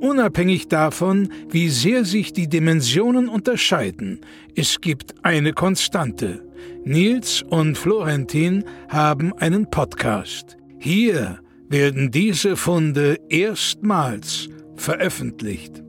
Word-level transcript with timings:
Unabhängig 0.00 0.68
davon, 0.68 1.30
wie 1.50 1.68
sehr 1.68 2.06
sich 2.06 2.32
die 2.32 2.48
Dimensionen 2.48 3.28
unterscheiden, 3.28 4.24
es 4.56 4.80
gibt 4.80 5.14
eine 5.24 5.52
Konstante. 5.52 6.42
Nils 6.84 7.42
und 7.42 7.76
Florentin 7.76 8.64
haben 8.88 9.34
einen 9.34 9.68
Podcast. 9.70 10.56
Hier 10.78 11.40
werden 11.68 12.10
diese 12.10 12.56
Funde 12.56 13.18
erstmals 13.28 14.48
veröffentlicht. 14.76 15.82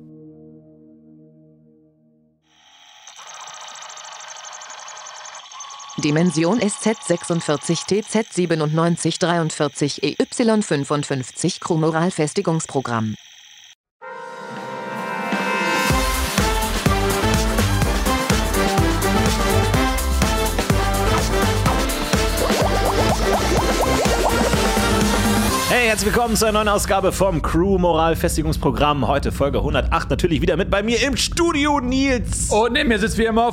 Dimension 6.04 6.60
SZ46 6.60 7.88
TZ9743 7.88 10.18
EY55 10.18 11.62
herzlich 25.92 26.14
willkommen 26.14 26.38
zu 26.38 26.46
einer 26.46 26.60
neuen 26.60 26.70
Ausgabe 26.70 27.12
vom 27.12 27.42
Crew 27.42 27.78
Moral 27.78 28.16
Festigungsprogramm. 28.16 29.10
Heute 29.10 29.34
Folge 29.34 29.58
108. 29.58 30.10
Natürlich 30.10 30.42
wieder 30.42 30.56
mit 30.56 30.70
bei 30.70 30.84
mir 30.84 31.06
im 31.06 31.18
Studio 31.18 31.82
Nils. 31.82 32.50
Und 32.50 32.72
neben 32.72 32.88
mir 32.88 32.98
sitzt 32.98 33.18
wie 33.18 33.26
immer 33.26 33.52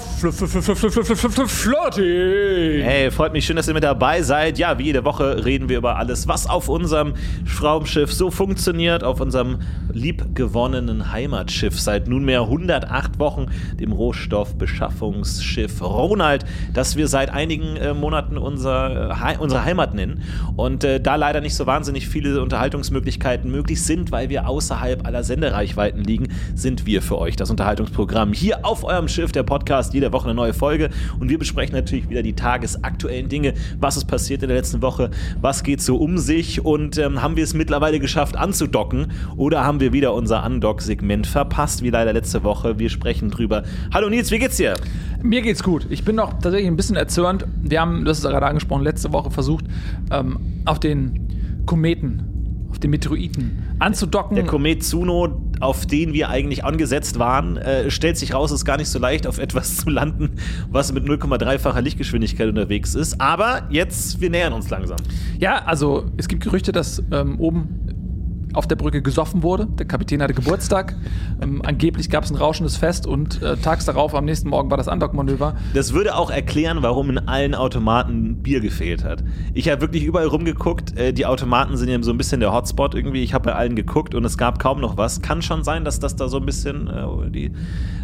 Flotti. 1.49 2.81
Hey, 2.81 3.11
freut 3.11 3.33
mich 3.33 3.45
schön, 3.45 3.57
dass 3.57 3.67
ihr 3.67 3.75
mit 3.75 3.83
dabei 3.83 4.23
seid. 4.23 4.57
Ja, 4.57 4.79
wie 4.79 4.85
jede 4.85 5.05
Woche 5.05 5.45
reden 5.45 5.69
wir 5.69 5.79
über 5.79 5.97
alles, 5.97 6.29
was 6.29 6.49
auf 6.49 6.69
unserem 6.69 7.15
Raumschiff 7.61 8.13
so 8.13 8.31
funktioniert, 8.31 9.03
auf 9.03 9.21
unserem 9.21 9.59
liebgewonnenen 9.93 11.11
Heimatschiff 11.11 11.81
seit 11.81 12.07
nunmehr 12.07 12.43
108 12.43 13.19
Wochen, 13.19 13.47
dem 13.81 13.91
Rohstoffbeschaffungsschiff 13.91 15.83
Ronald, 15.83 16.45
das 16.73 16.95
wir 16.95 17.09
seit 17.09 17.31
einigen 17.31 17.77
äh, 17.77 17.95
Monaten 17.95 18.39
unser, 18.39 19.11
äh, 19.11 19.39
unsere 19.39 19.65
Heimat 19.65 19.95
nennen. 19.95 20.23
Und 20.55 20.85
äh, 20.85 21.01
da 21.01 21.17
leider 21.17 21.41
nicht 21.41 21.57
so 21.57 21.67
wahnsinnig 21.67 22.07
viele 22.07 22.28
Unterhaltungsmöglichkeiten 22.37 23.51
möglich 23.51 23.83
sind, 23.83 24.13
weil 24.13 24.29
wir 24.29 24.47
außerhalb 24.47 25.07
aller 25.07 25.25
Sendereichweiten 25.25 26.05
liegen, 26.05 26.29
sind 26.55 26.87
wir 26.87 27.03
für 27.03 27.19
euch 27.19 27.37
das 27.37 27.51
Unterhaltungsprogramm. 27.51 28.33
Hier 28.33 28.65
auf 28.67 28.85
eurem 28.85 29.09
Schiff, 29.09 29.33
der 29.33 29.43
Podcast, 29.43 29.95
jede 29.95 30.13
Woche 30.13 30.27
eine 30.27 30.35
neue 30.35 30.53
Folge. 30.53 30.91
Und 31.19 31.31
wir 31.31 31.39
besprechen 31.39 31.75
natürlich 31.75 32.09
wieder 32.09 32.23
die 32.23 32.35
tagesaktuellen 32.35 33.29
Dinge. 33.29 33.55
Was 33.81 33.97
ist 33.97 34.07
passiert 34.07 34.43
in 34.43 34.49
der 34.49 34.59
letzten 34.59 34.83
Woche? 34.83 35.11
Was 35.41 35.63
geht 35.63 35.81
so 35.81 35.97
um 35.97 36.19
sich? 36.19 36.65
Und 36.65 36.99
ähm, 36.99 37.23
haben 37.23 37.37
wir 37.37 37.45
es 37.45 37.55
mittlerweile 37.55 38.01
geschafft 38.01 38.37
anzudocken? 38.37 39.13
Oder 39.37 39.65
haben 39.65 39.81
wir 39.81 39.93
wieder 39.93 40.15
unser 40.15 40.45
Undock-Segment 40.45 41.27
verpasst, 41.27 41.83
wie 41.83 41.91
leider 41.91 42.13
letzte 42.13 42.45
Woche? 42.45 42.79
Wir 42.79 42.91
sprechen 42.91 43.31
drüber. 43.31 43.63
Hallo 43.93 44.09
Nils, 44.09 44.31
wie 44.31 44.39
geht's 44.39 44.57
dir? 44.57 44.75
Mir 45.23 45.43
geht's 45.43 45.63
gut. 45.63 45.87
Ich 45.91 46.05
bin 46.05 46.17
noch 46.17 46.35
tatsächlich 46.35 46.69
ein 46.69 46.77
bisschen 46.77 46.97
erzürnt. 46.97 47.47
Wir 47.61 47.81
haben, 47.81 48.05
das 48.05 48.19
ist 48.19 48.25
gerade 48.25 48.47
angesprochen, 48.47 48.85
letzte 48.85 49.13
Woche 49.13 49.31
versucht, 49.31 49.65
ähm, 50.11 50.63
auf 50.65 50.79
den 50.79 51.28
Kometen, 51.69 52.67
auf 52.71 52.79
den 52.79 52.91
Meteoriten 52.91 53.63
anzudocken. 53.79 54.37
Der 54.37 54.47
Komet 54.47 54.83
Zuno, 54.83 55.43
auf 55.61 55.85
den 55.85 56.15
wir 56.15 56.31
eigentlich 56.31 56.65
angesetzt 56.65 57.19
waren, 57.19 57.59
äh, 57.59 57.91
stellt 57.91 58.17
sich 58.17 58.33
raus, 58.33 58.53
ist 58.53 58.65
gar 58.65 58.79
nicht 58.79 58.89
so 58.89 58.99
leicht, 58.99 59.27
auf 59.27 59.39
etwas 59.39 59.77
zu 59.85 59.91
landen, 59.91 60.31
was 60.71 60.93
mit 60.93 61.05
0,3-facher 61.05 61.83
Lichtgeschwindigkeit 61.83 62.49
unterwegs 62.49 62.95
ist. 62.95 63.21
Aber 63.21 63.67
jetzt, 63.69 64.21
wir 64.23 64.31
nähern 64.31 64.55
uns 64.55 64.71
langsam. 64.71 64.97
Ja, 65.39 65.65
also 65.67 66.07
es 66.17 66.27
gibt 66.27 66.43
Gerüchte, 66.43 66.73
dass 66.73 67.03
ähm, 67.13 67.39
oben 67.39 67.98
auf 68.59 68.67
der 68.67 68.75
Brücke 68.75 69.03
gesoffen 69.03 69.45
wurde. 69.45 69.67
Der 69.67 69.87
Kapitän 69.87 70.21
hatte 70.21 70.35
Geburtstag. 70.35 70.97
Ähm, 71.41 71.63
angeblich 71.65 72.11
gab 72.11 72.25
es 72.25 72.31
ein 72.31 72.37
rauschendes 72.37 72.77
Fest 72.77 73.07
und 73.07 73.41
äh, 73.41 73.57
tags 73.57 73.85
darauf, 73.85 74.17
am 74.17 74.25
nächsten 74.25 74.49
Morgen, 74.49 74.69
war 74.69 74.77
das 74.77 74.89
Undock-Manöver. 74.89 75.55
Das 75.75 75.93
würde 75.93 76.17
auch 76.17 76.29
erklären, 76.29 76.79
warum 76.83 77.09
in 77.11 77.19
allen 77.19 77.55
Automaten 77.55 78.43
Bier 78.43 78.59
gefehlt 78.59 79.05
hat. 79.05 79.23
Ich 79.55 79.69
habe 79.69 79.81
wirklich 79.81 80.03
überall 80.03 80.27
rumgeguckt. 80.27 80.99
Äh, 80.99 81.13
die 81.13 81.25
Automaten 81.25 81.77
sind 81.77 81.89
ja 81.89 82.03
so 82.03 82.11
ein 82.11 82.19
bisschen 82.19 82.41
der 82.41 82.53
Hotspot 82.53 82.97
irgendwie. 82.97 83.23
Ich 83.23 83.33
habe 83.33 83.51
bei 83.51 83.55
allen 83.55 83.77
geguckt 83.77 84.17
und 84.17 84.25
es 84.25 84.37
gab 84.37 84.59
kaum 84.59 84.81
noch 84.81 84.97
was. 84.97 85.23
Kann 85.23 85.41
schon 85.41 85.63
sein, 85.63 85.85
dass 85.85 86.01
das 86.01 86.17
da 86.17 86.27
so 86.29 86.39
ein 86.39 86.45
bisschen 86.45 86.89
äh, 86.89 87.31
die 87.31 87.53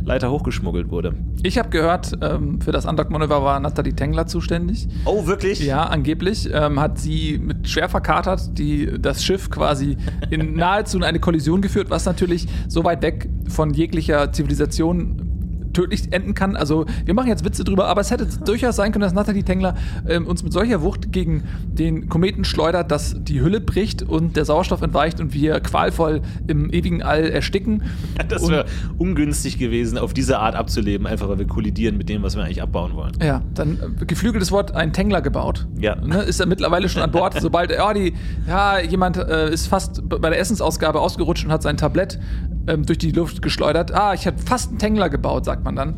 Leiter 0.04 0.30
hochgeschmuggelt 0.30 0.88
wurde. 0.90 1.14
Ich 1.42 1.58
habe 1.58 1.70
gehört, 1.70 2.12
ähm, 2.20 2.60
für 2.60 2.70
das 2.70 2.86
Undock-Manöver 2.86 3.42
war 3.42 3.58
Nathalie 3.58 3.94
Tengler 3.94 4.26
zuständig. 4.26 4.86
Oh, 5.04 5.26
wirklich? 5.26 5.60
Ja, 5.60 5.84
angeblich 5.84 6.48
ähm, 6.52 6.78
hat 6.78 6.98
sie 6.98 7.38
mit 7.42 7.68
schwer 7.68 7.88
verkatert 7.88 8.56
die, 8.56 9.00
das 9.00 9.24
Schiff 9.24 9.50
quasi 9.50 9.96
in 10.30 10.43
nahezu 10.52 11.00
eine 11.00 11.20
Kollision 11.20 11.62
geführt, 11.62 11.90
was 11.90 12.04
natürlich 12.06 12.46
so 12.68 12.84
weit 12.84 13.02
weg 13.02 13.28
von 13.48 13.72
jeglicher 13.72 14.32
Zivilisation 14.32 15.33
tödlich 15.74 16.12
enden 16.12 16.34
kann. 16.34 16.56
Also 16.56 16.86
wir 17.04 17.14
machen 17.14 17.28
jetzt 17.28 17.44
Witze 17.44 17.64
drüber, 17.64 17.86
aber 17.86 18.00
es 18.00 18.10
hätte 18.10 18.26
durchaus 18.44 18.76
sein 18.76 18.92
können, 18.92 19.02
dass 19.02 19.12
Nathalie 19.12 19.42
Tengler 19.42 19.74
ähm, 20.08 20.26
uns 20.26 20.42
mit 20.42 20.52
solcher 20.52 20.82
Wucht 20.82 21.12
gegen 21.12 21.44
den 21.66 22.08
Kometen 22.08 22.44
schleudert, 22.44 22.90
dass 22.90 23.16
die 23.18 23.40
Hülle 23.40 23.60
bricht 23.60 24.02
und 24.02 24.36
der 24.36 24.44
Sauerstoff 24.44 24.82
entweicht 24.82 25.20
und 25.20 25.34
wir 25.34 25.60
qualvoll 25.60 26.22
im 26.46 26.70
ewigen 26.70 27.02
All 27.02 27.24
ersticken. 27.24 27.82
das 28.28 28.48
wäre 28.48 28.64
ungünstig 28.98 29.58
gewesen, 29.58 29.98
auf 29.98 30.14
diese 30.14 30.38
Art 30.38 30.54
abzuleben, 30.54 31.06
einfach 31.06 31.28
weil 31.28 31.38
wir 31.38 31.46
kollidieren 31.46 31.96
mit 31.96 32.08
dem, 32.08 32.22
was 32.22 32.36
wir 32.36 32.44
eigentlich 32.44 32.62
abbauen 32.62 32.94
wollen. 32.94 33.12
Ja, 33.22 33.42
dann 33.54 33.78
äh, 34.00 34.04
geflügeltes 34.04 34.52
Wort, 34.52 34.74
ein 34.74 34.92
Tengler 34.92 35.20
gebaut. 35.20 35.66
Ja. 35.78 35.96
Ne, 35.96 36.22
ist 36.22 36.40
er 36.40 36.46
mittlerweile 36.46 36.88
schon 36.88 37.02
an 37.02 37.10
Bord, 37.10 37.34
sobald 37.40 37.70
ja, 37.70 37.92
die, 37.92 38.14
ja, 38.46 38.78
jemand 38.78 39.16
äh, 39.16 39.52
ist 39.52 39.66
fast 39.66 40.08
bei 40.08 40.30
der 40.30 40.38
Essensausgabe 40.38 41.00
ausgerutscht 41.00 41.44
und 41.44 41.52
hat 41.52 41.62
sein 41.62 41.76
Tablett 41.76 42.18
ähm, 42.66 42.84
durch 42.84 42.98
die 42.98 43.12
Luft 43.12 43.42
geschleudert. 43.42 43.92
Ah, 43.92 44.14
ich 44.14 44.26
habe 44.26 44.38
fast 44.38 44.70
einen 44.70 44.78
Tengler 44.78 45.08
gebaut, 45.08 45.44
sagt 45.44 45.64
man 45.64 45.76
dann. 45.76 45.94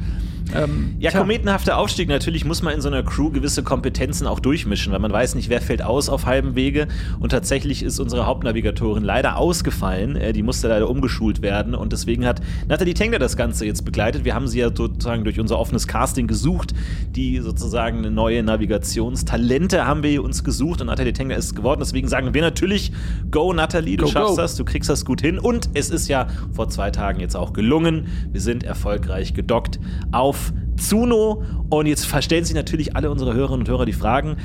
Ähm, 0.54 0.94
ja, 0.98 1.10
tja. 1.10 1.20
kometenhafter 1.20 1.76
Aufstieg. 1.76 2.08
Natürlich 2.08 2.44
muss 2.44 2.62
man 2.62 2.74
in 2.74 2.80
so 2.80 2.88
einer 2.88 3.02
Crew 3.02 3.30
gewisse 3.30 3.62
Kompetenzen 3.62 4.26
auch 4.26 4.40
durchmischen, 4.40 4.92
weil 4.92 5.00
man 5.00 5.12
weiß 5.12 5.34
nicht, 5.34 5.48
wer 5.48 5.60
fällt 5.60 5.82
aus 5.82 6.08
auf 6.08 6.26
halbem 6.26 6.54
Wege. 6.54 6.86
Und 7.18 7.30
tatsächlich 7.30 7.82
ist 7.82 7.98
unsere 7.98 8.26
Hauptnavigatorin 8.26 9.02
leider 9.02 9.36
ausgefallen. 9.36 10.16
Äh, 10.16 10.32
die 10.32 10.42
musste 10.42 10.68
leider 10.68 10.88
umgeschult 10.88 11.42
werden. 11.42 11.74
Und 11.74 11.92
deswegen 11.92 12.26
hat 12.26 12.40
Nathalie 12.68 12.94
Tengler 12.94 13.18
das 13.18 13.36
Ganze 13.36 13.66
jetzt 13.66 13.84
begleitet. 13.84 14.24
Wir 14.24 14.34
haben 14.34 14.46
sie 14.46 14.60
ja 14.60 14.70
sozusagen 14.74 15.24
durch 15.24 15.40
unser 15.40 15.58
offenes 15.58 15.86
Casting 15.86 16.26
gesucht. 16.26 16.74
Die 17.10 17.38
sozusagen 17.38 18.14
neue 18.14 18.42
Navigationstalente 18.42 19.86
haben 19.86 20.02
wir 20.02 20.22
uns 20.22 20.44
gesucht. 20.44 20.80
Und 20.80 20.86
Nathalie 20.86 21.12
Tengler 21.12 21.36
ist 21.36 21.46
es 21.46 21.54
geworden. 21.54 21.80
Deswegen 21.80 22.08
sagen 22.08 22.34
wir 22.34 22.42
natürlich, 22.42 22.92
go 23.30 23.52
Nathalie, 23.52 23.96
du 23.96 24.04
go, 24.04 24.10
schaffst 24.10 24.36
go. 24.36 24.42
das, 24.42 24.56
du 24.56 24.64
kriegst 24.64 24.88
das 24.88 25.04
gut 25.04 25.20
hin. 25.20 25.38
Und 25.38 25.70
es 25.74 25.90
ist 25.90 26.08
ja 26.08 26.28
vor 26.52 26.68
zwei 26.68 26.90
Tagen 26.90 27.20
jetzt 27.20 27.36
auch 27.36 27.52
gelungen. 27.52 28.06
Wir 28.32 28.40
sind 28.40 28.62
erfolgreich 28.64 29.34
gedockt 29.34 29.80
auf 30.12 30.45
Zuno. 30.76 31.42
Und 31.70 31.86
jetzt 31.86 32.06
verstellen 32.06 32.44
sich 32.44 32.54
natürlich 32.54 32.96
alle 32.96 33.10
unsere 33.10 33.34
Hörerinnen 33.34 33.60
und 33.60 33.68
Hörer 33.68 33.86
die 33.86 33.92
Fragen, 33.92 34.36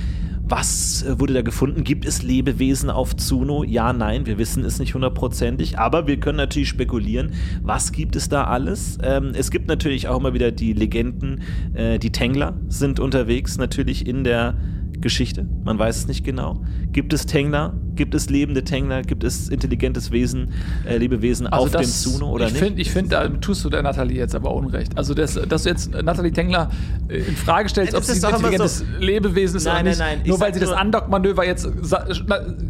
was 0.52 1.04
äh, 1.04 1.20
wurde 1.20 1.34
da 1.34 1.42
gefunden? 1.42 1.84
Gibt 1.84 2.06
es 2.06 2.24
Lebewesen 2.24 2.90
auf 2.90 3.16
Zuno? 3.16 3.64
Ja, 3.64 3.94
nein, 3.94 4.26
wir 4.26 4.38
wissen 4.38 4.66
es 4.66 4.80
nicht 4.80 4.94
hundertprozentig, 4.94 5.80
aber 5.80 6.08
wir 6.08 6.20
können 6.20 6.38
natürlich 6.38 6.70
spekulieren, 6.70 7.32
was 7.62 7.92
gibt 7.92 8.16
es 8.16 8.28
da 8.28 8.44
alles? 8.44 8.98
Ähm, 9.02 9.32
es 9.34 9.50
gibt 9.50 9.68
natürlich 9.68 10.10
auch 10.10 10.20
immer 10.20 10.34
wieder 10.34 10.52
die 10.52 10.74
Legenden, 10.74 11.42
äh, 11.74 12.00
die 12.00 12.12
Tengler 12.12 12.56
sind 12.68 13.00
unterwegs 13.00 13.58
natürlich 13.58 14.06
in 14.06 14.24
der 14.24 14.56
Geschichte, 15.02 15.48
man 15.64 15.78
weiß 15.80 15.98
es 15.98 16.08
nicht 16.08 16.24
genau. 16.24 16.62
Gibt 16.92 17.14
es 17.14 17.26
Tengler? 17.26 17.74
Gibt 17.96 18.16
es 18.16 18.30
lebende 18.30 18.64
Tengler? 18.64 19.02
Gibt 19.02 19.24
es 19.24 19.50
intelligentes 19.50 20.12
Wesen, 20.12 20.54
äh, 20.88 20.98
Lebewesen 20.98 21.48
also 21.48 21.66
auf 21.66 21.72
das, 21.72 22.04
dem 22.04 22.12
Zuno 22.12 22.32
oder 22.32 22.48
ich 22.48 22.54
nicht? 22.54 22.64
Find, 22.64 22.80
ich 22.80 22.92
finde, 22.92 23.10
da 23.12 23.28
tust 23.28 23.66
du 23.66 23.70
der 23.70 23.82
Nathalie 23.82 24.18
jetzt 24.18 24.36
aber 24.36 24.54
unrecht. 24.54 24.98
Also, 24.98 25.14
das, 25.14 25.34
dass 25.34 25.64
du 25.64 25.70
jetzt 25.70 25.92
Nathalie 25.92 26.32
Tengler 26.32 26.70
äh, 27.10 27.18
in 27.18 27.36
Frage 27.36 27.70
stellst, 27.70 27.94
ob 27.96 28.04
sie 28.04 28.14
ein 28.14 28.34
intelligentes 28.34 28.80
so. 28.80 28.86
Lebewesen 29.00 29.58
ist 29.58 29.66
nein, 29.66 29.82
oder 29.82 29.84
nicht, 29.90 30.00
nein, 30.00 30.18
nein. 30.20 30.28
nur 30.28 30.40
weil 30.40 30.54
sie 30.54 30.60
das 30.60 30.72
Undock-Manöver 30.72 31.46
jetzt 31.46 31.68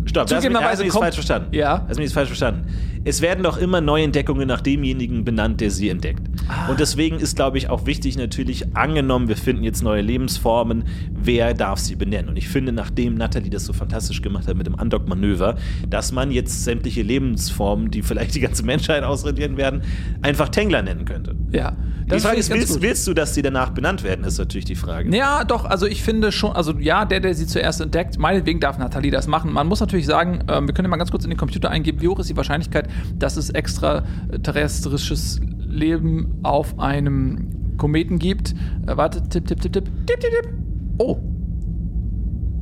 Stopp, 0.06 0.30
zugegebenerweise 0.30 0.88
kommt. 0.88 1.04
falsch 1.04 1.16
verstanden. 1.16 1.54
Ja. 1.54 1.86
Du 1.94 2.00
mich 2.00 2.14
falsch 2.14 2.30
verstanden. 2.30 2.66
Es 3.04 3.22
werden 3.22 3.44
doch 3.44 3.58
immer 3.58 3.82
Neuentdeckungen 3.82 4.48
nach 4.48 4.62
demjenigen 4.62 5.26
benannt, 5.26 5.60
der 5.60 5.72
sie 5.72 5.90
entdeckt. 5.90 6.22
Ah. 6.48 6.70
Und 6.70 6.80
deswegen 6.80 7.20
ist, 7.20 7.36
glaube 7.36 7.58
ich, 7.58 7.70
auch 7.70 7.86
wichtig 7.86 8.18
natürlich, 8.18 8.76
angenommen, 8.76 9.28
wir 9.28 9.38
finden 9.38 9.64
jetzt 9.64 9.84
neue 9.84 10.02
Lebensformen, 10.02 10.86
wer 11.12 11.54
darf 11.54 11.80
sie 11.80 11.96
benennen? 11.96 12.30
Und 12.30 12.38
ich 12.38 12.48
finde, 12.48 12.72
nachdem 12.72 13.16
Nathalie 13.16 13.50
das 13.50 13.66
so 13.66 13.74
fantastisch 13.74 14.22
gemacht 14.22 14.48
hat 14.48 14.58
mit 14.58 14.68
dem 14.68 14.76
Undock-Manöver, 14.76 15.22
Manöver, 15.22 15.56
dass 15.90 16.12
man 16.12 16.32
jetzt 16.32 16.64
sämtliche 16.64 17.02
Lebensformen, 17.02 17.92
die 17.92 18.02
vielleicht 18.02 18.36
die 18.36 18.40
ganze 18.40 18.64
Menschheit 18.64 19.04
ausradieren 19.04 19.58
werden, 19.58 19.84
einfach 20.22 20.50
Tengler 20.50 20.82
nennen 20.82 21.06
könnte. 21.06 21.36
Ja. 21.52 21.74
Die 22.12 22.20
Frage 22.20 22.38
ist, 22.38 22.50
willst, 22.52 22.82
willst 22.82 23.08
du, 23.08 23.14
dass 23.14 23.34
die 23.34 23.42
danach 23.42 23.70
benannt 23.70 24.04
werden, 24.04 24.26
ist 24.26 24.38
natürlich 24.38 24.66
die 24.66 24.76
Frage. 24.76 25.16
Ja, 25.16 25.46
doch, 25.46 25.64
also 25.64 25.86
ich 25.86 26.04
finde 26.04 26.34
schon, 26.34 26.52
also 26.52 26.74
ja, 26.78 27.06
der, 27.06 27.22
der 27.22 27.34
sie 27.36 27.48
zuerst 27.48 27.80
entdeckt, 27.80 28.20
meinetwegen 28.20 28.60
darf 28.60 28.78
Nathalie 28.78 29.12
das 29.12 29.28
machen. 29.28 29.54
Man 29.54 29.68
muss 29.68 29.80
natürlich 29.80 30.08
sagen, 30.08 30.44
ähm, 30.50 30.68
wir 30.68 30.74
können 30.74 30.88
ja 30.88 30.90
mal 30.90 30.98
ganz 30.98 31.12
kurz 31.12 31.24
in 31.24 31.30
den 31.30 31.38
Computer 31.38 31.70
eingeben, 31.70 32.02
wie 32.02 32.10
hoch 32.10 32.20
ist 32.20 32.30
die 32.30 32.36
Wahrscheinlichkeit, 32.36 32.90
dass 33.18 33.38
es 33.38 33.50
extraterrestrisches 33.50 35.40
Leben 35.72 36.40
auf 36.44 36.78
einem 36.80 37.78
Kometen 37.78 38.20
gibt. 38.20 38.54
Äh, 38.86 38.98
warte, 38.98 39.24
tipp, 39.28 39.48
tipp, 39.48 39.60
tipp, 39.62 39.74
tipp, 39.74 39.90
tipp, 40.06 40.20
tipp, 40.20 40.32
tipp. 40.32 40.54
Oh. 40.98 41.18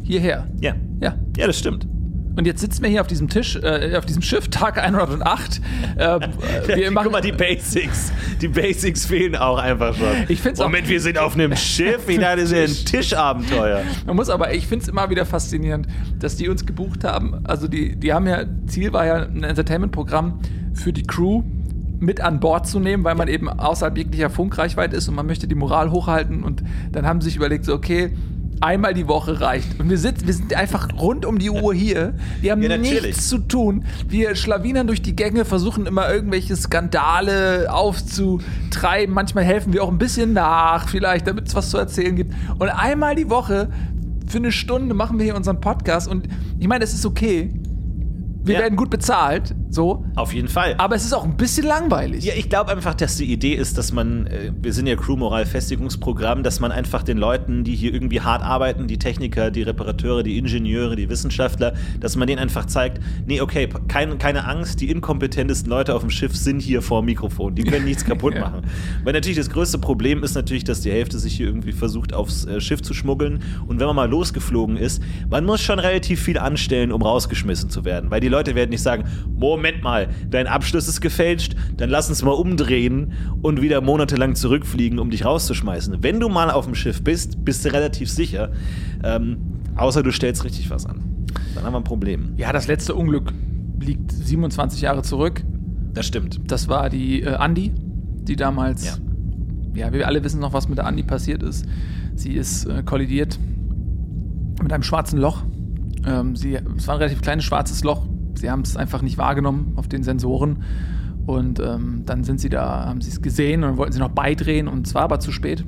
Hierher. 0.03 0.47
Ja, 0.59 0.75
Ja. 0.99 1.15
ja, 1.37 1.47
das 1.47 1.57
stimmt. 1.57 1.87
Und 2.35 2.47
jetzt 2.47 2.61
sitzen 2.61 2.81
wir 2.81 2.89
hier 2.89 3.01
auf 3.01 3.07
diesem 3.07 3.29
Tisch, 3.29 3.55
äh, 3.57 3.95
auf 3.95 4.05
diesem 4.05 4.21
Schiff, 4.23 4.47
Tag 4.47 4.81
108. 4.83 5.61
Äh, 5.95 6.19
wir 6.75 6.91
machen, 6.91 7.03
Guck 7.05 7.11
mal, 7.13 7.21
die 7.21 7.31
Basics. 7.31 8.11
Die 8.41 8.47
Basics 8.47 9.05
fehlen 9.05 9.35
auch 9.35 9.59
einfach 9.59 9.95
schon. 9.95 10.07
Ich 10.29 10.41
find's 10.41 10.59
auch- 10.59 10.65
Moment, 10.65 10.89
wir 10.89 10.99
sind 10.99 11.17
auf 11.17 11.35
einem 11.35 11.55
Schiff. 11.55 12.01
Ich 12.07 12.19
dachte, 12.19 12.41
das 12.41 12.51
ist 12.51 12.81
ein 12.81 12.85
Tischabenteuer. 12.85 13.81
Man 14.05 14.15
muss 14.15 14.29
aber, 14.29 14.53
ich 14.53 14.67
finde 14.67 14.83
es 14.83 14.89
immer 14.89 15.09
wieder 15.09 15.25
faszinierend, 15.25 15.87
dass 16.19 16.35
die 16.35 16.49
uns 16.49 16.65
gebucht 16.65 17.03
haben. 17.03 17.45
Also 17.45 17.67
die, 17.67 17.95
die 17.95 18.13
haben 18.13 18.27
ja, 18.27 18.43
Ziel 18.67 18.93
war 18.93 19.05
ja 19.05 19.15
ein 19.23 19.43
Entertainment-Programm 19.43 20.39
für 20.73 20.91
die 20.93 21.03
Crew 21.03 21.43
mit 21.99 22.19
an 22.19 22.39
Bord 22.39 22.67
zu 22.67 22.79
nehmen, 22.79 23.03
weil 23.03 23.15
man 23.15 23.27
eben 23.27 23.47
außerhalb 23.47 23.97
jeglicher 23.97 24.29
Funkreichweite 24.29 24.95
ist 24.95 25.07
und 25.07 25.15
man 25.15 25.25
möchte 25.25 25.47
die 25.47 25.55
Moral 25.55 25.91
hochhalten. 25.91 26.43
Und 26.43 26.63
dann 26.91 27.05
haben 27.05 27.21
sie 27.21 27.25
sich 27.29 27.35
überlegt, 27.37 27.65
so 27.65 27.73
okay, 27.73 28.13
einmal 28.61 28.93
die 28.93 29.07
Woche 29.07 29.41
reicht. 29.41 29.79
Und 29.79 29.89
wir, 29.89 29.97
sitzen, 29.97 30.27
wir 30.27 30.33
sind 30.33 30.53
einfach 30.53 30.89
rund 30.97 31.25
um 31.25 31.39
die 31.39 31.49
Uhr 31.49 31.73
hier. 31.73 32.13
Wir 32.41 32.51
haben 32.51 32.61
Ja, 32.61 32.77
nichts 32.77 33.29
zu 33.29 33.39
tun. 33.39 33.85
Wir 34.07 34.35
schlawinern 34.35 34.87
durch 34.87 35.01
die 35.01 35.15
Gänge, 35.15 35.45
versuchen 35.45 35.85
immer 35.85 36.11
irgendwelche 36.11 36.55
Skandale 36.55 37.67
aufzutreiben. 37.71 39.13
Manchmal 39.13 39.43
helfen 39.43 39.73
wir 39.73 39.83
auch 39.83 39.91
ein 39.91 39.97
bisschen 39.97 40.33
nach, 40.33 40.89
vielleicht, 40.89 41.27
damit 41.27 41.47
es 41.47 41.55
was 41.55 41.69
zu 41.69 41.77
erzählen 41.77 42.15
gibt. 42.15 42.33
Und 42.59 42.69
einmal 42.69 43.15
die 43.15 43.29
Woche 43.29 43.69
für 44.27 44.37
eine 44.37 44.51
Stunde 44.51 44.95
machen 44.95 45.17
wir 45.17 45.25
hier 45.25 45.35
unseren 45.35 45.59
Podcast. 45.61 46.07
Und 46.07 46.27
ich 46.59 46.67
meine, 46.67 46.83
es 46.83 46.93
ist 46.93 47.05
okay. 47.05 47.53
Wir 48.45 48.55
Ja. 48.55 48.59
werden 48.61 48.75
gut 48.75 48.89
bezahlt, 48.89 49.55
so. 49.69 50.03
Auf 50.15 50.33
jeden 50.33 50.49
Fall. 50.49 50.75
Aber 50.77 50.95
es 50.95 51.05
ist 51.05 51.13
auch 51.13 51.23
ein 51.23 51.37
bisschen 51.37 51.65
langweilig. 51.65 52.25
Ja, 52.25 52.33
ich 52.35 52.49
glaube 52.49 52.71
einfach, 52.71 52.93
dass 52.93 53.15
die 53.15 53.31
Idee 53.31 53.53
ist, 53.53 53.77
dass 53.77 53.91
man, 53.93 54.27
äh, 54.27 54.51
wir 54.61 54.73
sind 54.73 54.85
ja 54.87 54.95
Crew-Moral-Festigungsprogramm, 55.57 56.43
dass 56.43 56.59
man 56.59 56.71
einfach 56.71 57.03
den 57.03 57.17
Leuten, 57.17 57.63
die 57.63 57.75
hier 57.75 57.93
irgendwie 57.93 58.21
hart 58.21 58.41
arbeiten, 58.43 58.87
die 58.87 58.97
Techniker, 58.99 59.51
die 59.51 59.61
Reparateure, 59.63 60.23
die 60.23 60.37
Ingenieure, 60.37 60.95
die 60.95 61.09
Wissenschaftler, 61.09 61.73
dass 61.99 62.15
man 62.15 62.27
denen 62.27 62.39
einfach 62.39 62.65
zeigt, 62.65 62.99
nee, 63.25 63.41
okay, 63.41 63.69
kein, 63.87 64.17
keine 64.17 64.45
Angst, 64.45 64.81
die 64.81 64.89
inkompetentesten 64.91 65.69
Leute 65.69 65.95
auf 65.95 66.01
dem 66.01 66.09
Schiff 66.09 66.35
sind 66.35 66.59
hier 66.59 66.81
vor 66.81 67.01
dem 67.01 67.05
Mikrofon, 67.05 67.55
die 67.55 67.63
können 67.63 67.85
nichts 67.85 68.03
kaputt 68.05 68.33
Ja. 68.35 68.41
machen. 68.41 68.61
Weil 69.03 69.13
natürlich 69.13 69.37
das 69.37 69.49
größte 69.49 69.77
Problem 69.77 70.23
ist 70.23 70.35
natürlich, 70.35 70.63
dass 70.63 70.81
die 70.81 70.91
Hälfte 70.91 71.17
sich 71.19 71.35
hier 71.35 71.47
irgendwie 71.47 71.71
versucht, 71.71 72.13
aufs 72.13 72.45
äh, 72.45 72.59
Schiff 72.59 72.81
zu 72.81 72.93
schmuggeln 72.93 73.39
und 73.67 73.79
wenn 73.79 73.87
man 73.87 73.95
mal 73.95 74.09
losgeflogen 74.09 74.77
ist, 74.77 75.01
man 75.29 75.45
muss 75.45 75.61
schon 75.61 75.79
relativ 75.79 76.21
viel 76.21 76.37
anstellen, 76.37 76.91
um 76.91 77.01
rausgeschmissen 77.01 77.69
zu 77.69 77.85
werden, 77.85 78.11
weil 78.11 78.19
die 78.19 78.27
Leute 78.33 78.55
werden 78.55 78.71
nicht 78.71 78.81
sagen, 78.81 79.03
Moment 79.35 79.83
mal, 79.83 80.09
dein 80.29 80.47
Abschluss 80.47 80.87
ist 80.87 81.01
gefälscht, 81.01 81.55
dann 81.77 81.89
lass 81.89 82.09
uns 82.09 82.23
mal 82.23 82.31
umdrehen 82.31 83.13
und 83.41 83.61
wieder 83.61 83.79
monatelang 83.81 84.35
zurückfliegen, 84.35 84.99
um 84.99 85.09
dich 85.09 85.23
rauszuschmeißen. 85.25 85.97
Wenn 86.01 86.19
du 86.19 86.29
mal 86.29 86.49
auf 86.51 86.65
dem 86.65 86.75
Schiff 86.75 87.03
bist, 87.03 87.45
bist 87.45 87.63
du 87.63 87.71
relativ 87.73 88.09
sicher, 88.09 88.51
ähm, 89.03 89.37
außer 89.75 90.01
du 90.03 90.11
stellst 90.11 90.43
richtig 90.43 90.69
was 90.69 90.85
an. 90.85 91.01
Dann 91.55 91.63
haben 91.63 91.73
wir 91.73 91.77
ein 91.79 91.83
Problem. 91.83 92.33
Ja, 92.37 92.51
das 92.51 92.67
letzte 92.67 92.95
Unglück 92.95 93.31
liegt 93.79 94.11
27 94.11 94.81
Jahre 94.81 95.03
zurück. 95.03 95.43
Das 95.93 96.05
stimmt. 96.07 96.39
Das 96.47 96.67
war 96.67 96.89
die 96.89 97.21
äh, 97.21 97.35
Andi, 97.35 97.71
die 98.23 98.35
damals, 98.35 98.85
Ja. 98.85 98.95
ja. 99.75 99.93
wir 99.93 100.07
alle 100.07 100.23
wissen 100.23 100.39
noch, 100.39 100.53
was 100.53 100.67
mit 100.67 100.77
der 100.79 100.87
Andi 100.87 101.03
passiert 101.03 101.43
ist. 101.43 101.65
Sie 102.15 102.33
ist 102.33 102.65
äh, 102.65 102.81
kollidiert 102.83 103.37
mit 104.61 104.71
einem 104.73 104.83
schwarzen 104.83 105.19
Loch. 105.19 105.43
Ähm, 106.05 106.35
sie, 106.35 106.55
es 106.55 106.87
war 106.87 106.95
ein 106.95 106.99
relativ 106.99 107.21
kleines 107.21 107.45
schwarzes 107.45 107.83
Loch. 107.83 108.07
Sie 108.35 108.49
haben 108.49 108.61
es 108.61 108.77
einfach 108.77 109.01
nicht 109.01 109.17
wahrgenommen 109.17 109.73
auf 109.75 109.87
den 109.87 110.03
Sensoren. 110.03 110.63
Und 111.25 111.59
ähm, 111.59 112.03
dann 112.05 112.23
sind 112.23 112.39
sie 112.39 112.49
da, 112.49 112.85
haben 112.85 113.01
sie 113.01 113.09
es 113.09 113.21
gesehen 113.21 113.63
und 113.63 113.77
wollten 113.77 113.93
sie 113.93 113.99
noch 113.99 114.09
beidrehen 114.09 114.67
und 114.67 114.87
es 114.87 114.93
war 114.93 115.03
aber 115.03 115.19
zu 115.19 115.31
spät. 115.31 115.63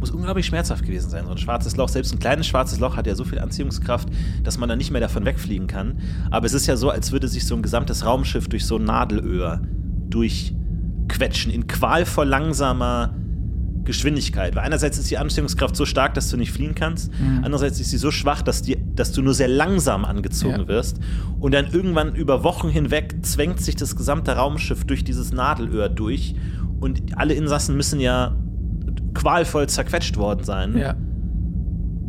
Muss 0.00 0.10
unglaublich 0.10 0.46
schmerzhaft 0.46 0.84
gewesen 0.84 1.10
sein. 1.10 1.26
So 1.26 1.32
ein 1.32 1.38
schwarzes 1.38 1.76
Loch, 1.76 1.88
selbst 1.88 2.12
ein 2.12 2.18
kleines 2.18 2.46
schwarzes 2.46 2.80
Loch 2.80 2.96
hat 2.96 3.06
ja 3.06 3.14
so 3.14 3.24
viel 3.24 3.38
Anziehungskraft, 3.38 4.08
dass 4.42 4.58
man 4.58 4.68
dann 4.68 4.78
nicht 4.78 4.90
mehr 4.90 5.00
davon 5.00 5.24
wegfliegen 5.26 5.66
kann. 5.66 5.98
Aber 6.30 6.46
es 6.46 6.54
ist 6.54 6.66
ja 6.66 6.76
so, 6.76 6.90
als 6.90 7.12
würde 7.12 7.28
sich 7.28 7.46
so 7.46 7.54
ein 7.54 7.62
gesamtes 7.62 8.04
Raumschiff 8.04 8.48
durch 8.48 8.64
so 8.64 8.76
ein 8.76 8.84
Nadelöhr 8.84 9.60
durchquetschen 10.08 11.52
in 11.52 11.66
qualvoll 11.66 12.26
langsamer 12.26 13.14
Geschwindigkeit. 13.90 14.54
Weil 14.56 14.64
einerseits 14.64 14.98
ist 14.98 15.10
die 15.10 15.18
Anziehungskraft 15.18 15.76
so 15.76 15.84
stark, 15.84 16.14
dass 16.14 16.28
du 16.30 16.36
nicht 16.36 16.52
fliehen 16.52 16.74
kannst. 16.74 17.10
Andererseits 17.42 17.80
ist 17.80 17.90
sie 17.90 17.98
so 17.98 18.10
schwach, 18.10 18.42
dass, 18.42 18.62
die, 18.62 18.76
dass 18.94 19.12
du 19.12 19.22
nur 19.22 19.34
sehr 19.34 19.48
langsam 19.48 20.04
angezogen 20.04 20.60
Ja. 20.62 20.68
wirst. 20.68 20.98
Und 21.38 21.52
dann 21.54 21.66
irgendwann 21.72 22.14
über 22.14 22.44
Wochen 22.44 22.68
hinweg 22.68 23.16
zwängt 23.22 23.60
sich 23.60 23.76
das 23.76 23.96
gesamte 23.96 24.32
Raumschiff 24.36 24.84
durch 24.84 25.04
dieses 25.04 25.32
Nadelöhr 25.32 25.88
durch. 25.88 26.34
Und 26.80 27.18
alle 27.18 27.34
Insassen 27.34 27.76
müssen 27.76 28.00
ja 28.00 28.34
qualvoll 29.14 29.68
zerquetscht 29.68 30.16
worden 30.16 30.44
sein. 30.44 30.76
Ja. 30.78 30.94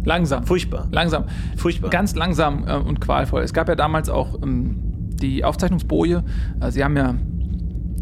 Langsam. 0.03 0.45
Furchtbar. 0.45 0.87
Langsam. 0.91 1.25
Furchtbar. 1.57 1.89
Ganz 1.89 2.15
langsam 2.15 2.67
äh, 2.67 2.75
und 2.75 3.01
qualvoll. 3.01 3.43
Es 3.43 3.53
gab 3.53 3.67
ja 3.69 3.75
damals 3.75 4.09
auch 4.09 4.41
ähm, 4.41 4.77
die 5.21 5.43
Aufzeichnungsboje. 5.43 6.23
Äh, 6.59 6.71
sie 6.71 6.83
haben 6.83 6.97
ja, 6.97 7.15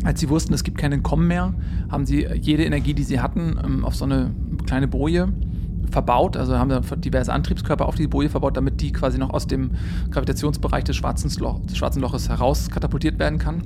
als 0.04 0.20
sie 0.20 0.30
wussten, 0.30 0.54
es 0.54 0.64
gibt 0.64 0.78
keinen 0.78 1.04
Kommen 1.04 1.28
mehr, 1.28 1.54
haben 1.92 2.06
sie 2.06 2.26
jede 2.26 2.64
Energie, 2.64 2.94
die 2.94 3.04
sie 3.04 3.20
hatten, 3.20 3.60
ähm, 3.64 3.86
auf 3.86 3.96
so 3.96 4.06
eine 4.06 4.32
kleine 4.66 4.88
Boje 4.88 5.30
verbaut. 5.92 6.38
Also 6.38 6.58
haben 6.58 6.70
da 6.70 6.80
diverse 6.96 7.34
Antriebskörper 7.34 7.86
auf 7.88 7.96
die 7.96 8.08
Boje 8.08 8.30
verbaut, 8.30 8.56
damit 8.56 8.80
die 8.82 8.92
quasi 8.92 9.18
noch 9.18 9.32
aus 9.32 9.48
dem 9.48 9.72
Gravitationsbereich 10.12 10.84
des 10.84 10.96
schwarzen, 10.96 11.30
Loch, 11.42 11.60
des 11.66 11.78
schwarzen 11.78 12.02
Loches 12.02 12.30
heraus 12.30 12.70
katapultiert 12.70 13.20
werden 13.20 13.40
kann. 13.40 13.62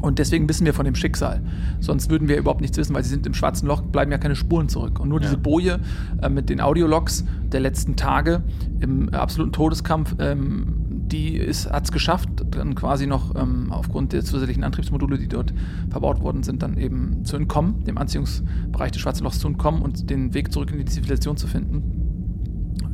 Und 0.00 0.18
deswegen 0.18 0.48
wissen 0.48 0.64
wir 0.64 0.72
von 0.72 0.86
dem 0.86 0.94
Schicksal. 0.94 1.42
Sonst 1.80 2.10
würden 2.10 2.26
wir 2.26 2.38
überhaupt 2.38 2.62
nichts 2.62 2.78
wissen, 2.78 2.94
weil 2.94 3.04
sie 3.04 3.10
sind 3.10 3.26
im 3.26 3.34
schwarzen 3.34 3.68
Loch, 3.68 3.82
bleiben 3.82 4.10
ja 4.10 4.16
keine 4.16 4.34
Spuren 4.34 4.70
zurück. 4.70 4.98
Und 4.98 5.10
nur 5.10 5.18
Ja. 5.20 5.26
diese 5.26 5.36
Boje 5.36 5.78
äh, 6.22 6.30
mit 6.30 6.48
den 6.48 6.60
Audiologs 6.62 7.24
der 7.52 7.60
letzten 7.60 7.96
Tage 7.96 8.42
im 8.80 9.10
absoluten 9.10 9.52
Todeskampf, 9.52 10.16
ähm, 10.18 10.89
die 11.12 11.40
hat 11.40 11.84
es 11.84 11.92
geschafft, 11.92 12.28
dann 12.50 12.74
quasi 12.74 13.06
noch 13.06 13.34
ähm, 13.34 13.72
aufgrund 13.72 14.12
der 14.12 14.24
zusätzlichen 14.24 14.64
Antriebsmodule, 14.64 15.18
die 15.18 15.28
dort 15.28 15.52
verbaut 15.90 16.22
worden 16.22 16.42
sind, 16.42 16.62
dann 16.62 16.76
eben 16.76 17.24
zu 17.24 17.36
entkommen, 17.36 17.84
dem 17.84 17.98
Anziehungsbereich 17.98 18.92
des 18.92 19.00
schwarzen 19.00 19.24
Lochs 19.24 19.38
zu 19.38 19.48
entkommen 19.48 19.82
und 19.82 20.10
den 20.10 20.34
Weg 20.34 20.52
zurück 20.52 20.70
in 20.70 20.78
die 20.78 20.84
Zivilisation 20.84 21.36
zu 21.36 21.46
finden. 21.46 22.00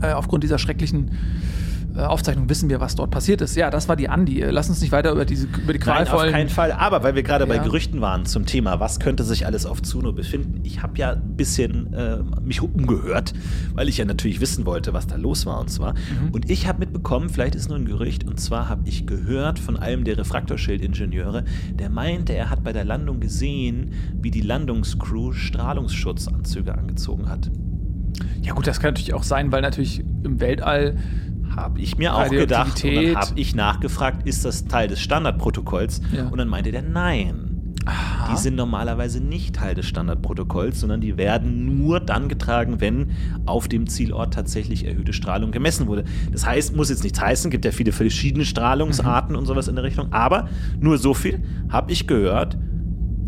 Äh, 0.01 0.13
aufgrund 0.13 0.45
dieser 0.45 0.59
schrecklichen 0.59 1.11
Aufzeichnung 1.99 2.49
wissen 2.49 2.69
wir, 2.69 2.81
was 2.81 2.95
dort 2.95 3.11
passiert 3.11 3.41
ist. 3.41 3.57
Ja, 3.57 3.71
das 3.71 3.89
war 3.89 3.97
die 3.97 4.09
Andi. 4.09 4.41
Äh, 4.41 4.51
Lass 4.51 4.69
uns 4.69 4.81
nicht 4.81 4.93
weiter 4.93 5.13
über, 5.13 5.25
diese, 5.25 5.47
über 5.47 5.73
die 5.73 5.79
Nein, 5.79 6.03
auf 6.03 6.09
qualvollen... 6.09 6.33
keinen 6.33 6.49
Fall. 6.49 6.73
Aber 6.73 7.03
weil 7.03 7.15
wir 7.15 7.23
gerade 7.23 7.47
bei 7.47 7.57
Ja. 7.57 7.63
Gerüchten 7.63 8.01
waren 8.01 8.27
zum 8.27 8.47
Thema, 8.47 8.81
was 8.81 9.01
könnte 9.01 9.25
sich 9.25 9.47
alles 9.47 9.67
auf 9.67 9.83
Zuno 9.83 10.13
befinden, 10.13 10.61
ich 10.63 10.83
habe 10.83 10.99
ja 10.99 11.13
ein 11.13 11.37
bisschen 11.37 11.93
äh, 11.95 12.19
mich 12.43 12.61
umgehört, 12.63 13.33
weil 13.75 13.89
ich 13.89 13.99
ja 13.99 14.05
natürlich 14.05 14.41
wissen 14.41 14.67
wollte, 14.67 14.93
was 14.93 15.07
da 15.07 15.17
los 15.17 15.47
war 15.47 15.61
und 15.61 15.71
zwar. 15.71 15.95
Mhm. 15.95 16.31
Und 16.33 16.51
ich 16.51 16.67
habe 16.67 16.81
mitbekommen, 16.81 17.29
vielleicht 17.29 17.55
ist 17.55 17.69
nur 17.69 17.79
ein 17.79 17.85
Gerücht, 17.87 18.25
und 18.25 18.39
zwar 18.41 18.69
habe 18.69 18.83
ich 18.89 19.07
gehört 19.07 19.59
von 19.59 19.77
einem 19.77 20.05
der 20.05 20.19
Refraktorschildingenieure, 20.19 21.45
der 21.75 21.91
meinte, 21.91 22.35
er 22.35 22.51
hat 22.51 22.63
bei 22.65 22.73
der 22.73 22.85
Landung 22.85 23.21
gesehen, 23.21 23.93
wie 24.21 24.31
die 24.31 24.41
Landungscrew 24.41 25.33
Strahlungsschutzanzüge 25.33 26.77
angezogen 26.77 27.29
hat. 27.29 27.51
Ja 28.43 28.55
gut, 28.55 28.67
das 28.67 28.81
kann 28.81 28.91
natürlich 28.91 29.15
auch 29.15 29.23
sein, 29.23 29.53
weil 29.53 29.63
natürlich 29.63 30.01
im 30.23 30.41
Weltall 30.41 30.97
Habe 31.57 31.81
ich 31.81 31.97
mir 31.97 32.15
auch 32.15 32.29
gedacht. 32.29 32.85
Und 32.85 32.95
dann 32.95 33.17
habe 33.17 33.33
ich 33.37 33.55
nachgefragt, 33.55 34.27
ist 34.27 34.45
das 34.45 34.67
Teil 34.67 34.89
des 34.89 35.01
Standardprotokolls? 35.01 36.03
Ja. 36.15 36.29
Und 36.29 36.39
dann 36.39 36.49
meinte 36.49 36.71
der, 36.71 36.83
nein. 36.83 37.53
Die 38.33 38.37
sind 38.37 38.57
normalerweise 38.57 39.21
nicht 39.21 39.55
Teil 39.55 39.77
des 39.77 39.87
Standardprotokolls, 39.87 40.81
sondern 40.81 41.01
die 41.01 41.17
werden 41.17 41.79
nur 41.79 42.01
dann 42.01 42.29
getragen, 42.29 42.81
wenn 42.81 43.13
auf 43.47 43.69
dem 43.69 43.87
Zielort 43.87 44.35
tatsächlich 44.35 44.85
erhöhte 44.85 45.13
Strahlung 45.13 45.53
gemessen 45.53 45.87
wurde. 45.87 46.05
Das 46.33 46.45
heißt, 46.45 46.75
muss 46.75 46.91
jetzt 46.91 47.05
nichts 47.05 47.21
heißen, 47.21 47.49
gibt 47.49 47.65
ja 47.65 47.71
viele 47.71 47.93
verschiedene 47.93 48.45
Strahlungsarten 48.45 49.37
und 49.37 49.47
sowas 49.47 49.69
in 49.69 49.77
der 49.77 49.85
Richtung, 49.85 50.13
aber 50.13 50.49
nur 50.81 50.99
so 50.99 51.15
viel 51.15 51.45
habe 51.69 51.93
ich 51.93 52.09
gehört, 52.09 52.59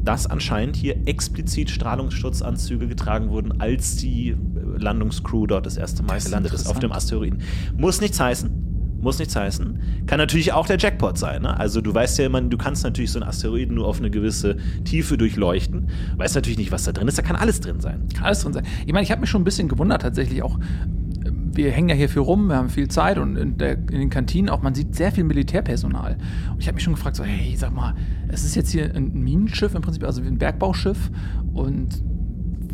dass 0.03 0.27
anscheinend 0.27 0.77
hier 0.77 0.97
explizit 1.07 1.71
Strahlungsschutzanzüge 1.71 2.89
getragen 2.89 3.31
wurden, 3.31 3.61
als 3.61 3.97
die 3.97 4.31
äh, 4.31 4.37
Landungscrew 4.79 5.47
dort 5.47 5.67
das 5.67 5.77
erste 5.77 6.03
Mal 6.03 6.15
Das 6.15 6.25
gelandet 6.27 6.53
ist 6.53 6.67
auf 6.69 6.79
dem. 6.79 6.93
Asteroiden. 6.93 7.41
Muss 7.77 8.01
nichts 8.01 8.19
heißen. 8.21 8.67
Muss 9.01 9.19
nichts 9.21 9.37
heißen. 9.37 9.79
Kann 10.07 10.19
natürlich 10.19 10.53
auch 10.53 10.67
der 10.67 10.77
Jackpot 10.79 11.17
sein. 11.19 11.43
Ne? 11.43 11.57
Also 11.57 11.81
du 11.81 11.95
weißt 11.95 12.19
ja 12.19 12.27
immer, 12.27 12.41
du 12.41 12.59
kannst 12.59 12.83
natürlich 12.83 13.13
so 13.13 13.21
einen 13.21 13.29
Asteroiden 13.29 13.77
nur 13.77 13.87
auf 13.87 13.99
eine 14.01 14.11
gewisse 14.11 14.57
Tiefe 14.85 15.17
durchleuchten. 15.17 15.89
Weißt 16.17 16.35
natürlich 16.35 16.59
nicht, 16.59 16.73
was 16.73 16.83
da 16.83 16.91
drin 16.93 17.07
ist. 17.07 17.17
Da 17.17 17.23
kann 17.23 17.37
alles 17.37 17.61
drin 17.61 17.81
sein. 17.81 18.09
Kann 18.13 18.25
alles 18.25 18.43
drin 18.43 18.53
sein. 18.55 18.65
Ich 18.87 18.93
meine, 18.93 19.05
ich 19.05 19.13
habe 19.13 19.21
mich 19.21 19.31
schon 19.31 19.43
ein 19.43 19.45
bisschen 19.45 19.69
gewundert 19.69 20.03
tatsächlich 20.03 20.43
auch. 20.43 20.59
äh, 20.59 21.31
Wir 21.53 21.71
hängen 21.71 21.89
ja 21.91 21.95
hier 21.95 22.09
viel 22.09 22.23
rum, 22.23 22.49
wir 22.49 22.57
haben 22.57 22.71
viel 22.71 22.89
Zeit 22.89 23.19
und 23.19 23.37
in, 23.37 23.57
der, 23.57 23.75
in 23.75 24.01
den 24.01 24.11
Kantinen 24.11 24.49
auch, 24.49 24.63
man 24.63 24.75
sieht 24.75 24.97
sehr 24.97 25.13
viel 25.13 25.23
Militärpersonal. 25.25 26.19
Und 26.53 26.61
ich 26.61 26.67
habe 26.67 26.75
mich 26.75 26.83
schon 26.85 26.95
gefragt, 26.95 27.15
so, 27.15 27.23
hey, 27.23 27.55
sag 27.57 27.73
mal, 27.73 27.95
es 28.29 28.45
ist 28.45 28.55
jetzt 28.55 28.71
hier 28.71 28.95
ein 28.95 29.13
Minenschiff 29.13 29.75
im 29.75 29.83
Prinzip, 29.83 30.05
also 30.05 30.23
wie 30.23 30.29
ein 30.29 30.39
Bergbauschiff 30.39 31.11
und 31.53 32.03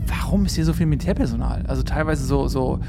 warum 0.06 0.44
ist 0.44 0.54
hier 0.54 0.64
so 0.64 0.72
viel 0.72 0.86
Militärpersonal? 0.86 1.64
Also 1.66 1.82
teilweise 1.82 2.24
so, 2.24 2.48
so 2.48 2.80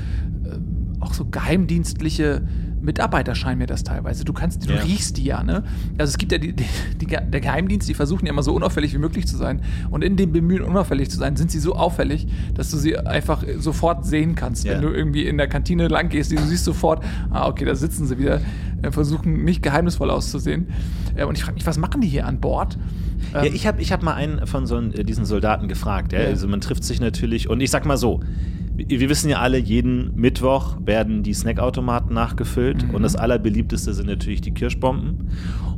äh, 0.44 0.58
auch 1.00 1.14
so 1.14 1.26
geheimdienstliche 1.26 2.42
Mitarbeiter 2.86 3.36
scheinen 3.36 3.58
mir 3.60 3.66
das 3.68 3.84
teilweise. 3.84 4.24
Du 4.26 4.34
kannst, 4.34 4.68
du 4.70 4.74
Ja. 4.74 4.82
riechst 4.82 5.18
die 5.18 5.26
ja, 5.26 5.44
ne? 5.44 5.64
Also 5.98 6.12
es 6.12 6.18
gibt 6.18 6.32
ja 6.32 6.38
die, 6.38 6.54
die, 6.54 6.66
die, 7.02 7.06
der 7.08 7.42
Geheimdienst, 7.42 7.88
die 7.90 7.94
versuchen 7.94 8.26
ja 8.26 8.32
immer 8.32 8.44
so 8.44 8.54
unauffällig 8.54 8.94
wie 8.94 8.98
möglich 9.00 9.28
zu 9.28 9.38
sein. 9.38 9.62
Und 9.92 10.04
in 10.04 10.16
dem 10.16 10.32
Bemühen, 10.32 10.62
unauffällig 10.64 11.10
zu 11.10 11.18
sein, 11.18 11.36
sind 11.36 11.52
sie 11.52 11.60
so 11.60 11.76
auffällig, 11.76 12.28
dass 12.54 12.72
du 12.72 12.78
sie 12.78 12.98
einfach 12.98 13.44
sofort 13.58 14.06
sehen 14.06 14.36
kannst. 14.36 14.66
Ja. 14.66 14.74
Wenn 14.74 14.82
du 14.84 14.90
irgendwie 14.90 15.26
in 15.28 15.38
der 15.38 15.48
Kantine 15.48 15.88
lang 15.88 16.10
gehst, 16.10 16.32
du 16.32 16.38
siehst 16.38 16.66
sofort, 16.66 17.04
ah, 17.32 17.48
okay, 17.48 17.66
da 17.66 17.76
sitzen 17.76 18.06
sie 18.08 18.18
wieder, 18.18 18.40
äh, 18.82 18.92
versuchen 18.92 19.44
nicht 19.44 19.62
geheimnisvoll 19.64 20.10
auszusehen. 20.10 20.68
Äh, 21.16 21.26
und 21.26 21.38
ich 21.38 21.44
frage 21.44 21.56
mich, 21.56 21.66
was 21.66 21.78
machen 21.78 22.02
die 22.02 22.08
hier 22.08 22.26
an 22.28 22.40
Bord? 22.40 22.78
Ja, 23.34 23.44
Ähm, 23.44 23.54
ich 23.56 23.66
habe 23.68 23.82
ich 23.82 23.92
hab 23.92 24.04
mal 24.04 24.14
einen 24.14 24.46
von 24.48 24.66
so 24.68 24.78
äh, 24.80 25.04
diesen 25.04 25.26
Soldaten 25.26 25.68
gefragt. 25.68 26.14
Ja. 26.14 26.20
Also 26.20 26.48
man 26.48 26.62
trifft 26.62 26.84
sich 26.84 27.00
natürlich 27.02 27.50
und 27.50 27.60
ich 27.62 27.72
sag 27.72 27.86
mal 27.86 27.98
so, 27.98 28.22
wir 28.78 29.10
wissen 29.10 29.30
ja 29.30 29.40
alle, 29.40 29.58
jeden 29.58 30.16
Mittwoch 30.16 30.78
werden 30.84 31.24
die 31.24 31.34
Snackautomaten 31.34 32.14
nachgefüllt 32.14 32.88
Mhm. 32.88 32.96
und 32.96 33.04
das 33.04 33.16
allerbeliebteste 33.16 33.94
sind 33.94 34.08
natürlich 34.08 34.42
die 34.42 34.54
Kirschbomben. 34.54 35.30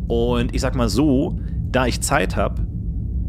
Und 0.08 0.56
ich 0.56 0.62
sag 0.62 0.76
mal 0.76 0.90
so, 0.90 1.40
da 1.72 1.86
ich 1.86 2.02
Zeit 2.02 2.36
habe, 2.36 2.66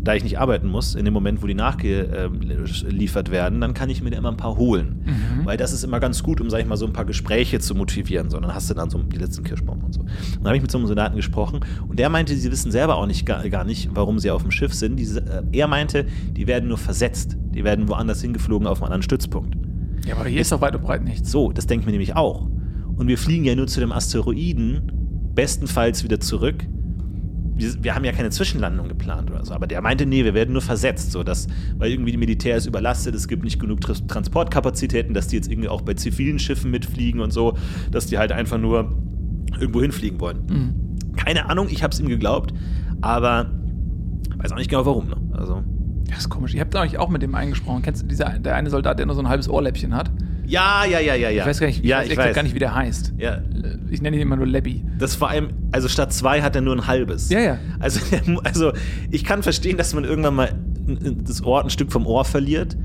da 0.09 0.15
ich 0.15 0.23
nicht 0.23 0.38
arbeiten 0.38 0.69
muss, 0.69 0.95
in 0.95 1.05
dem 1.05 1.12
Moment, 1.12 1.43
wo 1.43 1.47
die 1.47 1.55
nachgeliefert 1.55 3.31
werden, 3.31 3.61
dann 3.61 3.75
kann 3.75 3.91
ich 3.91 4.00
mir 4.00 4.09
da 4.09 4.17
immer 4.17 4.31
ein 4.31 4.38
paar 4.38 4.57
holen. 4.57 5.03
Mhm. 5.05 5.45
Weil 5.45 5.59
das 5.59 5.75
ist 5.75 5.85
immer 5.85 6.00
ganz 6.00 6.23
gut, 6.23 6.41
um, 6.41 6.49
sag 6.49 6.61
ich 6.61 6.67
mal, 6.67 6.79
so 6.79 6.87
ein 6.87 6.95
paar 6.95 7.05
Gespräche 7.05 7.61
zu 7.61 7.75
motivieren. 7.75 8.31
So, 8.31 8.41
dann 8.41 8.55
hast 8.55 8.71
du 8.71 8.75
dann 8.75 8.88
so 8.88 9.03
die 9.03 9.19
letzten 9.19 9.45
Kirschbomben 9.45 9.85
und 9.85 9.93
so. 9.93 10.00
Und 10.00 10.09
dann 10.38 10.47
habe 10.47 10.57
ich 10.57 10.62
mit 10.62 10.71
so 10.71 10.79
einem 10.79 10.87
Soldaten 10.87 11.15
gesprochen 11.15 11.61
und 11.87 11.99
der 11.99 12.09
meinte, 12.09 12.35
sie 12.35 12.50
wissen 12.50 12.73
selber 12.73 12.97
auch 12.97 13.05
nicht 13.05 13.27
gar, 13.27 13.65
nicht, 13.65 13.91
warum 13.93 14.19
sie 14.19 14.31
auf 14.31 14.41
dem 14.41 14.50
Schiff 14.50 14.73
sind. 14.73 14.97
Diese, 14.97 15.21
äh, 15.21 15.43
er 15.53 15.69
meinte, 15.69 16.07
die 16.31 16.47
werden 16.47 16.71
nur 16.71 16.79
versetzt. 16.79 17.37
Die 17.50 17.62
werden 17.62 17.87
woanders 17.87 18.23
hingeflogen 18.23 18.67
auf 18.67 18.79
einen 18.79 18.87
anderen 18.87 19.03
Stützpunkt. 19.03 19.59
ja, 20.07 20.17
aber 20.17 20.27
hier 20.27 20.41
ist 20.41 20.53
doch 20.53 20.62
weit 20.62 20.75
und 20.75 20.81
breit 20.81 21.05
nichts. 21.05 21.31
So, 21.31 21.53
das 21.53 21.67
denke 21.67 21.83
ich 21.83 21.87
mir 21.87 21.93
nämlich 21.93 22.17
auch. 22.17 22.49
Und 22.97 23.09
wir 23.09 23.19
fliegen 23.19 23.45
ja 23.45 23.55
nur 23.55 23.67
zu 23.67 23.79
dem 23.79 23.93
Asteroiden, 23.93 24.91
bestenfalls 25.35 26.03
wieder 26.03 26.19
zurück. 26.19 26.65
Wir, 27.59 27.75
wir 27.83 27.95
haben 27.95 28.05
ja 28.05 28.12
keine 28.12 28.31
Zwischenlandung 28.31 28.88
geplant 28.88 29.31
oder 29.31 29.45
so. 29.45 29.53
Aber 29.53 29.67
der 29.67 29.83
meinte, 29.83 30.07
nee, 30.07 30.25
wir 30.25 30.33
werden 30.33 30.53
nur 30.53 30.62
versetzt, 30.62 31.12
so 31.12 31.23
dass, 31.23 31.49
weil 31.77 31.91
irgendwie 31.91 32.12
die 32.12 32.19
Militär 32.19 32.57
ist 32.57 32.67
überlastet, 32.67 33.15
es 33.15 33.29
gibt 33.29 33.45
nicht 33.45 33.61
genug 33.61 33.81
Transportkapazitäten, 33.81 35.12
dass 35.12 35.29
die 35.29 35.37
jetzt 35.37 35.50
irgendwie 35.50 35.69
auch 35.69 35.83
bei 35.83 35.95
zivilen 35.95 36.38
Schiffen 36.38 36.71
mitfliegen 36.71 37.21
und 37.21 37.33
so, 37.33 37.59
dass 37.91 38.07
die 38.07 38.17
halt 38.17 38.33
einfach 38.33 38.59
nur 38.59 38.97
irgendwo 39.59 39.83
hinfliegen 39.83 40.21
wollen. 40.21 40.38
Mhm. 40.49 41.17
Keine 41.17 41.50
Ahnung, 41.50 41.67
ich 41.69 41.83
habe 41.83 41.93
es 41.93 42.00
ihm 42.00 42.09
geglaubt, 42.09 42.55
aber 43.00 43.50
weiß 44.37 44.53
auch 44.53 44.57
nicht 44.57 44.71
genau 44.71 44.87
warum. 44.87 45.09
Ne? 45.09 45.17
Also 45.33 45.62
Das 46.09 46.19
ist 46.21 46.29
komisch. 46.29 46.55
Ich 46.55 46.61
habe 46.61 46.71
da 46.71 46.85
auch 46.99 47.09
mit 47.09 47.23
dem 47.23 47.35
eingesprochen. 47.35 47.83
Kennst 47.83 48.03
du 48.03 48.07
dieser, 48.07 48.38
der 48.38 48.55
eine 48.55 48.71
Soldat, 48.71 48.99
der 48.99 49.07
nur 49.07 49.15
so 49.15 49.21
ein 49.21 49.29
halbes 49.29 49.49
Ohrläppchen 49.49 49.95
hat? 49.95 50.11
Ja, 50.49 50.85
ja, 50.85 50.99
ja, 50.99 51.14
ja, 51.14 51.31
ja. 51.31 51.43
Ich 51.43 51.49
weiß 51.49 51.61
gar 51.61 51.67
nicht, 51.67 51.85
ich 51.85 51.88
ja, 51.88 51.99
weiß 51.99 52.09
ich 52.09 52.17
weiß. 52.17 52.35
gar 52.35 52.43
nicht, 52.43 52.55
wie 52.55 52.59
der 52.59 52.75
heißt. 52.75 53.14
Ja, 53.19 53.43
Ich 53.90 54.00
nenne 54.00 54.17
ihn 54.17 54.23
immer 54.23 54.37
nur 54.37 54.47
Lebby. 54.47 54.85
Das 54.99 55.14
vor 55.14 55.28
allem, 55.28 55.50
also 55.73 55.88
statt 55.88 56.12
zwei 56.12 56.43
hat 56.43 56.57
er 56.57 56.62
nur 56.62 56.75
ein 56.75 56.87
halbes. 56.87 57.28
Ja, 57.28 57.40
ja. 57.40 57.59
Also, 57.78 58.00
also 58.45 58.73
ich 59.11 59.25
kann 59.25 59.43
verstehen, 59.43 59.76
dass 59.76 59.95
man 59.95 60.05
irgendwann 60.05 60.35
mal 60.35 60.52
das 61.25 61.45
Ohr, 61.45 61.62
ein 61.62 61.71
Stück 61.71 61.93
vom 61.93 62.07
Ohr 62.07 62.25
verliert, 62.25 62.76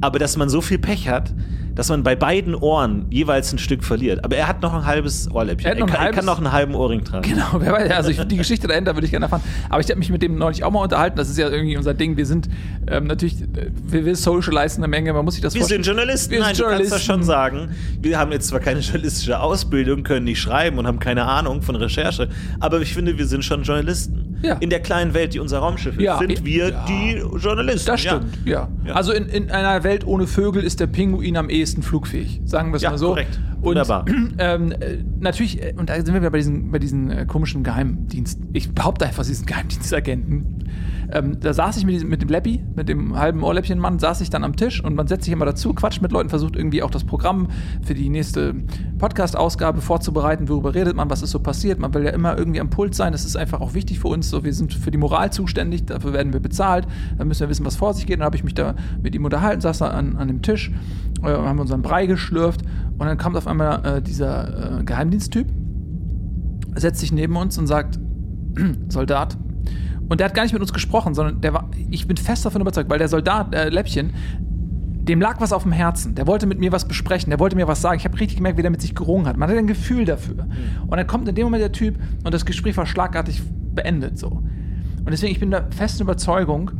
aber 0.00 0.18
dass 0.18 0.36
man 0.36 0.48
so 0.48 0.60
viel 0.60 0.78
Pech 0.78 1.08
hat, 1.08 1.34
dass 1.80 1.88
man 1.88 2.02
bei 2.02 2.14
beiden 2.14 2.54
Ohren 2.54 3.06
jeweils 3.08 3.50
ein 3.54 3.58
Stück 3.58 3.82
verliert. 3.84 4.22
Aber 4.22 4.36
er 4.36 4.46
hat 4.46 4.60
noch 4.60 4.74
ein 4.74 4.84
halbes 4.84 5.30
Ohrläppchen. 5.30 5.66
Er 5.72 5.78
ein 5.78 5.86
kann, 5.86 5.98
halbes- 5.98 6.14
kann 6.16 6.26
noch 6.26 6.36
einen 6.36 6.52
halben 6.52 6.74
Ohrring 6.74 7.04
tragen. 7.04 7.26
Genau, 7.26 7.46
wer 7.58 7.72
weiß, 7.72 7.90
also 7.92 8.10
ich, 8.10 8.20
die 8.24 8.36
Geschichte 8.36 8.68
dahinter 8.68 8.94
würde 8.94 9.06
ich 9.06 9.10
gerne 9.12 9.24
erfahren. 9.24 9.40
Aber 9.70 9.80
ich 9.80 9.88
habe 9.88 9.98
mich 9.98 10.10
mit 10.10 10.20
dem 10.20 10.36
neulich 10.36 10.62
auch 10.62 10.70
mal 10.70 10.82
unterhalten. 10.82 11.16
Das 11.16 11.30
ist 11.30 11.38
ja 11.38 11.48
irgendwie 11.48 11.78
unser 11.78 11.94
Ding. 11.94 12.18
Wir 12.18 12.26
sind 12.26 12.50
ähm, 12.86 13.06
natürlich, 13.06 13.40
äh, 13.40 13.70
wir, 13.88 14.04
wir 14.04 14.14
socialisen 14.14 14.84
eine 14.84 14.90
Menge. 14.90 15.14
Man 15.14 15.24
muss 15.24 15.36
sich 15.36 15.42
das 15.42 15.54
Wir 15.54 15.64
sind 15.64 15.76
vorstellen. 15.78 15.96
Journalisten. 15.96 16.32
Wir 16.32 16.40
Nein, 16.40 16.54
sind 16.54 16.66
du 16.66 16.70
kannst 16.70 16.92
das 16.92 17.06
Journalisten. 17.06 17.12
schon 17.12 17.22
sagen. 17.22 17.70
Wir 18.02 18.18
haben 18.18 18.30
jetzt 18.32 18.48
zwar 18.48 18.60
keine 18.60 18.80
journalistische 18.80 19.40
Ausbildung, 19.40 20.02
können 20.02 20.24
nicht 20.26 20.38
schreiben 20.40 20.76
und 20.76 20.86
haben 20.86 20.98
keine 20.98 21.24
Ahnung 21.24 21.62
von 21.62 21.76
Recherche, 21.76 22.28
aber 22.60 22.80
ich 22.82 22.92
finde, 22.92 23.16
wir 23.16 23.24
sind 23.24 23.42
schon 23.42 23.62
Journalisten. 23.62 24.26
Ja. 24.42 24.54
In 24.54 24.70
der 24.70 24.80
kleinen 24.80 25.12
Welt, 25.12 25.34
die 25.34 25.38
unser 25.38 25.58
Raumschiff 25.58 25.96
ist, 25.96 26.02
Ja. 26.02 26.18
sind 26.18 26.44
wir 26.46 26.70
Ja. 26.70 26.84
die 26.88 27.22
Journalisten. 27.38 27.86
Das 27.90 28.00
stimmt, 28.00 28.38
ja. 28.46 28.68
Ja. 28.86 28.94
Also 28.94 29.12
in, 29.12 29.26
in 29.26 29.50
einer 29.50 29.82
Welt 29.84 30.06
ohne 30.06 30.26
Vögel 30.26 30.62
ist 30.64 30.80
der 30.80 30.86
Pinguin 30.86 31.36
am 31.36 31.50
ehesten 31.50 31.69
flugfähig. 31.82 32.40
Sagen 32.44 32.72
wir 32.72 32.76
es 32.76 32.82
Ja, 32.82 32.90
mal 32.90 32.98
so. 32.98 33.08
korrekt. 33.08 33.40
Und, 33.56 33.64
Wunderbar. 33.64 34.04
Ähm, 34.38 34.72
äh, 34.72 34.98
natürlich, 35.18 35.62
äh, 35.62 35.74
und 35.76 35.90
da 35.90 35.96
sind 35.96 36.08
wir 36.08 36.14
wieder 36.20 36.30
bei 36.30 36.38
diesen, 36.38 36.70
bei 36.70 36.78
diesen 36.78 37.10
äh, 37.10 37.26
komischen 37.26 37.62
Geheimdienst. 37.62 38.40
Ich 38.52 38.72
behaupte 38.72 39.06
einfach, 39.06 39.22
sie 39.24 39.34
sind 39.34 39.46
Geheimdienstagenten. 39.46 40.64
Ähm, 41.12 41.40
da 41.40 41.52
saß 41.52 41.76
ich 41.76 41.84
mit, 41.84 41.94
diesem, 41.94 42.08
mit 42.08 42.22
dem 42.22 42.28
Leppi, 42.28 42.62
mit 42.76 42.88
dem 42.88 43.18
halben 43.18 43.42
Ohrläppchenmann, 43.42 43.98
saß 43.98 44.20
ich 44.20 44.30
dann 44.30 44.44
am 44.44 44.56
Tisch 44.56 44.82
und 44.82 44.94
man 44.94 45.06
setzt 45.08 45.24
sich 45.24 45.32
immer 45.32 45.44
dazu, 45.44 45.74
quatscht 45.74 46.02
mit 46.02 46.12
Leuten, 46.12 46.28
versucht 46.28 46.56
irgendwie 46.56 46.82
auch 46.82 46.90
das 46.90 47.04
Programm 47.04 47.48
für 47.82 47.94
die 47.94 48.08
nächste 48.08 48.54
Podcast-Ausgabe 48.98 49.80
vorzubereiten. 49.80 50.48
Worüber 50.48 50.74
redet 50.74 50.94
man, 50.96 51.10
was 51.10 51.22
ist 51.22 51.32
so 51.32 51.40
passiert? 51.40 51.80
Man 51.80 51.92
will 51.94 52.04
ja 52.04 52.10
immer 52.10 52.38
irgendwie 52.38 52.60
am 52.60 52.70
Puls 52.70 52.96
sein. 52.96 53.12
Das 53.12 53.24
ist 53.24 53.36
einfach 53.36 53.60
auch 53.60 53.74
wichtig 53.74 53.98
für 53.98 54.08
uns. 54.08 54.30
So, 54.30 54.44
wir 54.44 54.54
sind 54.54 54.72
für 54.72 54.90
die 54.90 54.98
Moral 54.98 55.32
zuständig, 55.32 55.84
dafür 55.86 56.12
werden 56.12 56.32
wir 56.32 56.40
bezahlt. 56.40 56.86
Dann 57.18 57.28
müssen 57.28 57.40
wir 57.40 57.48
wissen, 57.48 57.66
was 57.66 57.76
vor 57.76 57.92
sich 57.94 58.06
geht. 58.06 58.20
Dann 58.20 58.26
habe 58.26 58.36
ich 58.36 58.44
mich 58.44 58.54
da 58.54 58.74
mit 59.02 59.14
ihm 59.14 59.24
unterhalten, 59.24 59.60
saß 59.60 59.78
da 59.78 59.88
an, 59.88 60.16
an 60.16 60.28
dem 60.28 60.42
Tisch, 60.42 60.70
äh, 61.22 61.28
haben 61.28 61.58
unseren 61.58 61.82
Brei 61.82 62.06
geschlürft 62.06 62.62
und 62.98 63.06
dann 63.06 63.18
kommt 63.18 63.36
auf 63.36 63.46
einmal 63.46 63.84
äh, 63.84 64.02
dieser 64.02 64.80
äh, 64.80 64.84
Geheimdiensttyp, 64.84 65.46
setzt 66.76 67.00
sich 67.00 67.12
neben 67.12 67.36
uns 67.36 67.58
und 67.58 67.66
sagt, 67.66 67.98
Soldat. 68.88 69.36
Und 70.08 70.18
der 70.18 70.26
hat 70.26 70.34
gar 70.34 70.42
nicht 70.42 70.52
mit 70.52 70.60
uns 70.60 70.72
gesprochen, 70.72 71.14
sondern 71.14 71.40
der 71.40 71.54
war, 71.54 71.70
ich 71.88 72.08
bin 72.08 72.16
fest 72.16 72.44
davon 72.44 72.60
überzeugt, 72.60 72.90
weil 72.90 72.98
der 72.98 73.08
Soldat, 73.08 73.54
äh, 73.54 73.68
Läppchen, 73.68 74.12
dem 75.10 75.20
lag 75.20 75.40
was 75.40 75.52
auf 75.52 75.62
dem 75.62 75.72
Herzen. 75.72 76.14
Der 76.14 76.26
wollte 76.26 76.46
mit 76.46 76.58
mir 76.58 76.72
was 76.72 76.86
besprechen, 76.86 77.30
der 77.30 77.38
wollte 77.38 77.56
mir 77.56 77.68
was 77.68 77.80
sagen. 77.80 77.98
Ich 77.98 78.04
habe 78.04 78.18
richtig 78.18 78.36
gemerkt, 78.36 78.58
wie 78.58 78.62
der 78.62 78.70
mit 78.70 78.80
sich 78.80 78.94
gerungen 78.94 79.26
hat. 79.26 79.36
Man 79.36 79.48
hat 79.48 79.56
ein 79.56 79.66
Gefühl 79.66 80.04
dafür. 80.04 80.46
Und 80.86 80.96
dann 80.96 81.06
kommt 81.06 81.28
in 81.28 81.34
dem 81.34 81.44
Moment 81.44 81.62
der 81.62 81.72
Typ 81.72 81.96
und 82.24 82.34
das 82.34 82.44
Gespräch 82.44 82.76
war 82.76 82.86
schlagartig 82.86 83.42
beendet 83.74 84.18
so. 84.18 84.28
Und 84.28 85.10
deswegen, 85.10 85.32
ich 85.32 85.40
bin 85.40 85.50
der 85.50 85.68
festen 85.70 86.02
Überzeugung, 86.02 86.72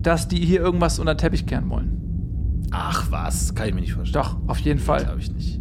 dass 0.00 0.28
die 0.28 0.38
hier 0.38 0.60
irgendwas 0.60 0.98
unter 0.98 1.14
den 1.14 1.18
Teppich 1.18 1.46
kehren 1.46 1.68
wollen. 1.68 2.05
Ach 2.70 3.06
was, 3.10 3.54
kann 3.54 3.68
ich 3.68 3.74
mir 3.74 3.80
nicht 3.80 3.92
vorstellen. 3.94 4.22
Doch, 4.24 4.36
auf 4.48 4.58
jeden 4.58 4.78
Fall. 4.80 5.04
Glaube 5.04 5.20
ich 5.20 5.30
nicht. 5.32 5.60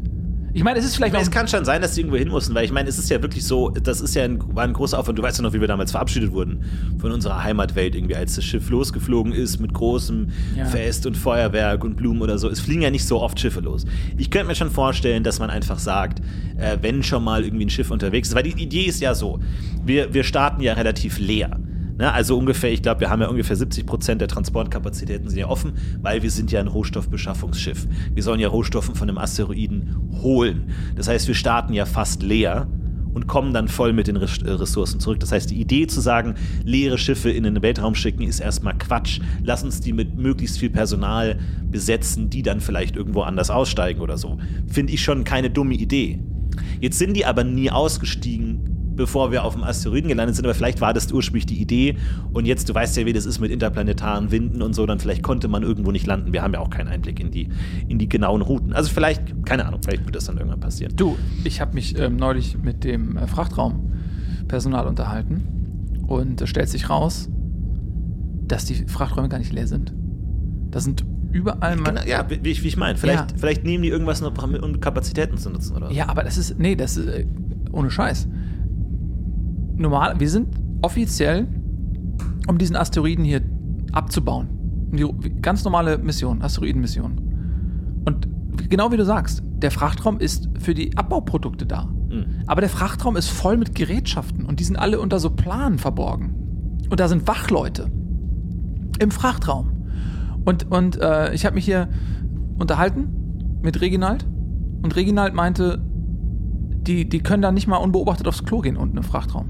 Ich 0.53 0.63
meine, 0.63 0.79
es 0.79 0.85
ist 0.85 0.91
Ich 0.91 0.97
vielleicht 0.97 1.11
meine, 1.11 1.21
auch 1.23 1.27
es 1.27 1.31
kann 1.31 1.49
schon 1.49 1.65
sein, 1.65 1.81
dass 1.81 1.95
die 1.95 1.99
irgendwo 1.99 2.15
hin 2.15 2.29
mussten, 2.29 2.55
weil 2.55 2.63
ich 2.63 2.71
meine, 2.71 2.87
es 2.87 2.97
ist 2.97 3.09
ja 3.09 3.21
wirklich 3.21 3.43
so, 3.43 3.71
das 3.71 3.99
ist 3.99 4.15
ja 4.15 4.23
ein, 4.23 4.39
war 4.55 4.63
ein 4.63 4.71
großer 4.71 4.97
Aufwand. 4.97 5.19
Du 5.19 5.21
weißt 5.21 5.37
ja 5.37 5.43
noch, 5.43 5.51
wie 5.51 5.59
wir 5.59 5.67
damals 5.67 5.91
verabschiedet 5.91 6.31
wurden 6.31 6.63
von 6.97 7.11
unserer 7.11 7.43
Heimatwelt 7.43 7.93
irgendwie, 7.93 8.15
als 8.15 8.35
das 8.35 8.45
Schiff 8.45 8.69
losgeflogen 8.69 9.33
ist 9.33 9.59
mit 9.59 9.73
großem 9.73 10.29
Ja. 10.55 10.63
Fest 10.63 11.05
und 11.07 11.17
Feuerwerk 11.17 11.83
und 11.83 11.97
Blumen 11.97 12.21
oder 12.21 12.37
so. 12.37 12.49
Es 12.49 12.61
fliegen 12.61 12.83
ja 12.83 12.89
nicht 12.89 13.05
so 13.05 13.21
oft 13.21 13.37
Schiffe 13.37 13.59
los. 13.59 13.85
Ich 14.17 14.31
könnte 14.31 14.47
mir 14.47 14.55
schon 14.55 14.71
vorstellen, 14.71 15.23
dass 15.25 15.39
man 15.39 15.49
einfach 15.49 15.77
sagt, 15.77 16.21
äh, 16.57 16.77
wenn 16.81 17.03
schon 17.03 17.25
mal 17.25 17.43
irgendwie 17.43 17.65
ein 17.65 17.69
Schiff 17.69 17.91
unterwegs 17.91 18.29
ist, 18.29 18.35
weil 18.35 18.43
die 18.43 18.51
Idee 18.63 18.83
ist 18.85 19.01
ja 19.01 19.13
so, 19.13 19.41
wir, 19.83 20.13
wir 20.13 20.23
starten 20.23 20.61
ja 20.61 20.71
relativ 20.73 21.19
leer. 21.19 21.59
Ne, 21.97 22.11
also 22.11 22.37
ungefähr, 22.37 22.73
ich 22.73 22.81
glaube, 22.81 23.01
wir 23.01 23.09
haben 23.09 23.21
ja 23.21 23.29
ungefähr 23.29 23.55
70 23.55 23.85
Prozent 23.85 24.19
der 24.19 24.27
Transportkapazitäten 24.27 25.29
sind 25.29 25.39
ja 25.39 25.47
offen, 25.47 25.73
weil 26.01 26.23
wir 26.23 26.31
sind 26.31 26.51
ja 26.51 26.59
ein 26.59 26.67
Rohstoffbeschaffungsschiff. 26.67 27.87
Wir 28.13 28.21
sollen 28.21 28.41
ja 28.41 28.49
Rohstoffe 28.49 28.91
von 28.93 29.07
einem 29.07 29.17
Asteroiden 29.17 30.11
holen. 30.21 30.71
Das 30.95 31.07
heißt, 31.07 31.27
wir 31.27 31.35
starten 31.35 31.73
ja 31.73 31.85
fast 31.85 32.21
leer 32.21 32.67
und 33.13 33.27
kommen 33.27 33.53
dann 33.53 33.69
voll 33.69 33.93
mit 33.93 34.07
den 34.07 34.17
äh, 34.17 34.25
Ressourcen 34.51 34.99
zurück. 34.99 35.21
Das 35.21 35.31
heißt, 35.31 35.49
die 35.49 35.61
Idee 35.61 35.87
zu 35.87 36.01
sagen, 36.01 36.35
leere 36.65 36.97
Schiffe 36.97 37.31
in 37.31 37.43
den 37.43 37.61
Weltraum 37.61 37.95
schicken, 37.95 38.23
ist 38.23 38.41
erstmal 38.41 38.77
Quatsch. 38.77 39.21
Lass 39.41 39.63
uns 39.63 39.79
die 39.79 39.93
mit 39.93 40.17
möglichst 40.17 40.59
viel 40.59 40.69
Personal 40.69 41.39
besetzen, 41.71 42.29
die 42.29 42.41
dann 42.41 42.59
vielleicht 42.59 42.97
irgendwo 42.97 43.21
anders 43.21 43.49
aussteigen 43.49 44.01
oder 44.01 44.17
so. 44.17 44.37
Finde 44.67 44.91
ich 44.91 45.01
schon 45.01 45.23
keine 45.23 45.49
dumme 45.49 45.75
Idee. 45.75 46.19
Jetzt 46.81 46.99
sind 46.99 47.15
die 47.15 47.25
aber 47.25 47.45
nie 47.45 47.71
ausgestiegen, 47.71 48.74
bevor 48.95 49.31
wir 49.31 49.43
auf 49.43 49.53
dem 49.53 49.63
Asteroiden 49.63 50.09
gelandet 50.09 50.35
sind, 50.35 50.45
aber 50.45 50.53
vielleicht 50.53 50.81
war 50.81 50.93
das 50.93 51.11
ursprünglich 51.11 51.45
die 51.45 51.61
Idee 51.61 51.97
und 52.33 52.45
jetzt, 52.45 52.69
du 52.69 52.73
weißt 52.73 52.97
ja, 52.97 53.05
wie 53.05 53.13
das 53.13 53.25
ist 53.25 53.39
mit 53.39 53.51
interplanetaren 53.51 54.31
Winden 54.31 54.61
und 54.61 54.73
so, 54.73 54.85
dann 54.85 54.99
vielleicht 54.99 55.23
konnte 55.23 55.47
man 55.47 55.63
irgendwo 55.63 55.91
nicht 55.91 56.07
landen. 56.07 56.33
Wir 56.33 56.41
haben 56.41 56.53
ja 56.53 56.59
auch 56.59 56.69
keinen 56.69 56.87
Einblick 56.87 57.19
in 57.19 57.31
die, 57.31 57.49
in 57.87 57.99
die 57.99 58.09
genauen 58.09 58.41
Routen. 58.41 58.73
Also 58.73 58.91
vielleicht, 58.91 59.45
keine 59.45 59.65
Ahnung, 59.65 59.81
vielleicht 59.83 60.05
wird 60.05 60.15
das 60.15 60.25
dann 60.25 60.37
irgendwann 60.37 60.59
passieren. 60.59 60.95
Du, 60.95 61.17
ich 61.43 61.61
habe 61.61 61.73
mich 61.73 61.97
ähm, 61.99 62.15
neulich 62.17 62.57
mit 62.57 62.83
dem 62.83 63.17
äh, 63.17 63.27
Frachtraumpersonal 63.27 64.87
unterhalten 64.87 66.03
und 66.07 66.41
es 66.41 66.49
stellt 66.49 66.69
sich 66.69 66.89
raus, 66.89 67.29
dass 68.47 68.65
die 68.65 68.85
Frachträume 68.87 69.29
gar 69.29 69.39
nicht 69.39 69.53
leer 69.53 69.67
sind. 69.67 69.93
Da 70.71 70.79
sind 70.79 71.05
überall 71.35 71.75
genau, 71.75 72.01
ja, 72.05 72.25
wie, 72.29 72.43
wie 72.43 72.67
ich 72.67 72.77
meine. 72.77 72.97
Vielleicht, 72.97 73.31
ja. 73.31 73.37
vielleicht 73.37 73.63
nehmen 73.63 73.83
die 73.83 73.89
irgendwas 73.89 74.21
noch, 74.21 74.31
um 74.61 74.79
Kapazitäten 74.79 75.37
zu 75.37 75.49
nutzen, 75.49 75.75
oder? 75.75 75.91
Ja, 75.91 76.07
aber 76.07 76.23
das 76.23 76.37
ist, 76.37 76.57
nee, 76.59 76.75
das 76.75 76.97
ist, 76.97 77.07
äh, 77.07 77.25
ohne 77.71 77.91
Scheiß. 77.91 78.27
Normal, 79.77 80.19
wir 80.19 80.29
sind 80.29 80.55
offiziell, 80.81 81.47
um 82.47 82.57
diesen 82.57 82.75
Asteroiden 82.75 83.25
hier 83.25 83.41
abzubauen. 83.91 84.49
Die 84.91 85.05
ganz 85.41 85.63
normale 85.63 85.97
Mission, 85.97 86.41
Asteroidenmission. 86.41 88.01
Und 88.05 88.27
genau 88.69 88.91
wie 88.91 88.97
du 88.97 89.05
sagst, 89.05 89.43
der 89.57 89.71
Frachtraum 89.71 90.19
ist 90.19 90.49
für 90.59 90.73
die 90.73 90.95
Abbauprodukte 90.97 91.65
da. 91.65 91.85
Mhm. 91.85 92.25
Aber 92.47 92.61
der 92.61 92.69
Frachtraum 92.69 93.15
ist 93.15 93.29
voll 93.29 93.57
mit 93.57 93.75
Gerätschaften 93.75 94.45
und 94.45 94.59
die 94.59 94.63
sind 94.63 94.77
alle 94.77 94.99
unter 94.99 95.19
so 95.19 95.29
Planen 95.29 95.79
verborgen. 95.79 96.79
Und 96.89 96.99
da 96.99 97.07
sind 97.07 97.27
Wachleute 97.27 97.91
im 98.99 99.11
Frachtraum. 99.11 99.71
Und, 100.45 100.71
und 100.71 101.01
äh, 101.01 101.33
ich 101.33 101.45
habe 101.45 101.55
mich 101.55 101.65
hier 101.65 101.89
unterhalten 102.57 103.59
mit 103.63 103.81
Reginald. 103.81 104.25
Und 104.83 104.95
Reginald 104.95 105.33
meinte, 105.33 105.81
die, 106.85 107.09
die 107.09 107.19
können 107.19 107.41
da 107.41 107.51
nicht 107.51 107.67
mal 107.67 107.77
unbeobachtet 107.77 108.27
aufs 108.27 108.43
Klo 108.43 108.59
gehen 108.59 108.77
unten 108.77 108.97
im 108.97 109.03
Frachtraum. 109.03 109.49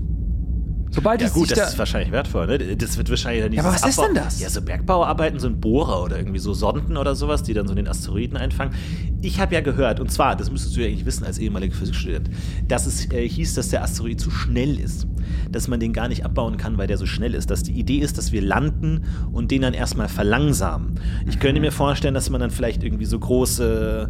Sobald 0.96 1.22
ja, 1.22 1.28
gut, 1.28 1.52
das 1.52 1.60
da 1.60 1.66
ist 1.66 1.78
wahrscheinlich 1.78 2.14
wertvoll, 2.14 2.48
ne? 2.48 2.78
Das 2.78 2.98
wird 2.98 3.10
wahrscheinlich 3.10 3.44
dann 3.44 3.52
Ja, 3.52 3.64
aber 3.64 3.74
was 3.74 3.84
Abbau 3.84 3.90
ist 3.90 4.02
denn 4.02 4.16
das? 4.16 4.40
Ja, 4.40 4.50
so 4.50 4.62
Bergbauarbeiten, 4.62 5.40
so 5.40 5.48
ein 5.48 5.60
Bohrer 5.60 6.02
oder 6.02 6.18
irgendwie 6.18 6.40
so 6.40 6.54
Sonden 6.54 6.96
oder 6.96 7.16
sowas, 7.16 7.44
die 7.44 7.54
dann 7.54 7.68
so 7.68 7.76
den 7.76 7.90
Asteroiden 7.90 8.38
einfangen. 8.38 8.74
Ich 9.22 9.42
habe 9.42 9.54
ja 9.56 9.60
gehört, 9.60 10.00
und 10.00 10.10
zwar, 10.10 10.38
das 10.38 10.50
müsstest 10.50 10.78
du 10.78 10.80
ja 10.80 10.88
eigentlich 10.88 11.06
wissen 11.06 11.26
als 11.26 11.38
ehemaliger 11.38 11.76
Physikstudent, 11.76 12.30
dass 12.70 12.86
es 12.86 13.12
äh, 13.12 13.28
hieß, 13.28 13.56
dass 13.56 13.70
der 13.70 13.84
Asteroid 13.84 14.22
zu 14.22 14.32
schnell 14.32 14.80
ist. 14.80 15.06
Dass 15.52 15.68
man 15.68 15.82
den 15.82 15.92
gar 15.92 16.08
nicht 16.08 16.24
abbauen 16.24 16.56
kann, 16.56 16.78
weil 16.78 16.88
der 16.88 16.98
so 16.98 17.06
schnell 17.06 17.34
ist. 17.34 17.52
Dass 17.52 17.64
die 17.64 17.74
Idee 17.74 17.98
ist, 17.98 18.18
dass 18.18 18.32
wir 18.32 18.42
landen 18.42 19.04
und 19.34 19.52
den 19.52 19.64
dann 19.64 19.74
erstmal 19.74 20.08
verlangsamen. 20.08 20.98
Ich 21.28 21.40
könnte 21.40 21.60
mir 21.60 21.74
vorstellen, 21.74 22.14
dass 22.14 22.30
man 22.30 22.40
dann 22.40 22.52
vielleicht 22.52 22.84
irgendwie 22.84 23.06
so 23.06 23.20
große 23.20 24.10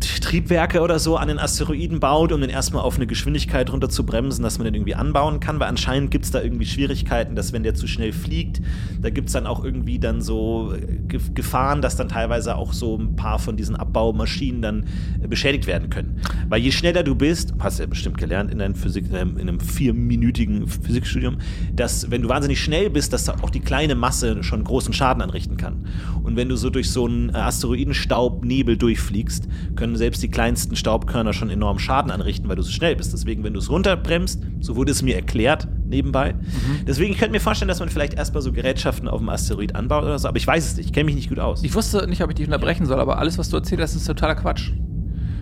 Triebwerke 0.00 0.80
oder 0.80 0.98
so 0.98 1.16
an 1.16 1.28
den 1.28 1.38
Asteroiden 1.38 2.00
baut, 2.00 2.32
um 2.32 2.40
den 2.40 2.50
erstmal 2.50 2.82
auf 2.82 2.96
eine 2.96 3.06
Geschwindigkeit 3.06 3.72
runter 3.72 3.88
zu 3.88 4.04
bremsen, 4.04 4.42
dass 4.42 4.58
man 4.58 4.66
den 4.66 4.74
irgendwie 4.74 4.94
anbauen 4.94 5.40
kann, 5.40 5.58
weil 5.58 5.68
anscheinend 5.68 6.10
gibt 6.10 6.24
es 6.24 6.30
da 6.30 6.42
irgendwie 6.42 6.66
Schwierigkeiten, 6.66 7.34
dass 7.34 7.52
wenn 7.52 7.62
der 7.62 7.74
zu 7.74 7.86
schnell 7.86 8.12
fliegt, 8.12 8.60
da 9.00 9.10
gibt 9.10 9.28
es 9.28 9.32
dann 9.32 9.46
auch 9.46 9.64
irgendwie 9.64 9.98
dann 9.98 10.20
so 10.20 10.74
äh, 10.74 10.98
Gefahren, 11.34 11.82
dass 11.82 11.96
dann 11.96 12.08
teilweise 12.08 12.56
auch 12.56 12.72
so 12.72 12.96
ein 12.96 13.16
paar 13.16 13.38
von 13.38 13.56
diesen 13.56 13.76
Abbaumaschinen 13.76 14.62
dann 14.62 14.84
äh, 15.22 15.28
beschädigt 15.28 15.66
werden 15.66 15.90
können. 15.90 16.20
Weil 16.48 16.60
je 16.60 16.72
schneller 16.72 17.02
du 17.02 17.14
bist, 17.14 17.54
hast 17.58 17.78
du 17.78 17.84
ja 17.84 17.88
bestimmt 17.88 18.18
gelernt 18.18 18.52
in, 18.52 18.74
Physik, 18.74 19.06
in 19.10 19.40
einem 19.40 19.60
vierminütigen 19.60 20.66
Physikstudium, 20.66 21.38
dass 21.74 22.10
wenn 22.10 22.22
du 22.22 22.28
wahnsinnig 22.28 22.60
schnell 22.60 22.90
bist, 22.90 23.12
dass 23.12 23.24
da 23.24 23.36
auch 23.42 23.50
die 23.50 23.60
kleine 23.60 23.94
Masse 23.94 24.42
schon 24.42 24.62
großen 24.64 24.92
Schaden 24.92 25.22
anrichten 25.22 25.56
kann. 25.56 25.86
Und 26.22 26.36
wenn 26.36 26.48
du 26.48 26.56
so 26.56 26.70
durch 26.70 26.90
so 26.90 27.06
einen 27.06 27.30
äh, 27.30 27.38
Asteroidenstaubnebel 27.38 28.76
durchfliegst, 28.76 29.48
können 29.76 29.87
selbst 29.96 30.22
die 30.22 30.28
kleinsten 30.28 30.76
Staubkörner 30.76 31.32
schon 31.32 31.50
enorm 31.50 31.78
Schaden 31.78 32.10
anrichten, 32.10 32.48
weil 32.48 32.56
du 32.56 32.62
so 32.62 32.70
schnell 32.70 32.96
bist. 32.96 33.12
Deswegen, 33.12 33.44
wenn 33.44 33.52
du 33.52 33.58
es 33.58 33.70
runterbremst, 33.70 34.42
so 34.60 34.76
wurde 34.76 34.92
es 34.92 35.02
mir 35.02 35.16
erklärt 35.16 35.68
nebenbei. 35.86 36.34
Mhm. 36.34 36.84
Deswegen, 36.86 37.12
ich 37.12 37.18
könnte 37.18 37.32
mir 37.32 37.40
vorstellen, 37.40 37.68
dass 37.68 37.80
man 37.80 37.88
vielleicht 37.88 38.14
erstmal 38.14 38.42
so 38.42 38.52
Gerätschaften 38.52 39.08
auf 39.08 39.20
dem 39.20 39.28
Asteroid 39.28 39.74
anbaut 39.74 40.04
oder 40.04 40.18
so, 40.18 40.28
aber 40.28 40.36
ich 40.36 40.46
weiß 40.46 40.66
es 40.66 40.76
nicht. 40.76 40.86
Ich 40.86 40.92
kenne 40.92 41.04
mich 41.04 41.14
nicht 41.14 41.28
gut 41.28 41.38
aus. 41.38 41.62
Ich 41.62 41.74
wusste 41.74 42.06
nicht, 42.06 42.22
ob 42.22 42.30
ich 42.30 42.36
dich 42.36 42.46
unterbrechen 42.46 42.86
soll, 42.86 43.00
aber 43.00 43.18
alles, 43.18 43.38
was 43.38 43.48
du 43.48 43.56
erzählt 43.56 43.80
hast, 43.80 43.94
ist 43.94 44.06
totaler 44.06 44.34
Quatsch. 44.34 44.72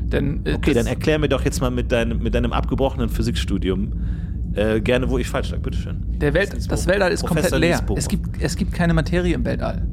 Denn, 0.02 0.44
äh, 0.44 0.54
okay, 0.54 0.72
dann 0.72 0.86
erklär 0.86 1.18
mir 1.18 1.28
doch 1.28 1.44
jetzt 1.44 1.60
mal 1.60 1.70
mit, 1.70 1.90
dein, 1.90 2.18
mit 2.18 2.34
deinem 2.34 2.52
abgebrochenen 2.52 3.08
Physikstudium 3.08 3.92
äh, 4.54 4.80
gerne, 4.80 5.10
wo 5.10 5.18
ich 5.18 5.28
falsch 5.28 5.50
lag. 5.50 5.58
Bitteschön. 5.58 5.96
Der 6.18 6.32
Welt, 6.34 6.56
das 6.68 6.86
Weltall 6.86 7.12
ist 7.12 7.24
Professor 7.24 7.50
komplett 7.50 7.88
leer. 7.88 7.96
Es 7.96 8.08
gibt, 8.08 8.40
es 8.40 8.56
gibt 8.56 8.72
keine 8.72 8.94
Materie 8.94 9.34
im 9.34 9.44
Weltall. 9.44 9.86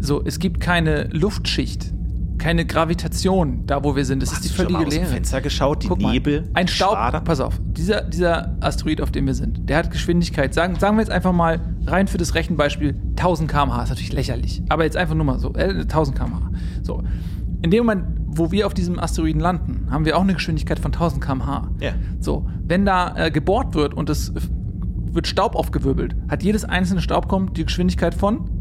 So, 0.00 0.22
es 0.24 0.38
gibt 0.38 0.60
keine 0.60 1.08
Luftschicht 1.08 1.92
keine 2.38 2.64
Gravitation 2.64 3.66
da, 3.66 3.82
wo 3.84 3.96
wir 3.96 4.04
sind. 4.04 4.22
Das 4.22 4.30
Hast 4.30 4.44
ist 4.44 4.52
die 4.52 4.56
völlige 4.56 4.84
Leere. 4.84 5.06
Fenster 5.06 5.40
geschaut, 5.40 5.82
die 5.82 5.88
Guck 5.88 5.98
Nebel. 5.98 6.42
Mal, 6.42 6.50
ein 6.54 6.68
Staub. 6.68 6.92
Schwader. 6.92 7.20
Pass 7.20 7.40
auf, 7.40 7.60
dieser, 7.62 8.02
dieser 8.02 8.56
Asteroid, 8.60 9.00
auf 9.00 9.10
dem 9.10 9.26
wir 9.26 9.34
sind, 9.34 9.68
der 9.68 9.78
hat 9.78 9.90
Geschwindigkeit. 9.90 10.54
Sagen, 10.54 10.76
sagen 10.76 10.96
wir 10.96 11.02
jetzt 11.02 11.10
einfach 11.10 11.32
mal 11.32 11.60
rein 11.86 12.08
für 12.08 12.18
das 12.18 12.34
Rechenbeispiel 12.34 12.96
1000 13.16 13.50
km/h. 13.50 13.82
Ist 13.82 13.88
natürlich 13.90 14.12
lächerlich, 14.12 14.62
aber 14.68 14.84
jetzt 14.84 14.96
einfach 14.96 15.14
nur 15.14 15.24
mal 15.24 15.38
so 15.38 15.54
äh, 15.54 15.80
1000 15.80 16.16
km/h. 16.16 16.50
So, 16.82 17.02
in 17.60 17.70
dem 17.70 17.84
Moment, 17.84 18.04
wo 18.26 18.52
wir 18.52 18.66
auf 18.66 18.74
diesem 18.74 18.98
Asteroiden 18.98 19.40
landen, 19.40 19.88
haben 19.90 20.04
wir 20.04 20.16
auch 20.16 20.22
eine 20.22 20.34
Geschwindigkeit 20.34 20.78
von 20.78 20.92
1000 20.92 21.24
km/h. 21.24 21.70
Ja. 21.80 21.92
So, 22.20 22.48
wenn 22.64 22.84
da 22.84 23.16
äh, 23.16 23.30
gebohrt 23.30 23.74
wird 23.74 23.94
und 23.94 24.08
es 24.10 24.32
wird 25.12 25.26
Staub 25.26 25.56
aufgewirbelt, 25.56 26.14
hat 26.28 26.42
jedes 26.42 26.64
einzelne 26.64 27.00
Staubkorn 27.00 27.52
die 27.54 27.64
Geschwindigkeit 27.64 28.14
von 28.14 28.57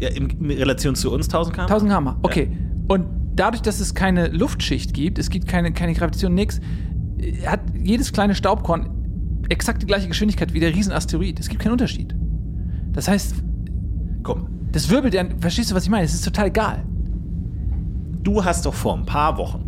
ja, 0.00 0.08
in, 0.08 0.50
Relation 0.50 0.94
zu 0.94 1.12
uns 1.12 1.26
1000 1.26 1.54
km? 1.54 1.62
1000 1.62 1.90
km, 1.90 2.08
okay. 2.22 2.50
Ja. 2.50 2.94
Und 2.94 3.06
dadurch, 3.36 3.62
dass 3.62 3.80
es 3.80 3.94
keine 3.94 4.28
Luftschicht 4.28 4.94
gibt, 4.94 5.18
es 5.18 5.30
gibt 5.30 5.46
keine, 5.46 5.72
keine 5.72 5.94
Gravitation, 5.94 6.34
nichts, 6.34 6.60
hat 7.46 7.60
jedes 7.78 8.12
kleine 8.12 8.34
Staubkorn 8.34 8.90
exakt 9.48 9.82
die 9.82 9.86
gleiche 9.86 10.08
Geschwindigkeit 10.08 10.52
wie 10.54 10.60
der 10.60 10.74
Riesenasteroid. 10.74 11.38
Es 11.38 11.48
gibt 11.48 11.62
keinen 11.62 11.72
Unterschied. 11.72 12.14
Das 12.92 13.08
heißt, 13.08 13.34
komm, 14.22 14.48
das 14.72 14.88
wirbelt 14.90 15.14
ja, 15.14 15.24
verstehst 15.40 15.70
du, 15.70 15.74
was 15.74 15.84
ich 15.84 15.90
meine? 15.90 16.04
Es 16.04 16.14
ist 16.14 16.24
total 16.24 16.46
egal. 16.46 16.84
Du 18.22 18.44
hast 18.44 18.66
doch 18.66 18.74
vor 18.74 18.96
ein 18.96 19.06
paar 19.06 19.38
Wochen, 19.38 19.64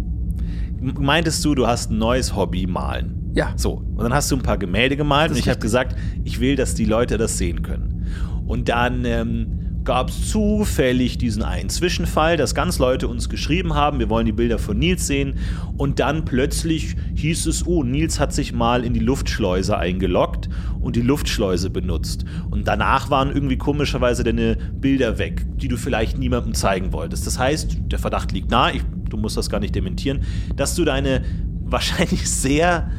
meintest 0.80 1.44
du, 1.44 1.54
du 1.54 1.66
hast 1.66 1.90
ein 1.90 1.98
neues 1.98 2.34
Hobby, 2.36 2.66
malen. 2.66 3.30
Ja. 3.34 3.52
So, 3.56 3.82
und 3.94 4.02
dann 4.02 4.12
hast 4.12 4.30
du 4.30 4.36
ein 4.36 4.42
paar 4.42 4.58
Gemälde 4.58 4.96
gemalt 4.96 5.30
und 5.30 5.38
ich 5.38 5.48
habe 5.48 5.58
gesagt, 5.58 5.96
ich 6.24 6.40
will, 6.40 6.54
dass 6.54 6.74
die 6.74 6.84
Leute 6.84 7.16
das 7.16 7.38
sehen 7.38 7.62
können. 7.62 8.06
Und 8.46 8.68
dann 8.68 9.04
ähm, 9.04 9.61
gab 9.84 10.10
es 10.10 10.30
zufällig 10.30 11.18
diesen 11.18 11.42
einen 11.42 11.68
Zwischenfall, 11.68 12.36
dass 12.36 12.54
ganz 12.54 12.78
Leute 12.78 13.08
uns 13.08 13.28
geschrieben 13.28 13.74
haben, 13.74 13.98
wir 13.98 14.08
wollen 14.08 14.26
die 14.26 14.32
Bilder 14.32 14.58
von 14.58 14.78
Nils 14.78 15.06
sehen. 15.06 15.34
Und 15.76 15.98
dann 15.98 16.24
plötzlich 16.24 16.94
hieß 17.14 17.46
es, 17.46 17.66
oh, 17.66 17.82
Nils 17.82 18.20
hat 18.20 18.32
sich 18.32 18.52
mal 18.52 18.84
in 18.84 18.94
die 18.94 19.00
Luftschleuse 19.00 19.76
eingeloggt 19.76 20.48
und 20.80 20.96
die 20.96 21.02
Luftschleuse 21.02 21.70
benutzt. 21.70 22.24
Und 22.50 22.68
danach 22.68 23.10
waren 23.10 23.30
irgendwie 23.30 23.58
komischerweise 23.58 24.22
deine 24.22 24.56
Bilder 24.56 25.18
weg, 25.18 25.44
die 25.56 25.68
du 25.68 25.76
vielleicht 25.76 26.18
niemandem 26.18 26.54
zeigen 26.54 26.92
wolltest. 26.92 27.26
Das 27.26 27.38
heißt, 27.38 27.78
der 27.86 27.98
Verdacht 27.98 28.32
liegt 28.32 28.50
nahe, 28.50 28.76
ich, 28.76 28.82
du 29.08 29.16
musst 29.16 29.36
das 29.36 29.50
gar 29.50 29.60
nicht 29.60 29.74
dementieren, 29.74 30.22
dass 30.54 30.74
du 30.74 30.84
deine 30.84 31.22
wahrscheinlich 31.64 32.30
sehr 32.30 32.90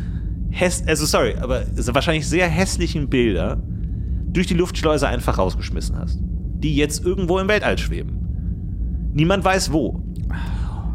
häss 0.50 0.84
also 0.88 1.06
sorry, 1.06 1.36
aber 1.40 1.64
wahrscheinlich 1.94 2.28
sehr 2.28 2.48
hässlichen 2.48 3.10
Bilder 3.10 3.62
durch 4.28 4.48
die 4.48 4.54
Luftschleuse 4.56 5.08
einfach 5.08 5.38
rausgeschmissen 5.38 5.98
hast 5.98 6.20
die 6.64 6.76
jetzt 6.76 7.06
irgendwo 7.06 7.40
im 7.40 7.48
Weltall 7.48 7.78
schweben. 7.78 9.12
Niemand 9.14 9.44
weiß 9.44 9.72
wo. 9.72 10.02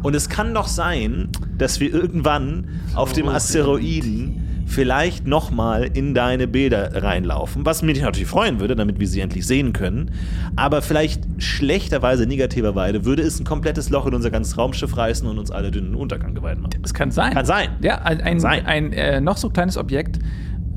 Und 0.01 0.15
es 0.15 0.29
kann 0.29 0.53
doch 0.53 0.67
sein, 0.67 1.29
dass 1.57 1.79
wir 1.79 1.93
irgendwann 1.93 2.67
auf 2.95 3.13
dem 3.13 3.27
Asteroiden 3.27 4.45
vielleicht 4.65 5.25
nochmal 5.25 5.83
in 5.83 6.13
deine 6.13 6.47
Bilder 6.47 7.01
reinlaufen, 7.03 7.65
was 7.65 7.81
mich 7.81 8.01
natürlich 8.01 8.27
freuen 8.27 8.59
würde, 8.59 8.75
damit 8.75 8.99
wir 8.99 9.07
sie 9.07 9.19
endlich 9.19 9.45
sehen 9.45 9.73
können. 9.73 10.11
Aber 10.55 10.81
vielleicht 10.81 11.23
schlechterweise, 11.39 12.27
negativerweise, 12.27 13.03
würde 13.03 13.23
es 13.23 13.39
ein 13.39 13.45
komplettes 13.45 13.89
Loch 13.89 14.05
in 14.05 14.13
unser 14.13 14.29
ganzes 14.29 14.57
Raumschiff 14.57 14.95
reißen 14.95 15.27
und 15.27 15.39
uns 15.39 15.49
alle 15.49 15.71
den 15.71 15.95
Untergang 15.95 16.35
geweiht 16.35 16.59
machen. 16.59 16.81
Das 16.81 16.93
kann 16.93 17.09
sein. 17.11 17.33
Kann 17.33 17.45
sein. 17.45 17.69
Ja, 17.81 18.01
ein, 18.03 18.21
ein, 18.21 18.39
sein. 18.39 18.65
ein 18.65 18.93
äh, 18.93 19.19
noch 19.19 19.37
so 19.37 19.49
kleines 19.49 19.75
Objekt 19.75 20.19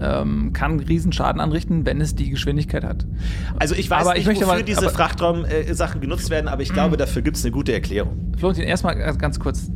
ähm, 0.02 0.52
kann 0.52 0.80
Riesenschaden 0.80 1.40
anrichten, 1.40 1.86
wenn 1.86 2.00
es 2.00 2.14
die 2.14 2.30
Geschwindigkeit 2.30 2.84
hat. 2.84 3.06
Also 3.58 3.74
ich 3.74 3.88
weiß 3.88 4.02
aber 4.02 4.12
nicht, 4.14 4.22
ich 4.22 4.26
möchte 4.26 4.44
wofür 4.44 4.58
mal, 4.58 4.64
diese 4.64 4.90
Frachtraum-Sachen 4.90 6.00
genutzt 6.00 6.30
werden, 6.30 6.48
aber 6.48 6.62
ich 6.62 6.72
glaube, 6.72 6.96
dafür 6.96 7.22
gibt 7.22 7.36
es 7.36 7.44
eine 7.44 7.52
gute 7.52 7.72
Erklärung. 7.72 8.32
Florentin, 8.36 8.64
erstmal 8.64 8.96
ganz 9.16 9.38
kurz. 9.38 9.70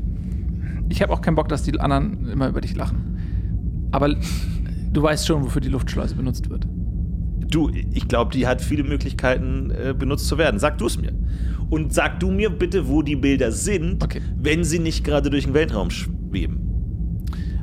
Ich 0.88 1.02
habe 1.02 1.12
auch 1.12 1.20
keinen 1.20 1.34
Bock, 1.34 1.48
dass 1.48 1.62
die 1.62 1.78
anderen 1.78 2.28
immer 2.28 2.48
über 2.48 2.60
dich 2.60 2.74
lachen. 2.76 3.88
Aber 3.92 4.14
du 4.92 5.02
weißt 5.02 5.26
schon, 5.26 5.44
wofür 5.44 5.60
die 5.60 5.68
Luftschleuse 5.68 6.14
benutzt 6.14 6.50
wird. 6.50 6.66
Du, 7.48 7.70
ich 7.70 8.08
glaube, 8.08 8.32
die 8.32 8.46
hat 8.46 8.60
viele 8.60 8.82
Möglichkeiten, 8.82 9.70
äh, 9.70 9.94
benutzt 9.96 10.26
zu 10.26 10.36
werden. 10.36 10.58
Sag 10.58 10.78
du 10.78 10.86
es 10.86 11.00
mir. 11.00 11.12
Und 11.70 11.92
sag 11.92 12.20
du 12.20 12.30
mir 12.30 12.50
bitte, 12.50 12.88
wo 12.88 13.02
die 13.02 13.16
Bilder 13.16 13.52
sind, 13.52 14.02
okay. 14.02 14.20
wenn 14.36 14.64
sie 14.64 14.78
nicht 14.78 15.04
gerade 15.04 15.30
durch 15.30 15.44
den 15.44 15.54
Weltraum 15.54 15.90
schweben. 15.90 16.60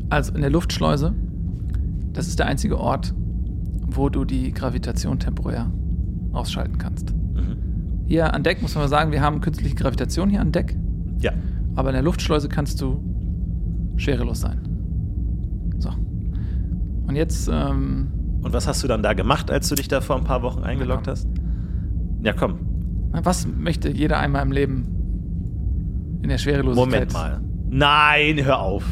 Also 0.09 0.33
in 0.33 0.41
der 0.41 0.49
Luftschleuse 0.49 1.13
das 2.13 2.27
ist 2.27 2.39
der 2.39 2.47
einzige 2.47 2.79
Ort, 2.79 3.13
wo 3.87 4.09
du 4.09 4.25
die 4.25 4.51
Gravitation 4.51 5.19
temporär 5.19 5.71
ausschalten 6.31 6.77
kannst. 6.77 7.13
Mhm. 7.13 7.57
Hier 8.05 8.33
an 8.33 8.43
Deck 8.43 8.61
muss 8.61 8.75
man 8.75 8.87
sagen, 8.87 9.11
wir 9.11 9.21
haben 9.21 9.41
künstliche 9.41 9.75
Gravitation 9.75 10.29
hier 10.29 10.41
an 10.41 10.51
Deck. 10.51 10.75
Ja. 11.19 11.31
Aber 11.75 11.89
in 11.89 11.93
der 11.93 12.03
Luftschleuse 12.03 12.49
kannst 12.49 12.81
du 12.81 13.03
schwerelos 13.97 14.41
sein. 14.41 14.59
So. 15.79 15.89
Und 17.07 17.15
jetzt, 17.15 17.49
ähm, 17.51 18.07
Und 18.41 18.53
was 18.53 18.67
hast 18.67 18.83
du 18.83 18.87
dann 18.87 19.03
da 19.03 19.13
gemacht, 19.13 19.49
als 19.49 19.69
du 19.69 19.75
dich 19.75 19.87
da 19.87 20.01
vor 20.01 20.17
ein 20.17 20.23
paar 20.23 20.41
Wochen 20.41 20.63
eingeloggt 20.63 21.07
hast? 21.07 21.27
Ja, 22.23 22.33
komm. 22.33 22.59
was 23.11 23.47
möchte 23.47 23.89
jeder 23.89 24.19
einmal 24.19 24.43
im 24.43 24.51
Leben 24.51 26.19
in 26.21 26.29
der 26.29 26.37
Schwerelosigkeit? 26.37 27.11
Moment 27.11 27.13
mal. 27.13 27.41
Nein, 27.69 28.43
hör 28.43 28.59
auf. 28.59 28.85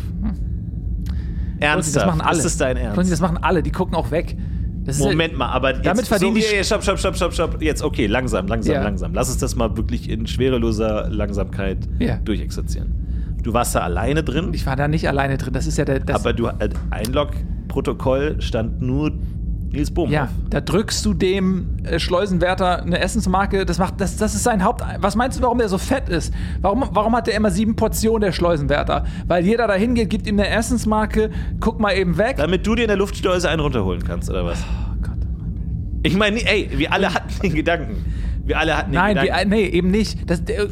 Ernsthaft? 1.61 1.95
Das 1.95 2.05
machen 2.05 2.21
alle. 2.21 2.37
Ist 2.37 2.43
das 2.45 2.57
dein 2.57 2.77
Ernst? 2.77 3.11
Das 3.11 3.19
machen 3.21 3.37
alle. 3.41 3.63
Die 3.63 3.71
gucken 3.71 3.95
auch 3.95 4.11
weg. 4.11 4.35
Das 4.83 4.97
ist 4.97 5.03
Moment 5.03 5.37
mal, 5.37 5.49
aber 5.51 5.75
jetzt, 5.75 5.85
Damit 5.85 6.07
verdienen 6.07 6.35
so, 6.41 6.47
die- 6.49 6.55
ja, 6.55 6.63
stopp, 6.63 6.81
stopp, 6.81 6.97
stopp, 6.97 7.15
stopp, 7.15 7.33
stopp. 7.33 7.61
Jetzt, 7.61 7.83
okay, 7.83 8.07
langsam, 8.07 8.47
langsam, 8.47 8.73
Ja. 8.73 8.81
langsam. 8.83 9.13
Lass 9.13 9.29
uns 9.29 9.37
das 9.37 9.55
mal 9.55 9.77
wirklich 9.77 10.09
in 10.09 10.25
schwereloser 10.25 11.07
Langsamkeit 11.09 11.77
Ja. 11.99 12.15
durchexerzieren. 12.17 13.37
Du 13.43 13.53
warst 13.53 13.75
da 13.75 13.81
alleine 13.81 14.23
drin, 14.23 14.49
Ich 14.53 14.65
war 14.65 14.75
da 14.75 14.87
nicht 14.87 15.07
alleine 15.07 15.37
drin. 15.37 15.53
Das 15.53 15.67
ist 15.67 15.77
ja 15.77 15.85
der. 15.85 15.99
Das, 15.99 16.15
aber 16.19 16.33
du 16.33 16.47
äh, 16.47 16.69
Einlog-Protokoll 16.89 18.41
stand 18.41 18.81
nur 18.81 19.11
Nils 19.71 19.89
Bohm 19.91 20.11
ja, 20.11 20.27
da 20.49 20.59
drückst 20.59 21.05
du 21.05 21.13
dem 21.13 21.77
äh, 21.83 21.97
Schleusenwärter 21.97 22.81
eine 22.83 22.99
Essensmarke. 22.99 23.65
Das 23.65 23.79
macht, 23.79 24.01
das, 24.01 24.17
das 24.17 24.35
ist 24.35 24.43
sein 24.43 24.63
Haupt. 24.65 24.83
Was 24.99 25.15
meinst 25.15 25.37
du, 25.39 25.43
warum 25.43 25.59
der 25.59 25.69
so 25.69 25.77
fett 25.77 26.09
ist? 26.09 26.33
Warum, 26.61 26.83
warum 26.91 27.15
hat 27.15 27.27
der 27.27 27.35
immer 27.35 27.51
sieben 27.51 27.75
Portionen 27.77 28.21
der 28.21 28.31
Schleusenwärter? 28.33 29.05
Weil 29.27 29.45
jeder 29.45 29.67
da 29.67 29.73
hingeht, 29.75 30.09
gibt 30.09 30.27
ihm 30.27 30.37
eine 30.39 30.49
Essensmarke, 30.49 31.29
guck 31.61 31.79
mal 31.79 31.93
eben 31.95 32.17
weg. 32.17 32.35
Damit 32.37 32.67
du 32.67 32.75
dir 32.75 32.81
in 32.83 32.87
der 32.89 32.97
Luftschleuse 32.97 33.49
einen 33.49 33.61
runterholen 33.61 34.03
kannst, 34.03 34.29
oder 34.29 34.45
was? 34.45 34.59
oh 34.61 34.95
Gott. 35.01 35.17
Ich 36.03 36.17
meine, 36.17 36.37
ey, 36.45 36.69
wir 36.75 36.91
alle 36.91 37.13
hatten 37.13 37.29
den 37.41 37.53
Gedanken. 37.53 38.05
Wir 38.43 38.59
alle 38.59 38.75
hatten 38.77 38.91
den 38.91 38.95
Nein, 38.99 39.15
Gedanken. 39.15 39.49
nee, 39.49 39.65
eben 39.67 39.89
nicht. 39.91 40.29
Das, 40.29 40.43
der, 40.43 40.63
äh, 40.63 40.67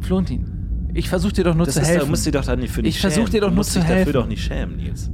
Florentin, 0.00 0.90
ich 0.94 1.08
versuche 1.08 1.32
dir 1.34 1.44
doch 1.44 1.54
nur 1.54 1.66
das 1.66 1.76
zu 1.76 1.80
ist, 1.82 1.88
helfen. 1.88 2.06
da 2.06 2.10
musst 2.10 2.26
du 2.26 2.30
dich 2.32 2.40
doch 2.40 2.46
da 2.46 2.56
nicht 2.56 2.72
für 2.72 2.82
nicht 2.82 2.96
Ich 2.96 3.00
versuch 3.00 3.16
schämen. 3.18 3.30
dir 3.30 3.40
doch 3.42 3.48
Du 3.48 3.54
nur 3.54 3.58
musst 3.58 3.72
zu 3.72 3.78
dich 3.78 3.88
helfen. 3.88 4.06
dafür 4.06 4.20
doch 4.22 4.26
nicht 4.28 4.42
schämen, 4.42 4.76
Nils. 4.78 5.10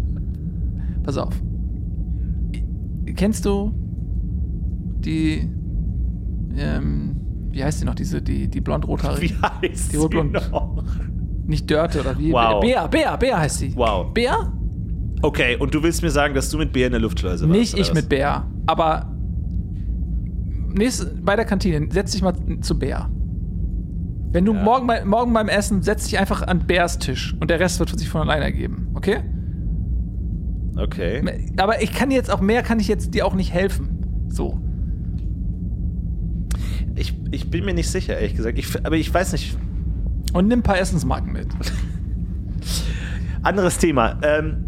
Pass 1.02 1.18
auf. 1.18 1.34
Kennst 3.14 3.44
du 3.44 3.72
die, 5.00 5.48
ähm, 6.56 7.16
wie 7.50 7.62
heißt 7.64 7.80
die 7.80 7.84
noch, 7.84 7.94
diese, 7.94 8.20
die, 8.22 8.48
die 8.48 8.60
blond-rothaarige? 8.60 9.34
Wie 9.60 9.68
heißt 9.68 9.92
Die 9.92 9.96
sie 9.96 10.02
Rotblond- 10.02 10.50
noch? 10.50 10.84
Nicht 11.46 11.70
Dörte 11.70 12.00
oder 12.00 12.18
wie? 12.18 12.30
Wow. 12.32 12.60
Bea, 12.60 12.86
Bea, 12.86 13.16
Bea 13.16 13.38
heißt 13.38 13.58
sie. 13.58 13.74
Wow. 13.74 14.12
Bea? 14.12 14.52
Okay, 15.22 15.56
und 15.58 15.74
du 15.74 15.82
willst 15.82 16.02
mir 16.02 16.10
sagen, 16.10 16.34
dass 16.34 16.50
du 16.50 16.58
mit 16.58 16.72
Bär 16.72 16.86
in 16.86 16.92
der 16.92 17.00
Luftschleuse 17.00 17.48
warst? 17.48 17.58
Nicht 17.58 17.74
ich 17.74 17.88
was? 17.88 17.94
mit 17.94 18.08
Bea, 18.10 18.46
aber 18.66 19.16
nächst, 20.74 21.24
bei 21.24 21.36
der 21.36 21.44
Kantine, 21.44 21.88
setz 21.90 22.12
dich 22.12 22.22
mal 22.22 22.34
zu 22.60 22.78
Bär. 22.78 23.08
Wenn 24.30 24.44
du 24.44 24.52
Ja. 24.54 24.62
morgen, 24.62 24.86
bei, 24.86 25.04
morgen 25.04 25.32
beim 25.32 25.48
Essen, 25.48 25.80
setz 25.82 26.04
dich 26.04 26.18
einfach 26.18 26.42
an 26.46 26.66
Bärs 26.66 26.98
Tisch 26.98 27.34
und 27.40 27.48
der 27.50 27.58
Rest 27.60 27.80
wird 27.80 27.98
sich 27.98 28.08
von 28.10 28.20
alleine 28.20 28.44
ergeben, 28.44 28.88
okay? 28.94 29.20
Okay. 30.78 31.22
Aber 31.56 31.82
ich 31.82 31.92
kann 31.92 32.10
jetzt 32.10 32.30
auch 32.30 32.40
mehr, 32.40 32.62
kann 32.62 32.78
ich 32.78 32.88
jetzt 32.88 33.12
dir 33.12 33.26
auch 33.26 33.34
nicht 33.34 33.52
helfen. 33.52 34.26
So. 34.28 34.60
Ich, 36.94 37.14
ich 37.30 37.50
bin 37.50 37.64
mir 37.64 37.74
nicht 37.74 37.90
sicher, 37.90 38.16
ehrlich 38.16 38.36
gesagt. 38.36 38.58
Ich, 38.58 38.84
aber 38.84 38.96
ich 38.96 39.12
weiß 39.12 39.32
nicht. 39.32 39.56
Und 40.32 40.48
nimm 40.48 40.60
ein 40.60 40.62
paar 40.62 40.78
Essensmarken 40.78 41.32
mit. 41.32 41.48
Anderes 43.42 43.78
Thema. 43.78 44.18
Ähm, 44.22 44.64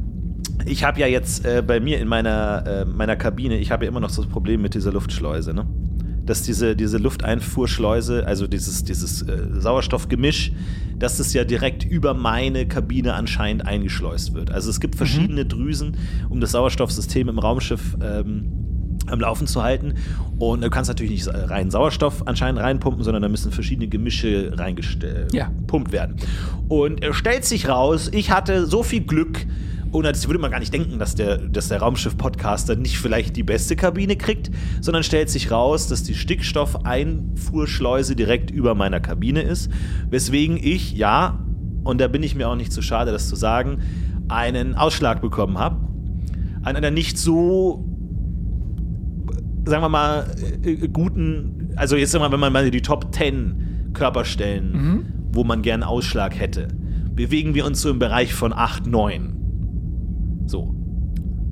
ich 0.66 0.85
habe 0.85 1.01
ja 1.01 1.07
jetzt 1.07 1.44
äh, 1.44 1.62
bei 1.64 1.81
mir 1.81 2.01
in 2.01 2.09
meiner, 2.09 2.64
äh, 2.66 2.85
meiner 2.85 3.16
Kabine, 3.16 3.59
ich 3.59 3.70
habe 3.70 3.85
ja 3.85 3.90
immer 3.90 4.01
noch 4.01 4.14
das 4.14 4.27
Problem 4.27 4.62
mit 4.62 4.75
dieser 4.75 4.92
Luftschleuse, 4.92 5.55
ne? 5.55 5.66
Dass 6.30 6.42
diese, 6.42 6.76
diese 6.76 6.98
Lufteinfuhrschleuse, 6.98 8.24
also 8.24 8.46
dieses, 8.46 8.84
dieses 8.84 9.22
äh, 9.22 9.36
Sauerstoffgemisch, 9.58 10.52
dass 10.96 11.18
es 11.18 11.32
ja 11.32 11.42
direkt 11.42 11.84
über 11.84 12.14
meine 12.14 12.68
Kabine 12.68 13.14
anscheinend 13.14 13.66
eingeschleust 13.66 14.32
wird. 14.32 14.52
Also 14.52 14.70
es 14.70 14.78
gibt 14.78 14.94
verschiedene 14.94 15.44
Drüsen, 15.44 15.96
um 16.28 16.40
das 16.40 16.52
Sauerstoffsystem 16.52 17.28
im 17.28 17.40
Raumschiff 17.40 17.96
ähm, 18.00 18.52
am 19.06 19.18
Laufen 19.18 19.48
zu 19.48 19.64
halten. 19.64 19.94
Und 20.38 20.62
du 20.62 20.70
kannst 20.70 20.86
natürlich 20.88 21.10
nicht 21.10 21.28
rein 21.34 21.72
Sauerstoff 21.72 22.28
anscheinend 22.28 22.60
reinpumpen, 22.60 23.02
sondern 23.02 23.22
da 23.22 23.28
müssen 23.28 23.50
verschiedene 23.50 23.88
Gemische 23.88 24.52
reingepumpt 24.56 25.32
Ja. 25.32 25.50
werden. 25.92 26.14
Und 26.68 27.02
es 27.04 27.16
stellt 27.16 27.44
sich 27.44 27.68
raus, 27.68 28.08
ich 28.12 28.30
hatte 28.30 28.66
so 28.66 28.84
viel 28.84 29.00
Glück, 29.00 29.46
und 29.92 30.05
das 30.05 30.26
würde 30.29 30.38
man 30.38 30.50
gar 30.50 30.61
nicht 30.61 30.72
denken, 30.72 30.98
dass 30.98 31.14
der, 31.14 31.37
dass 31.38 31.68
der 31.68 31.81
Raumschiff-Podcaster 31.81 32.76
nicht 32.76 32.98
vielleicht 32.98 33.37
die 33.37 33.42
beste 33.42 33.76
Kabine 33.76 34.16
kriegt, 34.16 34.50
sondern 34.81 35.03
stellt 35.03 35.29
sich 35.31 35.50
raus, 35.50 35.88
dass 35.88 36.03
die 36.05 36.14
Stickstoffeinfuhrschleuse 36.14 38.16
direkt 38.16 38.50
über 38.50 38.74
meiner 38.74 39.00
Kabine 39.00 39.42
ist, 39.42 39.70
weswegen 40.09 40.57
ich, 40.57 40.92
ja, 40.92 41.44
und 41.85 42.00
da 42.00 42.09
bin 42.09 42.22
ich 42.22 42.35
mir 42.35 42.48
auch 42.48 42.57
nicht 42.57 42.72
zu 42.72 42.83
schade, 42.83 43.12
das 43.12 43.29
zu 43.29 43.37
sagen, 43.37 43.79
einen 44.29 44.74
Ausschlag 44.74 45.20
bekommen 45.20 45.59
habe. 45.59 45.76
An 46.62 46.76
einer 46.76 46.90
nicht 46.90 47.18
so 47.18 47.87
sagen 49.66 49.83
wir 49.83 49.88
mal, 49.88 50.26
äh, 50.64 50.88
guten, 50.88 51.70
also 51.76 51.96
jetzt 51.96 52.12
sagen 52.12 52.22
wir 52.24 52.29
mal, 52.29 52.33
wenn 52.33 52.40
man 52.40 52.53
mal 52.53 52.70
die 52.70 52.83
Top 52.83 53.14
10 53.14 53.90
Körperstellen, 53.92 54.72
Mhm. 54.72 55.05
wo 55.33 55.44
man 55.44 55.62
gern 55.62 55.83
Ausschlag 55.83 56.38
hätte, 56.38 56.68
bewegen 57.14 57.55
wir 57.55 57.66
uns 57.66 57.83
so 57.83 57.90
im 57.90 57.98
Bereich 57.98 58.35
von 58.35 58.53
8, 58.53 58.87
9. 58.87 59.37
So. 60.50 60.74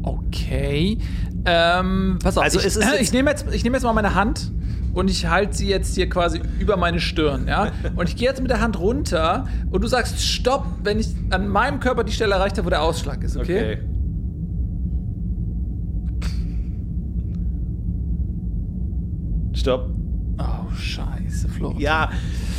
Okay. 0.03 0.99
Ähm, 1.45 2.19
pass 2.23 2.37
auf. 2.37 2.43
Also 2.45 2.59
ich, 2.59 2.65
es 2.67 2.77
ist 2.77 2.85
jetzt- 2.91 3.01
ich 3.01 3.13
nehme 3.13 3.31
jetzt, 3.31 3.47
ich 3.53 3.63
nehme 3.63 3.77
jetzt 3.77 3.85
mal 3.85 3.93
meine 3.93 4.15
Hand 4.17 4.51
und 4.93 5.09
ich 5.09 5.27
halte 5.27 5.57
sie 5.57 5.69
jetzt 5.69 5.95
hier 5.95 6.09
quasi 6.09 6.41
über 6.59 6.77
meine 6.77 6.99
Stirn, 6.99 7.47
ja? 7.47 7.71
Und 7.97 8.09
ich 8.09 8.17
gehe 8.17 8.27
jetzt 8.29 8.41
mit 8.41 8.51
der 8.51 8.61
Hand 8.61 8.79
runter 8.81 9.47
und 9.71 9.83
du 9.85 9.87
sagst 9.87 10.21
Stopp, 10.21 10.67
wenn 10.83 10.99
ich 10.99 11.09
an 11.31 11.47
meinem 11.47 11.79
Körper 11.79 12.03
die 12.05 12.13
Stelle 12.13 12.35
erreicht 12.35 12.57
habe, 12.59 12.67
wo 12.67 12.71
der 12.71 12.83
Ausschlag 12.83 13.23
ist, 13.23 13.37
okay? 13.37 13.79
Stopp. 19.55 19.91
Oh, 20.39 20.73
scheiße, 20.75 21.49
Flo. 21.49 21.75
Ja, 21.79 22.11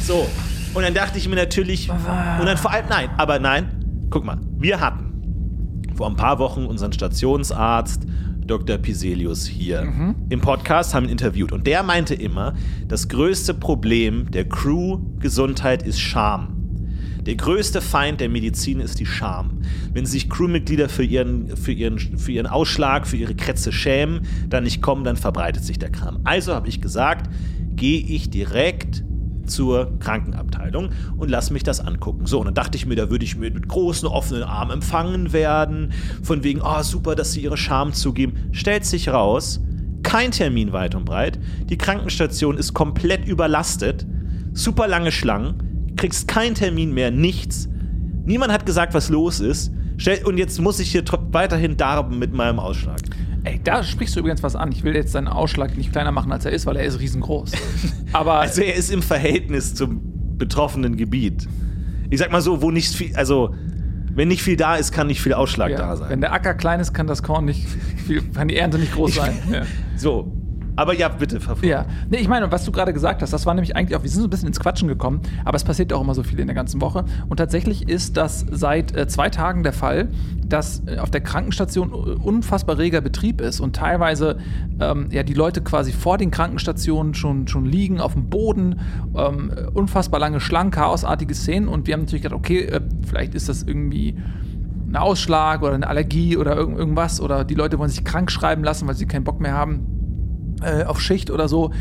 so. 0.01 0.27
Und 0.73 0.83
dann 0.83 0.93
dachte 0.93 1.17
ich 1.17 1.27
mir 1.29 1.35
natürlich, 1.35 1.89
und 1.89 2.45
dann 2.45 2.57
vor 2.57 2.71
allem, 2.71 2.85
nein, 2.89 3.09
aber 3.17 3.39
nein, 3.39 4.05
guck 4.09 4.25
mal, 4.25 4.37
wir 4.57 4.79
hatten 4.79 5.08
vor 5.99 6.09
ein 6.09 6.15
paar 6.15 6.39
Wochen 6.39 6.63
unseren 6.65 6.93
Stationsarzt 6.93 8.03
Dr. 8.47 8.77
Piselius 8.77 9.45
hier 9.45 9.81
im 10.29 10.39
Podcast, 10.39 10.93
haben 10.93 11.03
ihn 11.03 11.09
interviewt. 11.09 11.51
Und 11.51 11.67
der 11.67 11.83
meinte 11.83 12.15
immer, 12.15 12.53
das 12.87 13.09
größte 13.09 13.53
Problem 13.53 14.31
der 14.31 14.47
Crew-Gesundheit 14.47 15.83
ist 15.83 15.99
Scham. 15.99 16.55
Der 17.25 17.35
größte 17.35 17.81
Feind 17.81 18.21
der 18.21 18.29
Medizin 18.29 18.79
ist 18.79 19.01
die 19.01 19.05
Scham. 19.05 19.59
Wenn 19.91 20.05
sich 20.05 20.29
Crewmitglieder 20.29 20.87
für 20.87 21.03
ihren, 21.03 21.57
für, 21.57 21.73
ihren, 21.73 21.99
für 21.99 22.31
ihren 22.31 22.47
Ausschlag, 22.47 23.05
für 23.05 23.17
ihre 23.17 23.35
Krätze 23.35 23.73
schämen, 23.73 24.21
dann 24.47 24.63
nicht 24.63 24.81
kommen, 24.81 25.03
dann 25.03 25.17
verbreitet 25.17 25.65
sich 25.65 25.79
der 25.79 25.91
Kram. 25.91 26.21
Also 26.23 26.53
habe 26.53 26.69
ich 26.69 26.79
gesagt, 26.79 27.29
gehe 27.75 27.99
ich 27.99 28.29
direkt 28.29 29.03
zur 29.49 29.99
Krankenabteilung 29.99 30.89
und 31.17 31.29
lass 31.29 31.51
mich 31.51 31.63
das 31.63 31.79
angucken. 31.79 32.25
So, 32.25 32.39
und 32.39 32.45
dann 32.45 32.53
dachte 32.53 32.77
ich 32.77 32.85
mir, 32.85 32.95
da 32.95 33.09
würde 33.09 33.25
ich 33.25 33.35
mit, 33.35 33.53
mit 33.53 33.67
großen 33.67 34.07
offenen 34.07 34.43
Armen 34.43 34.71
empfangen 34.71 35.33
werden, 35.33 35.91
von 36.23 36.43
wegen, 36.43 36.61
oh 36.61 36.81
super, 36.81 37.15
dass 37.15 37.33
sie 37.33 37.41
ihre 37.41 37.57
Scham 37.57 37.93
zugeben. 37.93 38.49
Stellt 38.51 38.85
sich 38.85 39.09
raus, 39.09 39.59
kein 40.03 40.31
Termin 40.31 40.71
weit 40.71 40.95
und 40.95 41.05
breit, 41.05 41.39
die 41.65 41.77
Krankenstation 41.77 42.57
ist 42.57 42.73
komplett 42.73 43.27
überlastet, 43.27 44.05
super 44.53 44.87
lange 44.87 45.11
Schlangen, 45.11 45.93
kriegst 45.95 46.27
keinen 46.27 46.55
Termin 46.55 46.93
mehr, 46.93 47.11
nichts. 47.11 47.67
Niemand 48.25 48.51
hat 48.51 48.65
gesagt, 48.65 48.93
was 48.93 49.09
los 49.09 49.39
ist. 49.39 49.71
Und 50.23 50.37
jetzt 50.37 50.61
muss 50.61 50.79
ich 50.79 50.91
hier 50.91 51.03
weiterhin 51.31 51.75
darben 51.75 52.19
mit 52.19 52.33
meinem 52.33 52.59
Ausschlag. 52.59 53.01
Ey, 53.43 53.59
da 53.63 53.83
sprichst 53.83 54.15
du 54.15 54.19
übrigens 54.19 54.43
was 54.43 54.55
an. 54.55 54.71
Ich 54.71 54.83
will 54.83 54.95
jetzt 54.95 55.11
seinen 55.11 55.27
Ausschlag 55.27 55.77
nicht 55.77 55.91
kleiner 55.91 56.11
machen, 56.11 56.31
als 56.31 56.45
er 56.45 56.51
ist, 56.51 56.65
weil 56.65 56.75
er 56.75 56.83
ist 56.83 56.99
riesengroß. 56.99 57.51
Aber 58.13 58.39
Also 58.39 58.61
er 58.61 58.75
ist 58.75 58.91
im 58.91 59.01
Verhältnis 59.01 59.75
zum 59.75 60.01
betroffenen 60.37 60.97
Gebiet. 60.97 61.47
Ich 62.09 62.19
sag 62.19 62.31
mal 62.31 62.41
so, 62.41 62.61
wo 62.61 62.71
nicht 62.71 62.93
viel, 62.93 63.15
also 63.15 63.53
wenn 64.13 64.27
nicht 64.27 64.41
viel 64.41 64.57
da 64.57 64.75
ist, 64.75 64.91
kann 64.91 65.07
nicht 65.07 65.21
viel 65.21 65.33
Ausschlag 65.33 65.71
ja, 65.71 65.77
da 65.77 65.95
sein. 65.95 66.09
wenn 66.09 66.21
der 66.21 66.33
Acker 66.33 66.53
klein 66.53 66.79
ist, 66.79 66.93
kann 66.93 67.07
das 67.07 67.23
Korn 67.23 67.45
nicht 67.45 67.65
viel, 68.05 68.21
kann 68.33 68.47
die 68.47 68.57
Ernte 68.57 68.77
nicht 68.79 68.93
groß 68.93 69.15
sein. 69.15 69.37
Ja. 69.51 69.61
So. 69.95 70.31
Aber 70.79 70.95
ja, 70.95 71.09
bitte, 71.09 71.41
verfolge. 71.41 71.67
Ja, 71.67 71.85
nee, 72.09 72.19
ich 72.19 72.29
meine, 72.29 72.49
was 72.53 72.63
du 72.63 72.71
gerade 72.71 72.93
gesagt 72.93 73.21
hast, 73.21 73.33
das 73.33 73.45
war 73.45 73.53
nämlich 73.53 73.75
eigentlich 73.75 73.97
auch, 73.97 74.03
wir 74.03 74.09
sind 74.09 74.21
so 74.21 74.27
ein 74.27 74.29
bisschen 74.29 74.47
ins 74.47 74.61
Quatschen 74.61 74.87
gekommen, 74.87 75.19
aber 75.43 75.57
es 75.57 75.65
passiert 75.65 75.91
auch 75.91 75.99
immer 75.99 76.15
so 76.15 76.23
viel 76.23 76.39
in 76.39 76.47
der 76.47 76.55
ganzen 76.55 76.79
Woche. 76.79 77.03
Und 77.27 77.35
tatsächlich 77.35 77.89
ist 77.89 78.15
das 78.15 78.45
seit 78.49 78.95
äh, 78.95 79.05
zwei 79.05 79.29
Tagen 79.29 79.63
der 79.63 79.73
Fall, 79.73 80.07
dass 80.45 80.81
äh, 80.87 80.99
auf 80.99 81.11
der 81.11 81.19
Krankenstation 81.19 81.91
unfassbar 81.91 82.77
reger 82.77 83.01
Betrieb 83.01 83.41
ist 83.41 83.59
und 83.59 83.75
teilweise 83.75 84.37
ähm, 84.79 85.09
ja 85.11 85.23
die 85.23 85.33
Leute 85.33 85.59
quasi 85.59 85.91
vor 85.91 86.17
den 86.17 86.31
Krankenstationen 86.31 87.13
schon, 87.13 87.49
schon 87.49 87.65
liegen 87.65 87.99
auf 87.99 88.13
dem 88.13 88.29
Boden, 88.29 88.79
ähm, 89.17 89.51
unfassbar 89.73 90.21
lange 90.21 90.39
Schlangen, 90.39 90.71
chaosartige 90.71 91.35
Szenen 91.35 91.67
und 91.67 91.87
wir 91.87 91.93
haben 91.93 92.03
natürlich 92.03 92.23
gedacht, 92.23 92.39
okay, 92.39 92.61
äh, 92.61 92.79
vielleicht 93.05 93.35
ist 93.35 93.49
das 93.49 93.63
irgendwie 93.63 94.15
ein 94.87 94.95
Ausschlag 94.95 95.61
oder 95.61 95.73
eine 95.73 95.87
Allergie 95.87 96.37
oder 96.37 96.55
irgend, 96.55 96.79
irgendwas 96.79 97.19
oder 97.19 97.43
die 97.43 97.55
Leute 97.55 97.77
wollen 97.79 97.89
sich 97.89 98.05
krank 98.05 98.31
schreiben 98.31 98.63
lassen, 98.63 98.87
weil 98.87 98.95
sie 98.95 99.07
keinen 99.07 99.25
Bock 99.25 99.41
mehr 99.41 99.53
haben 99.53 99.98
äh, 100.61 100.83
auf 100.83 100.99
Schicht 101.01 101.31
oder 101.31 101.47
so. 101.47 101.71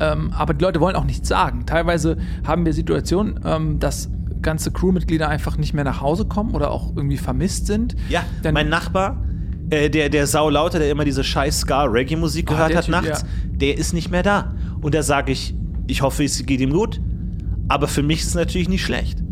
Ähm, 0.00 0.32
aber 0.36 0.54
die 0.54 0.62
Leute 0.64 0.80
wollen 0.80 0.96
auch 0.96 1.04
nichts 1.04 1.28
sagen. 1.28 1.64
Teilweise 1.66 2.16
haben 2.46 2.64
wir 2.66 2.72
Situationen, 2.72 3.40
ähm, 3.44 3.78
dass 3.78 4.10
ganze 4.42 4.70
Crewmitglieder 4.70 5.28
einfach 5.28 5.56
nicht 5.56 5.72
mehr 5.74 5.84
nach 5.84 6.00
Hause 6.00 6.26
kommen 6.26 6.54
oder 6.54 6.70
auch 6.70 6.94
irgendwie 6.94 7.16
vermisst 7.16 7.66
sind. 7.66 7.96
Ja, 8.08 8.22
Dann- 8.42 8.54
mein 8.54 8.68
Nachbar, 8.68 9.22
äh, 9.70 9.88
der, 9.90 10.08
der 10.10 10.26
Saulauter, 10.26 10.78
der 10.78 10.90
immer 10.90 11.04
diese 11.04 11.24
scheiß 11.24 11.60
Ska-Reggae-Musik 11.60 12.50
Ah, 12.50 12.54
gehört 12.54 12.76
hat 12.76 12.84
Typ, 12.84 12.92
nachts, 12.92 13.24
der 13.50 13.78
ist 13.78 13.92
nicht 13.94 14.10
mehr 14.10 14.22
da. 14.22 14.54
Und 14.82 14.94
da 14.94 15.02
sage 15.02 15.32
ich, 15.32 15.54
ich 15.86 16.02
hoffe, 16.02 16.22
es 16.24 16.44
geht 16.44 16.60
ihm 16.60 16.70
gut. 16.72 17.00
Aber 17.68 17.88
für 17.88 18.02
mich 18.02 18.20
ist 18.20 18.28
es 18.28 18.34
natürlich 18.34 18.68
nicht 18.68 18.84
schlecht. 18.84 19.22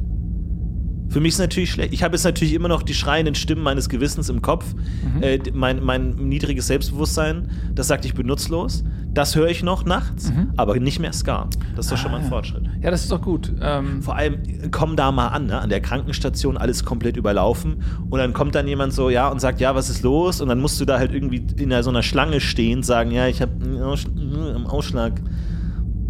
Für 1.08 1.20
mich 1.20 1.30
ist 1.30 1.34
es 1.34 1.40
natürlich 1.40 1.70
schlecht. 1.70 1.92
Ich 1.92 2.02
habe 2.02 2.14
jetzt 2.16 2.24
natürlich 2.24 2.54
immer 2.54 2.68
noch 2.68 2.82
die 2.82 2.94
schreienden 2.94 3.34
Stimmen 3.34 3.62
meines 3.62 3.88
Gewissens 3.88 4.28
im 4.28 4.42
Kopf. 4.42 4.64
Mhm. 4.74 5.22
Äh, 5.22 5.38
mein, 5.52 5.82
mein 5.84 6.10
niedriges 6.16 6.66
Selbstbewusstsein, 6.66 7.50
das 7.74 7.86
sagt, 7.88 8.04
ich 8.04 8.14
bin 8.14 8.26
nutzlos. 8.26 8.84
Das 9.12 9.36
höre 9.36 9.46
ich 9.48 9.62
noch 9.62 9.84
nachts, 9.84 10.32
aber 10.56 10.76
nicht 10.80 10.98
mehr 10.98 11.12
Ska. 11.12 11.46
Das 11.76 11.86
ist 11.86 11.92
doch 11.92 11.98
schon 11.98 12.10
mal 12.10 12.16
ein 12.18 12.22
Mhm. 12.24 12.26
Ah, 12.26 12.30
ja. 12.30 12.42
Fortschritt. 12.42 12.62
Ja, 12.82 12.90
das 12.90 13.02
ist 13.02 13.12
doch 13.12 13.22
gut. 13.22 13.52
Ähm, 13.62 14.02
Vor 14.02 14.16
allem, 14.16 14.34
äh, 14.42 14.68
komm 14.72 14.96
da 14.96 15.12
mal 15.12 15.28
an, 15.28 15.46
ne? 15.46 15.60
an 15.60 15.68
der 15.68 15.80
Krankenstation, 15.80 16.56
alles 16.56 16.84
komplett 16.84 17.16
überlaufen. 17.16 17.76
Und 18.10 18.18
dann 18.18 18.32
kommt 18.32 18.56
dann 18.56 18.66
jemand 18.66 18.92
so, 18.92 19.10
ja, 19.10 19.28
und 19.28 19.40
sagt, 19.40 19.60
ja, 19.60 19.74
was 19.76 19.88
ist 19.88 20.02
los? 20.02 20.40
Und 20.40 20.48
dann 20.48 20.60
musst 20.60 20.80
du 20.80 20.84
da 20.84 20.98
halt 20.98 21.12
irgendwie 21.14 21.46
in 21.62 21.70
so 21.84 21.90
einer 21.90 22.02
Schlange 22.02 22.40
stehen, 22.40 22.82
sagen, 22.82 23.12
ja, 23.12 23.28
ich 23.28 23.40
habe 23.40 23.52
einen 23.62 24.66
Ausschlag. 24.66 25.20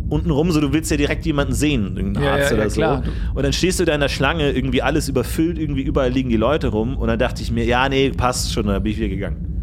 Untenrum, 0.08 0.50
so 0.52 0.60
du 0.60 0.72
willst 0.72 0.90
ja 0.90 0.96
direkt 0.96 1.24
jemanden 1.24 1.54
sehen, 1.54 1.96
irgendeinen 1.96 2.24
Ja, 2.26 2.32
Arzt 2.34 2.50
ja, 2.50 2.56
oder 2.56 2.64
ja, 2.64 2.70
so. 2.70 2.80
klar. 2.80 3.02
Und 3.34 3.42
dann 3.42 3.52
stehst 3.52 3.80
du 3.80 3.84
da 3.84 3.94
in 3.94 4.00
der 4.00 4.08
Schlange, 4.08 4.50
irgendwie 4.50 4.82
alles 4.82 5.08
überfüllt, 5.08 5.58
irgendwie 5.58 5.82
überall 5.82 6.10
liegen 6.10 6.28
die 6.28 6.36
Leute 6.36 6.68
rum. 6.68 6.96
Und 6.96 7.08
dann 7.08 7.18
dachte 7.18 7.42
ich 7.42 7.50
mir, 7.50 7.64
ja, 7.64 7.88
nee, 7.88 8.10
passt 8.10 8.52
schon, 8.52 8.66
dann 8.66 8.82
bin 8.82 8.92
ich 8.92 8.98
wieder 8.98 9.08
gegangen. 9.08 9.54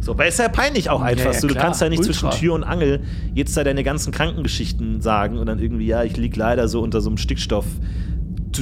So, 0.00 0.16
weil 0.16 0.28
es 0.28 0.34
ist 0.34 0.40
ja 0.40 0.48
peinlich 0.48 0.90
auch 0.90 1.00
einfach. 1.00 1.34
so, 1.34 1.48
du 1.48 1.54
kannst 1.54 1.80
ja 1.80 1.88
nicht 1.88 1.98
ultra. 2.00 2.12
zwischen 2.12 2.30
Tür 2.30 2.54
und 2.54 2.64
Angel 2.64 3.00
jetzt 3.34 3.56
da 3.56 3.64
deine 3.64 3.82
ganzen 3.82 4.12
Krankengeschichten 4.12 5.00
sagen 5.00 5.38
und 5.38 5.46
dann 5.46 5.58
irgendwie, 5.58 5.86
ja, 5.86 6.04
ich 6.04 6.16
lieg 6.16 6.36
leider 6.36 6.68
so 6.68 6.80
unter 6.82 7.00
so 7.00 7.10
einem 7.10 7.18
Stickstoff. 7.18 7.66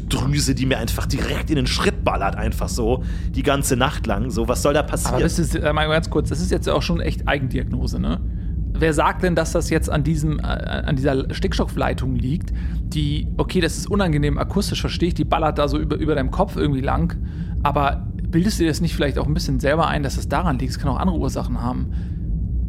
Drüse, 0.08 0.54
die 0.54 0.66
mir 0.66 0.78
einfach 0.78 1.06
direkt 1.06 1.48
in 1.48 1.56
den 1.56 1.66
Schritt 1.66 2.04
ballert, 2.04 2.36
einfach 2.36 2.68
so, 2.68 3.02
die 3.30 3.42
ganze 3.42 3.76
Nacht 3.76 4.06
lang. 4.06 4.30
So, 4.30 4.46
was 4.46 4.62
soll 4.62 4.74
da 4.74 4.82
passieren? 4.82 5.14
aber 5.14 5.22
das 5.22 5.38
ist, 5.38 5.54
äh, 5.54 5.72
mal 5.72 5.88
ganz 5.88 6.10
kurz, 6.10 6.28
das 6.28 6.40
ist 6.40 6.50
jetzt 6.50 6.68
auch 6.68 6.82
schon 6.82 7.00
echt 7.00 7.26
Eigendiagnose, 7.26 7.98
ne? 7.98 8.20
Wer 8.78 8.92
sagt 8.92 9.22
denn, 9.22 9.34
dass 9.34 9.52
das 9.52 9.70
jetzt 9.70 9.90
an, 9.90 10.04
diesem, 10.04 10.38
äh, 10.38 10.42
an 10.42 10.96
dieser 10.96 11.32
Stickstoffleitung 11.34 12.14
liegt, 12.14 12.52
die, 12.82 13.28
okay, 13.36 13.60
das 13.60 13.78
ist 13.78 13.90
unangenehm 13.90 14.38
akustisch, 14.38 14.80
verstehe 14.80 15.08
ich, 15.08 15.14
die 15.14 15.24
ballert 15.24 15.58
da 15.58 15.68
so 15.68 15.78
über, 15.78 15.96
über 15.96 16.14
deinem 16.14 16.30
Kopf 16.30 16.56
irgendwie 16.56 16.80
lang, 16.80 17.16
aber 17.62 18.06
bildest 18.28 18.58
du 18.58 18.64
dir 18.64 18.70
das 18.70 18.80
nicht 18.80 18.94
vielleicht 18.94 19.18
auch 19.18 19.26
ein 19.26 19.34
bisschen 19.34 19.60
selber 19.60 19.88
ein, 19.88 20.02
dass 20.02 20.16
es 20.16 20.28
daran 20.28 20.58
liegt? 20.58 20.72
Es 20.72 20.78
kann 20.78 20.90
auch 20.90 20.98
andere 20.98 21.16
Ursachen 21.16 21.62
haben. 21.62 21.92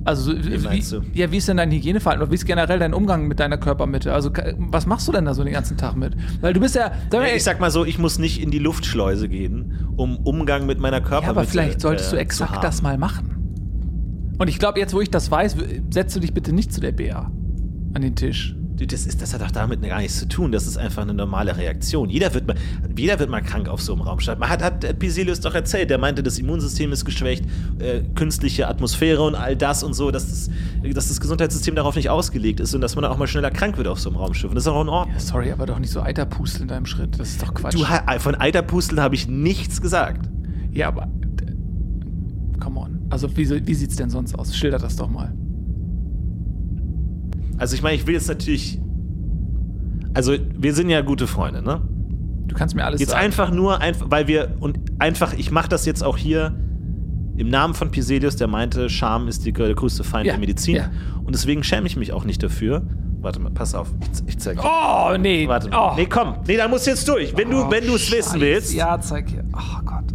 Also, 0.05 0.31
so- 0.31 0.37
wie, 0.41 0.79
du? 0.79 1.01
ja, 1.13 1.29
wie 1.33 1.37
ist 1.37 1.49
denn 1.49 1.57
dein 1.57 1.69
Hygieneverhalten 1.69 2.21
oder 2.23 2.31
wie 2.31 2.35
ist 2.35 2.45
generell 2.45 2.79
dein 2.79 2.93
Umgang 2.93 3.27
mit 3.27 3.41
deiner 3.41 3.57
Körpermitte? 3.57 4.13
Also, 4.13 4.31
was 4.57 4.85
machst 4.85 5.05
du 5.05 5.11
denn 5.11 5.25
da 5.25 5.33
so 5.33 5.43
den 5.43 5.51
ganzen 5.51 5.75
Tag 5.75 5.97
mit? 5.97 6.15
Weil 6.39 6.53
du 6.53 6.61
bist 6.61 6.75
ja, 6.75 6.93
mal, 7.11 7.27
ich 7.35 7.43
sag 7.43 7.59
mal 7.59 7.71
so, 7.71 7.83
ich 7.83 7.99
muss 7.99 8.17
nicht 8.17 8.41
in 8.41 8.49
die 8.49 8.59
Luftschleuse 8.59 9.27
gehen, 9.27 9.89
um 9.97 10.15
Umgang 10.15 10.65
mit 10.65 10.79
meiner 10.79 11.01
Körper 11.01 11.25
Ja, 11.25 11.29
aber 11.31 11.43
vielleicht 11.43 11.81
solltest 11.81 12.07
äh, 12.07 12.11
du 12.11 12.15
zu 12.15 12.21
exakt 12.21 12.63
das 12.63 12.81
mal 12.81 12.97
machen. 12.97 13.36
Und 14.37 14.47
ich 14.49 14.59
glaube, 14.59 14.79
jetzt, 14.79 14.93
wo 14.93 15.01
ich 15.01 15.09
das 15.09 15.31
weiß, 15.31 15.55
setzt 15.89 16.15
du 16.15 16.19
dich 16.19 16.33
bitte 16.33 16.53
nicht 16.53 16.71
zu 16.73 16.81
der 16.81 16.91
Bea 16.91 17.31
an 17.93 18.01
den 18.01 18.15
Tisch. 18.15 18.55
Das, 18.79 19.07
ist, 19.07 19.23
das 19.23 19.33
hat 19.33 19.41
doch 19.41 19.49
damit 19.49 19.81
gar 19.81 19.97
nichts 19.97 20.19
zu 20.19 20.27
tun. 20.27 20.51
Das 20.51 20.67
ist 20.67 20.77
einfach 20.77 21.01
eine 21.01 21.15
normale 21.15 21.57
Reaktion. 21.57 22.11
Jeder 22.11 22.31
wird 22.35 22.45
mal, 22.45 22.55
jeder 22.95 23.17
wird 23.17 23.27
mal 23.27 23.41
krank 23.41 23.67
auf 23.67 23.81
so 23.81 23.93
einem 23.93 24.03
Raumstab. 24.03 24.37
Man 24.37 24.49
hat, 24.49 24.61
hat 24.61 24.87
hat 24.87 24.99
Piselius 24.99 25.39
doch 25.39 25.55
erzählt. 25.55 25.89
Der 25.89 25.97
meinte, 25.97 26.21
das 26.21 26.37
Immunsystem 26.37 26.91
ist 26.91 27.03
geschwächt, 27.03 27.43
äh, 27.79 28.01
künstliche 28.13 28.67
Atmosphäre 28.67 29.23
und 29.23 29.33
all 29.33 29.55
das 29.55 29.81
und 29.81 29.95
so, 29.95 30.11
dass 30.11 30.27
das, 30.29 30.51
dass 30.93 31.07
das 31.07 31.19
Gesundheitssystem 31.19 31.73
darauf 31.73 31.95
nicht 31.95 32.11
ausgelegt 32.11 32.59
ist 32.59 32.75
und 32.75 32.81
dass 32.81 32.95
man 32.95 33.03
auch 33.05 33.17
mal 33.17 33.25
schneller 33.25 33.49
krank 33.49 33.77
wird 33.77 33.87
auf 33.87 33.99
so 33.99 34.09
einem 34.09 34.19
Raumschiff. 34.19 34.49
Und 34.51 34.55
das 34.55 34.65
ist 34.65 34.67
auch 34.67 34.79
in 34.83 34.89
Ordnung. 34.89 35.15
Ja, 35.15 35.19
sorry, 35.21 35.51
aber 35.51 35.65
doch 35.65 35.79
nicht 35.79 35.91
so 35.91 36.01
Eiterpusteln 36.03 36.61
in 36.63 36.67
deinem 36.67 36.85
Schritt. 36.85 37.19
Das 37.19 37.29
ist 37.29 37.41
doch 37.41 37.55
Quatsch. 37.55 37.73
Du, 37.73 37.89
ha- 37.89 38.19
von 38.19 38.35
Eiterpusteln 38.35 39.01
habe 39.01 39.15
ich 39.15 39.27
nichts 39.27 39.81
gesagt. 39.81 40.29
ja, 40.71 40.89
aber. 40.89 41.07
Also, 43.09 43.35
wie, 43.37 43.67
wie 43.67 43.73
sieht's 43.73 43.95
denn 43.95 44.09
sonst 44.09 44.37
aus? 44.37 44.55
Schilder 44.55 44.77
das 44.79 44.95
doch 44.95 45.09
mal. 45.09 45.33
Also 47.57 47.75
ich 47.75 47.81
meine, 47.81 47.95
ich 47.95 48.05
will 48.05 48.13
jetzt 48.13 48.27
natürlich. 48.27 48.79
Also 50.13 50.33
wir 50.57 50.73
sind 50.73 50.89
ja 50.89 51.01
gute 51.01 51.27
Freunde, 51.27 51.61
ne? 51.61 51.81
Du 52.47 52.55
kannst 52.55 52.75
mir 52.75 52.85
alles 52.85 52.99
Jetzt 52.99 53.11
sagen. 53.11 53.25
einfach 53.25 53.51
nur, 53.51 53.79
weil 54.05 54.27
wir 54.27 54.55
und 54.59 54.79
einfach, 54.99 55.33
ich 55.33 55.51
mache 55.51 55.69
das 55.69 55.85
jetzt 55.85 56.03
auch 56.03 56.17
hier 56.17 56.55
im 57.35 57.49
Namen 57.49 57.73
von 57.75 57.91
Piselius, 57.91 58.35
der 58.35 58.47
meinte, 58.47 58.89
Scham 58.89 59.27
ist 59.27 59.45
die, 59.45 59.53
der 59.53 59.73
größte 59.75 60.03
Feind 60.03 60.25
Ja, 60.25 60.33
der 60.33 60.39
Medizin. 60.39 60.75
ja. 60.75 60.89
Und 61.23 61.35
deswegen 61.35 61.63
schäme 61.63 61.85
ich 61.87 61.95
mich 61.97 62.13
auch 62.13 62.25
nicht 62.25 62.41
dafür. 62.41 62.83
Warte 63.21 63.39
mal, 63.39 63.51
pass 63.51 63.75
auf, 63.75 63.93
ich, 64.01 64.27
ich 64.27 64.39
zeig 64.39 64.57
dir. 64.59 64.63
Oh, 64.65 65.15
nee. 65.19 65.47
Warte 65.47 65.69
mal. 65.69 65.91
Oh. 65.91 65.95
Nee, 65.95 66.05
komm. 66.07 66.35
Nee, 66.47 66.57
da 66.57 66.67
musst 66.67 66.87
du 66.87 66.91
jetzt 66.91 67.07
durch. 67.07 67.35
Wenn 67.35 67.49
du, 67.51 67.63
Oh, 67.63 67.71
wenn 67.71 67.85
du 67.85 67.95
es 67.95 68.11
wissen 68.11 68.39
willst. 68.39 68.73
Ja, 68.73 68.99
zeig 68.99 69.29
hier. 69.29 69.43
Oh 69.53 69.81
Gott. 69.85 70.05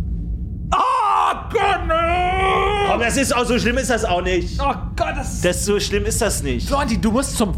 Oh 1.33 1.49
Gott, 1.51 1.81
nee. 1.88 2.88
Komm, 2.90 3.01
das 3.01 3.16
ist 3.16 3.35
auch 3.35 3.45
so 3.47 3.59
schlimm 3.59 3.79
ist 3.79 3.90
das 3.90 4.05
auch 4.05 4.23
nicht. 4.23 4.61
Oh 4.61 4.75
Gott, 4.97 5.14
das 5.16 5.35
ist. 5.35 5.45
Das 5.45 5.64
so 5.64 5.81
schlimm 5.81 6.05
ist 6.05 6.21
das 6.21 6.42
nicht. 6.42 6.66
Florenti, 6.68 7.01
du 7.01 7.11
musst 7.11 7.37
zum. 7.37 7.55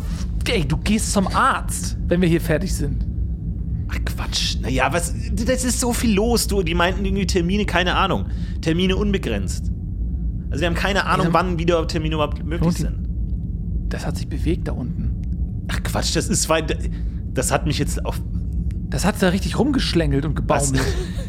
Ey, 0.48 0.64
du 0.66 0.76
gehst 0.76 1.12
zum 1.12 1.26
Arzt, 1.28 1.96
wenn 2.06 2.20
wir 2.20 2.28
hier 2.28 2.40
fertig 2.40 2.74
sind. 2.74 3.04
Ach 3.88 3.98
Quatsch. 4.04 4.56
Naja, 4.60 4.92
was. 4.92 5.14
Das 5.32 5.64
ist 5.64 5.80
so 5.80 5.92
viel 5.92 6.14
los, 6.14 6.46
du. 6.46 6.62
Die 6.62 6.74
meinten 6.74 7.04
irgendwie 7.04 7.26
Termine, 7.26 7.64
keine 7.64 7.94
Ahnung. 7.96 8.26
Termine 8.60 8.96
unbegrenzt. 8.96 9.70
Also 10.50 10.60
wir 10.60 10.68
haben 10.68 10.74
keine 10.76 11.06
Ahnung, 11.06 11.26
Ja. 11.28 11.32
wann 11.32 11.58
wieder 11.58 11.86
Termine 11.88 12.14
überhaupt 12.14 12.44
möglich 12.44 12.74
sind. 12.74 13.08
Das 13.88 14.06
hat 14.06 14.16
sich 14.16 14.28
bewegt 14.28 14.68
da 14.68 14.72
unten. 14.72 15.64
Ach 15.68 15.82
Quatsch, 15.82 16.14
das 16.14 16.28
ist 16.28 16.48
weit. 16.48 16.76
Das 17.32 17.50
hat 17.50 17.66
mich 17.66 17.78
jetzt 17.78 18.04
auf. 18.04 18.20
Das 18.90 19.04
hat 19.04 19.20
da 19.20 19.30
richtig 19.30 19.58
rumgeschlängelt 19.58 20.24
und 20.24 20.34
gebaumelt. 20.36 20.80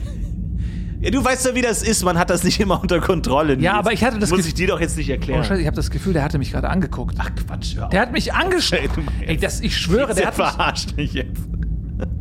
Ja, 1.02 1.12
du 1.12 1.24
weißt 1.24 1.46
ja, 1.48 1.56
wie 1.56 1.62
das 1.62 1.84
ist. 1.84 2.04
Man 2.04 2.18
hat 2.18 2.30
das 2.30 2.44
nicht 2.44 2.60
immer 2.60 2.82
unter 2.82 3.00
Kontrolle. 3.02 3.60
Ja, 3.60 3.74
aber 3.74 3.92
ich 3.94 4.04
hatte 4.04 4.18
das 4.18 4.30
Muss 4.32 4.46
ich 4.48 4.54
dir 4.54 4.68
doch 4.68 4.80
jetzt 4.80 4.98
nicht 4.98 5.10
Oh, 5.10 5.14
erklären. 5.14 5.44
Scheiße, 5.44 5.62
ich 5.62 5.68
habe 5.68 5.76
das 5.76 5.90
Gefühl, 5.92 6.14
der 6.14 6.24
hatte 6.24 6.38
mich 6.38 6.52
gerade 6.52 6.70
angeguckt. 6.70 7.16
Ach 7.20 7.30
Quatsch, 7.36 7.76
hör 7.76 7.86
auf. 7.86 7.90
Der 7.90 8.02
hat 8.02 8.12
mich 8.12 8.34
angeschaut. 8.34 8.80
Ey, 9.26 9.38
das, 9.38 9.60
ich 9.62 9.78
schwöre, 9.78 10.08
der 10.14 10.16
der 10.16 10.28
hat 10.28 10.38
mich, 10.38 10.48
verarscht 10.48 10.96
mich 10.98 11.14
jetzt. 11.14 11.42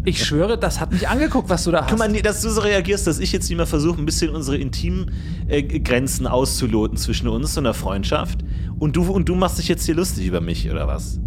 ich 0.04 0.24
schwöre, 0.24 0.58
das 0.58 0.80
hat 0.80 0.92
mich 0.92 1.08
angeguckt, 1.08 1.48
was 1.48 1.64
du 1.64 1.70
da 1.70 1.82
hast. 1.82 1.90
Guck 1.90 1.98
mal, 1.98 2.12
dass 2.12 2.42
du 2.42 2.50
so 2.50 2.60
reagierst, 2.60 3.06
dass 3.06 3.18
ich 3.20 3.32
jetzt 3.32 3.48
nicht 3.48 3.56
mehr 3.56 3.66
versuche, 3.66 4.00
ein 4.00 4.06
bisschen 4.06 4.30
unsere 4.34 4.56
intimen 4.56 5.10
äh, 5.48 5.62
Grenzen 5.62 6.26
auszuloten 6.26 6.96
zwischen 6.96 7.28
uns 7.28 7.56
und 7.56 7.64
der 7.64 7.74
Freundschaft. 7.74 8.44
Und 8.78 8.96
du, 8.96 9.04
und 9.04 9.28
du 9.28 9.34
machst 9.36 9.58
dich 9.58 9.68
jetzt 9.68 9.86
hier 9.86 9.94
lustig 9.94 10.26
über 10.26 10.40
mich, 10.40 10.70
oder 10.70 10.86
was? 10.88 11.20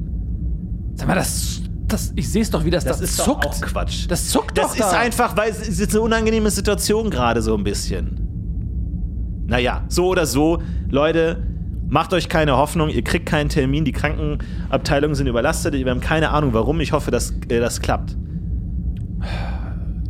Sag 0.96 1.08
mal, 1.08 1.16
das, 1.16 1.62
das, 1.88 2.12
ich 2.16 2.30
sehe 2.30 2.42
es 2.42 2.50
doch, 2.50 2.66
wie 2.66 2.70
das, 2.70 2.84
das, 2.84 3.02
ist 3.02 3.20
doch 3.20 3.26
zuckt. 3.26 3.46
auch 3.46 3.62
Quatsch. 3.62 4.06
Das 4.10 4.30
zuckt 4.30 4.58
Das 4.58 4.68
doch 4.74 4.74
ist 4.76 4.92
da. 4.92 5.00
einfach, 5.00 5.38
weil 5.38 5.50
es 5.52 5.68
ist 5.68 5.80
jetzt 5.80 5.94
eine 5.96 6.02
unangenehme 6.02 6.50
Situation 6.52 7.10
gerade 7.10 7.42
so 7.42 7.56
ein 7.56 7.64
bisschen. 7.64 9.46
Naja, 9.48 9.84
so 9.88 10.08
oder 10.08 10.26
so, 10.26 10.62
Leute, 10.90 11.44
macht 11.88 12.12
euch 12.14 12.28
keine 12.28 12.58
Hoffnung, 12.58 12.90
ihr 12.90 13.04
kriegt 13.04 13.26
keinen 13.26 13.48
Termin, 13.50 13.86
die 13.86 13.94
Krankenabteilungen 13.94 15.16
sind 15.16 15.28
überlastet, 15.28 15.74
wir 15.74 15.90
haben 15.90 16.02
keine 16.02 16.32
Ahnung 16.32 16.54
warum, 16.54 16.82
ich 16.82 16.92
hoffe, 16.92 17.12
dass 17.12 17.32
äh, 17.50 17.60
das 17.60 17.80
klappt. 17.80 18.18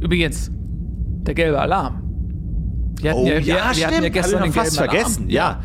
Übrigens, 0.02 0.52
der 1.22 1.34
gelbe 1.34 1.60
Alarm. 1.60 2.02
Wir 3.00 3.12
hatten 3.12 3.20
Oh, 3.20 3.26
ja, 3.28 3.34
wir, 3.34 3.40
ja, 3.42 3.56
wir 3.56 3.64
hatten 3.64 3.80
ja 3.80 3.90
stimmt, 3.90 4.14
gestern 4.14 4.52
fast 4.54 4.78
vergessen, 4.78 5.24
Alarm. 5.24 5.30
ja. 5.30 5.62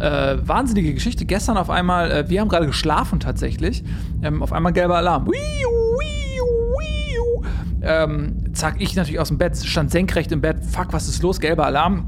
Äh, 0.00 0.36
wahnsinnige 0.46 0.92
Geschichte. 0.94 1.24
Gestern 1.24 1.56
auf 1.56 1.70
einmal, 1.70 2.10
äh, 2.10 2.28
wir 2.28 2.40
haben 2.40 2.48
gerade 2.48 2.66
geschlafen 2.66 3.20
tatsächlich. 3.20 3.84
Ähm, 4.22 4.42
auf 4.42 4.52
einmal 4.52 4.72
gelber 4.72 4.96
Alarm. 4.96 5.26
Wiu, 5.26 5.32
wiu, 5.32 6.44
wiu. 6.78 7.44
Ähm, 7.82 8.52
zack, 8.54 8.76
ich 8.80 8.96
natürlich 8.96 9.20
aus 9.20 9.28
dem 9.28 9.38
Bett, 9.38 9.56
stand 9.56 9.90
senkrecht 9.90 10.32
im 10.32 10.40
Bett. 10.40 10.64
Fuck, 10.64 10.92
was 10.92 11.08
ist 11.08 11.22
los? 11.22 11.38
Gelber 11.38 11.66
Alarm. 11.66 12.06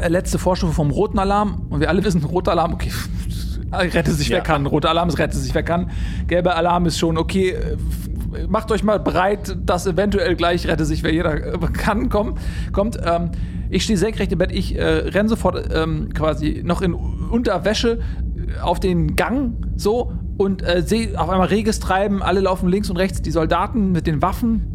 Äh, 0.00 0.08
letzte 0.08 0.38
Vorstufe 0.38 0.72
vom 0.72 0.90
roten 0.90 1.18
Alarm. 1.18 1.66
Und 1.70 1.80
wir 1.80 1.88
alle 1.88 2.04
wissen, 2.04 2.22
roter 2.24 2.52
Alarm, 2.52 2.74
okay. 2.74 2.90
Rette 3.72 4.12
sich, 4.12 4.28
Ja. 4.28 4.36
wer 4.36 4.42
kann. 4.42 4.66
Roter 4.66 4.90
Alarm 4.90 5.08
ist 5.08 5.18
rette 5.18 5.38
sich, 5.38 5.54
wer 5.54 5.62
kann. 5.62 5.90
Gelber 6.26 6.56
Alarm 6.56 6.84
ist 6.84 6.98
schon, 6.98 7.16
okay, 7.16 7.50
äh, 7.52 7.76
macht 8.48 8.70
euch 8.70 8.84
mal 8.84 9.00
bereit, 9.00 9.56
dass 9.64 9.86
eventuell 9.86 10.36
gleich 10.36 10.66
rette 10.66 10.84
sich, 10.84 11.02
wer 11.02 11.12
jeder 11.12 11.54
äh, 11.54 11.58
kann, 11.72 12.10
komm, 12.10 12.34
kommt. 12.72 12.98
Ähm, 13.02 13.30
ich 13.72 13.84
stehe 13.84 13.98
senkrecht 13.98 14.30
im 14.32 14.38
Bett, 14.38 14.52
ich 14.52 14.76
äh, 14.76 14.82
renne 14.84 15.28
sofort 15.28 15.68
ähm, 15.74 16.10
quasi 16.14 16.62
noch 16.64 16.82
in 16.82 16.94
Unterwäsche 16.94 17.98
äh, 18.36 18.60
auf 18.60 18.78
den 18.80 19.16
Gang 19.16 19.54
so 19.76 20.12
und 20.36 20.62
äh, 20.62 20.82
sehe 20.82 21.18
auf 21.20 21.28
einmal 21.30 21.48
reges 21.48 21.80
Treiben, 21.80 22.22
alle 22.22 22.40
laufen 22.40 22.68
links 22.68 22.90
und 22.90 22.96
rechts, 22.96 23.22
die 23.22 23.30
Soldaten 23.30 23.92
mit 23.92 24.06
den 24.06 24.22
Waffen 24.22 24.68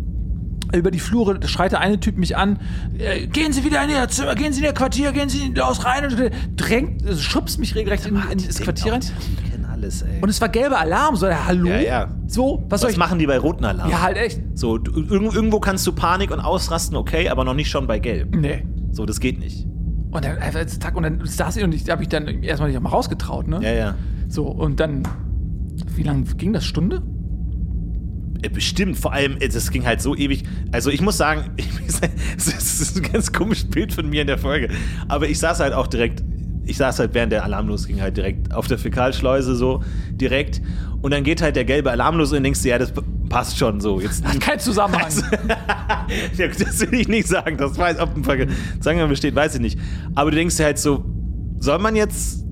über 0.75 0.91
die 0.91 0.99
Flure 0.99 1.39
schreit 1.47 1.71
der 1.71 1.79
eine 1.79 1.97
Typ 1.99 2.17
mich 2.17 2.35
an, 2.35 2.59
äh, 2.97 3.25
gehen 3.27 3.53
Sie 3.53 3.63
wieder 3.63 3.81
in 3.83 3.89
Ihr 3.89 4.07
Zimmer, 4.09 4.35
gehen 4.35 4.51
Sie 4.51 4.59
in 4.59 4.65
Ihr 4.65 4.73
Quartier, 4.73 5.13
gehen 5.13 5.29
Sie 5.29 5.53
los 5.55 5.85
rein 5.85 6.03
und 6.05 6.31
drängt, 6.57 7.05
also 7.07 7.21
schubst 7.21 7.57
mich 7.59 7.73
regelrecht 7.75 8.05
in, 8.05 8.15
in 8.31 8.45
das 8.45 8.59
Quartier 8.59 8.91
rein. 8.93 9.01
Alles, 9.71 10.01
ey. 10.01 10.19
Und 10.21 10.29
es 10.29 10.41
war 10.41 10.49
gelber 10.49 10.79
Alarm, 10.79 11.15
so, 11.15 11.27
ja, 11.27 11.45
hallo? 11.45 11.67
Ja, 11.69 11.79
ja. 11.79 12.07
So, 12.25 12.63
was, 12.67 12.81
soll 12.81 12.87
was 12.87 12.93
ich 12.93 12.97
machen 12.97 13.19
die 13.19 13.27
bei 13.27 13.37
roten 13.37 13.63
Alarm? 13.63 13.91
Ja, 13.91 14.01
halt 14.01 14.17
echt. 14.17 14.41
So, 14.55 14.77
du, 14.79 14.91
irg- 14.91 15.35
irgendwo 15.35 15.59
kannst 15.59 15.85
du 15.85 15.91
Panik 15.93 16.31
und 16.31 16.39
ausrasten, 16.39 16.97
okay, 16.97 17.29
aber 17.29 17.43
noch 17.45 17.53
nicht 17.53 17.69
schon 17.69 17.85
bei 17.85 17.99
Gelb. 17.99 18.35
Nee. 18.35 18.65
So, 18.91 19.05
das 19.05 19.19
geht 19.19 19.39
nicht. 19.39 19.65
Und 20.11 20.23
dann 20.23 20.37
einfach 20.37 20.65
zack, 20.65 20.95
und 20.95 21.03
dann 21.03 21.25
saß 21.25 21.57
ich 21.57 21.63
und 21.63 21.73
ich 21.73 21.89
habe 21.89 21.99
mich 21.99 22.09
dann 22.09 22.27
erstmal 22.43 22.71
nicht 22.71 22.81
mal 22.81 22.89
rausgetraut, 22.89 23.47
ne? 23.47 23.59
Ja, 23.61 23.73
ja. 23.73 23.95
So, 24.29 24.45
und 24.47 24.79
dann, 24.79 25.03
wie 25.95 26.03
lange 26.03 26.23
ging 26.23 26.53
das? 26.53 26.65
Stunde? 26.65 27.01
Äh, 28.41 28.49
Bestimmt, 28.49 28.97
vor 28.97 29.13
allem, 29.13 29.37
äh, 29.39 29.49
das 29.49 29.71
ging 29.71 29.85
halt 29.85 30.01
so 30.01 30.15
ewig. 30.15 30.43
Also 30.71 30.89
ich 30.89 31.01
muss 31.01 31.17
sagen, 31.17 31.51
ich, 31.57 31.67
das 32.35 32.47
ist 32.47 32.97
ein 32.97 33.11
ganz 33.11 33.31
komisches 33.31 33.69
Bild 33.69 33.93
von 33.93 34.09
mir 34.09 34.21
in 34.21 34.27
der 34.27 34.37
Folge. 34.37 34.69
Aber 35.07 35.27
ich 35.27 35.39
saß 35.39 35.59
halt 35.59 35.73
auch 35.73 35.87
direkt, 35.87 36.23
ich 36.65 36.77
saß 36.77 36.99
halt 36.99 37.13
während 37.13 37.31
der 37.31 37.43
Alarm 37.43 37.67
losging 37.67 38.01
halt 38.01 38.17
direkt 38.17 38.53
auf 38.53 38.67
der 38.67 38.77
Fäkalschleuse 38.77 39.55
so 39.55 39.83
direkt. 40.11 40.61
Und 41.01 41.11
dann 41.11 41.23
geht 41.23 41.41
halt 41.41 41.55
der 41.55 41.65
gelbe 41.65 41.91
Alarm 41.91 42.17
los 42.17 42.33
und 42.33 42.43
denkst 42.43 42.61
du, 42.61 42.69
ja, 42.69 42.77
das 42.77 42.91
passt 43.29 43.57
schon 43.57 43.79
so. 43.79 43.99
Jetzt 43.99 44.25
Hat 44.25 44.39
keinen 44.39 44.59
Zusammenhang. 44.59 45.07
Also, 46.39 46.63
das 46.63 46.79
will 46.79 47.01
ich 47.01 47.07
nicht 47.07 47.27
sagen. 47.27 47.57
Das 47.57 47.77
weiß, 47.77 47.99
ob 47.99 48.15
ein 48.15 48.49
Zusammenhang 48.79 49.09
besteht, 49.09 49.35
weiß 49.35 49.55
ich 49.55 49.61
nicht. 49.61 49.79
Aber 50.15 50.31
du 50.31 50.37
denkst 50.37 50.55
dir 50.55 50.63
halt 50.65 50.79
so, 50.79 51.03
soll 51.59 51.79
man 51.79 51.95
jetzt 51.95 52.45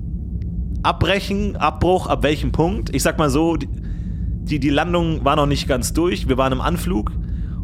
abbrechen, 0.82 1.56
Abbruch, 1.56 2.06
ab 2.06 2.22
welchem 2.22 2.52
Punkt? 2.52 2.94
Ich 2.94 3.02
sag 3.02 3.18
mal 3.18 3.30
so, 3.30 3.56
die, 3.56 4.60
die, 4.60 4.70
Landung 4.70 5.24
war 5.24 5.36
noch 5.36 5.46
nicht 5.46 5.68
ganz 5.68 5.92
durch, 5.92 6.28
wir 6.28 6.38
waren 6.38 6.52
im 6.52 6.60
Anflug 6.60 7.12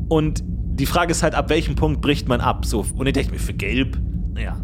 und 0.09 0.43
die 0.45 0.87
Frage 0.87 1.13
ist 1.13 1.23
halt, 1.23 1.35
ab 1.35 1.49
welchem 1.49 1.77
Punkt 1.77 2.01
bricht 2.01 2.29
man 2.29 2.41
ab? 2.41 2.65
So, 2.67 2.85
und 2.97 3.07
ich 3.07 3.13
dachte 3.13 3.31
mir, 3.31 3.39
für 3.39 3.55
gelb, 3.55 3.99
ja. 4.37 4.57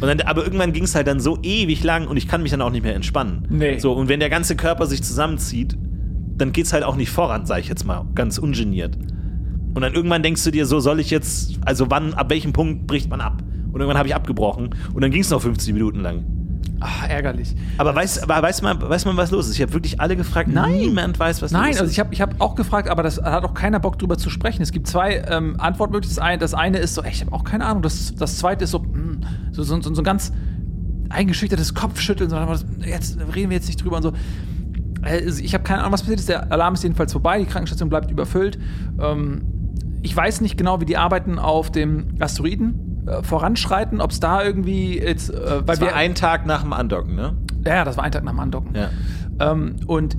Und 0.00 0.08
dann, 0.08 0.20
aber 0.22 0.44
irgendwann 0.44 0.72
ging 0.72 0.84
es 0.84 0.94
halt 0.94 1.06
dann 1.06 1.20
so 1.20 1.38
ewig 1.42 1.82
lang 1.84 2.06
und 2.06 2.16
ich 2.16 2.28
kann 2.28 2.42
mich 2.42 2.50
dann 2.50 2.62
auch 2.62 2.70
nicht 2.70 2.82
mehr 2.82 2.94
entspannen. 2.94 3.46
Nee. 3.50 3.78
So, 3.78 3.92
und 3.92 4.08
wenn 4.08 4.20
der 4.20 4.30
ganze 4.30 4.56
Körper 4.56 4.86
sich 4.86 5.02
zusammenzieht, 5.02 5.76
dann 6.38 6.52
geht's 6.52 6.72
halt 6.72 6.84
auch 6.84 6.96
nicht 6.96 7.10
voran, 7.10 7.46
sag 7.46 7.60
ich 7.60 7.68
jetzt 7.68 7.84
mal, 7.84 8.06
ganz 8.14 8.38
ungeniert. 8.38 8.96
Und 9.74 9.82
dann 9.82 9.92
irgendwann 9.92 10.22
denkst 10.22 10.42
du 10.44 10.50
dir, 10.50 10.66
so 10.66 10.80
soll 10.80 11.00
ich 11.00 11.10
jetzt, 11.10 11.58
also 11.64 11.90
wann, 11.90 12.14
ab 12.14 12.30
welchem 12.30 12.52
Punkt 12.52 12.86
bricht 12.86 13.10
man 13.10 13.20
ab? 13.20 13.42
Und 13.66 13.80
irgendwann 13.80 13.98
habe 13.98 14.08
ich 14.08 14.14
abgebrochen 14.14 14.70
und 14.94 15.02
dann 15.02 15.10
ging 15.10 15.20
es 15.20 15.30
noch 15.30 15.42
50 15.42 15.74
Minuten 15.74 16.00
lang. 16.00 16.24
Ach, 16.80 17.08
ärgerlich. 17.08 17.54
Aber 17.76 17.94
weiß, 17.94 18.22
aber 18.22 18.40
weiß, 18.40 18.62
man, 18.62 18.80
weiß 18.80 19.04
man, 19.04 19.16
was 19.16 19.30
los 19.30 19.48
ist? 19.48 19.56
Ich 19.56 19.62
habe 19.62 19.72
wirklich 19.72 20.00
alle 20.00 20.16
gefragt. 20.16 20.48
Niemand 20.48 21.18
weiß, 21.18 21.42
was 21.42 21.50
Nein, 21.50 21.72
los 21.72 21.80
also 21.80 21.84
ist. 21.84 21.92
ich 21.92 22.00
habe 22.00 22.14
ich 22.14 22.20
hab 22.20 22.40
auch 22.40 22.54
gefragt, 22.54 22.88
aber 22.88 23.02
das 23.02 23.20
hat 23.20 23.44
auch 23.44 23.54
keiner 23.54 23.80
Bock 23.80 23.98
drüber 23.98 24.16
zu 24.16 24.30
sprechen. 24.30 24.62
Es 24.62 24.70
gibt 24.70 24.86
zwei 24.86 25.24
ähm, 25.28 25.56
Antwortmöglichkeiten. 25.58 26.38
Das 26.38 26.54
eine 26.54 26.78
ist 26.78 26.94
so, 26.94 27.02
ey, 27.02 27.10
ich 27.10 27.20
habe 27.20 27.32
auch 27.32 27.42
keine 27.42 27.64
Ahnung. 27.66 27.82
Das, 27.82 28.14
das 28.14 28.38
zweite 28.38 28.64
ist 28.64 28.70
so, 28.70 28.78
mh, 28.78 29.26
so, 29.50 29.64
so, 29.64 29.80
so, 29.80 29.94
so 29.94 30.00
ein 30.00 30.04
ganz 30.04 30.32
eingeschüchtertes 31.08 31.74
Kopfschütteln. 31.74 32.30
So, 32.30 32.36
jetzt 32.84 33.18
reden 33.34 33.50
wir 33.50 33.56
jetzt 33.56 33.66
nicht 33.66 33.82
drüber 33.82 33.96
und 33.96 34.02
so. 34.02 34.12
Äh, 35.02 35.20
Ich 35.24 35.54
habe 35.54 35.64
keine 35.64 35.80
Ahnung, 35.80 35.92
was 35.92 36.02
passiert 36.02 36.20
ist. 36.20 36.28
Der 36.28 36.50
Alarm 36.52 36.74
ist 36.74 36.82
jedenfalls 36.82 37.12
vorbei. 37.12 37.38
Die 37.38 37.46
Krankenstation 37.46 37.88
bleibt 37.88 38.10
überfüllt. 38.10 38.58
Ähm, 39.00 39.42
ich 40.02 40.16
weiß 40.16 40.40
nicht 40.40 40.56
genau, 40.56 40.80
wie 40.80 40.84
die 40.84 40.96
Arbeiten 40.96 41.38
auf 41.38 41.70
dem 41.70 42.14
Asteroiden 42.20 43.04
äh, 43.06 43.22
voranschreiten. 43.22 44.00
Ob 44.00 44.10
es 44.10 44.20
da 44.20 44.44
irgendwie 44.44 44.98
jetzt, 44.98 45.30
äh, 45.30 45.34
weil 45.36 45.62
das 45.64 45.80
wir 45.80 45.88
war 45.88 45.94
ein 45.94 46.14
Tag 46.14 46.46
nach 46.46 46.62
dem 46.62 46.72
Andocken, 46.72 47.14
ne? 47.14 47.36
ja, 47.66 47.84
das 47.84 47.96
war 47.96 48.04
ein 48.04 48.12
Tag 48.12 48.24
nach 48.24 48.32
dem 48.32 48.40
Andocken. 48.40 48.74
Ja. 48.74 48.90
Ähm, 49.40 49.76
und 49.86 50.16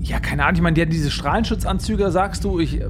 ja, 0.00 0.18
keine 0.18 0.42
Ahnung, 0.44 0.56
ich 0.56 0.62
meine, 0.62 0.74
die 0.74 0.86
diese 0.86 1.10
Strahlenschutzanzüge, 1.10 2.10
sagst 2.10 2.44
du, 2.44 2.58
ich, 2.58 2.80
äh, 2.80 2.88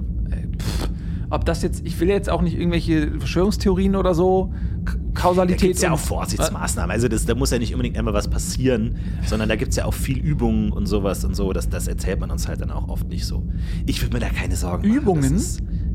pff, 0.59 0.89
ob 1.31 1.45
das 1.45 1.63
jetzt, 1.63 1.87
ich 1.87 2.01
will 2.01 2.09
jetzt 2.09 2.31
auch 2.31 2.43
nicht 2.43 2.57
irgendwelche 2.59 3.19
Verschwörungstheorien 3.19 3.97
oder 3.97 4.15
so, 4.15 4.53
K 5.23 5.29
Da 5.29 5.35
Kausalität. 5.35 5.61
gibt 5.61 5.81
ja 5.81 5.93
auch 5.93 5.99
Vorsichtsmaßnahmen. 5.99 6.91
Also 6.91 7.09
das, 7.09 7.25
da 7.27 7.35
muss 7.35 7.51
ja 7.51 7.59
nicht 7.59 7.73
unbedingt 7.73 7.97
einmal 7.97 8.15
was 8.15 8.29
passieren, 8.29 8.97
sondern 9.27 9.49
da 9.49 9.57
gibt 9.57 9.71
es 9.71 9.77
ja 9.77 9.85
auch 9.85 9.95
viel 9.95 10.19
Übungen 10.19 10.73
und 10.73 10.87
sowas 10.87 11.25
und 11.25 11.35
so. 11.35 11.53
Das, 11.53 11.69
das 11.69 11.87
erzählt 11.89 12.21
man 12.21 12.31
uns 12.31 12.49
halt 12.49 12.61
dann 12.61 12.71
auch 12.71 12.89
oft 12.89 13.09
nicht 13.09 13.25
so. 13.27 13.45
Ich 13.87 14.03
würde 14.03 14.15
mir 14.15 14.21
da 14.21 14.29
keine 14.31 14.57
Sorgen 14.57 14.89
machen. 14.89 14.99
Übungen? 15.01 15.43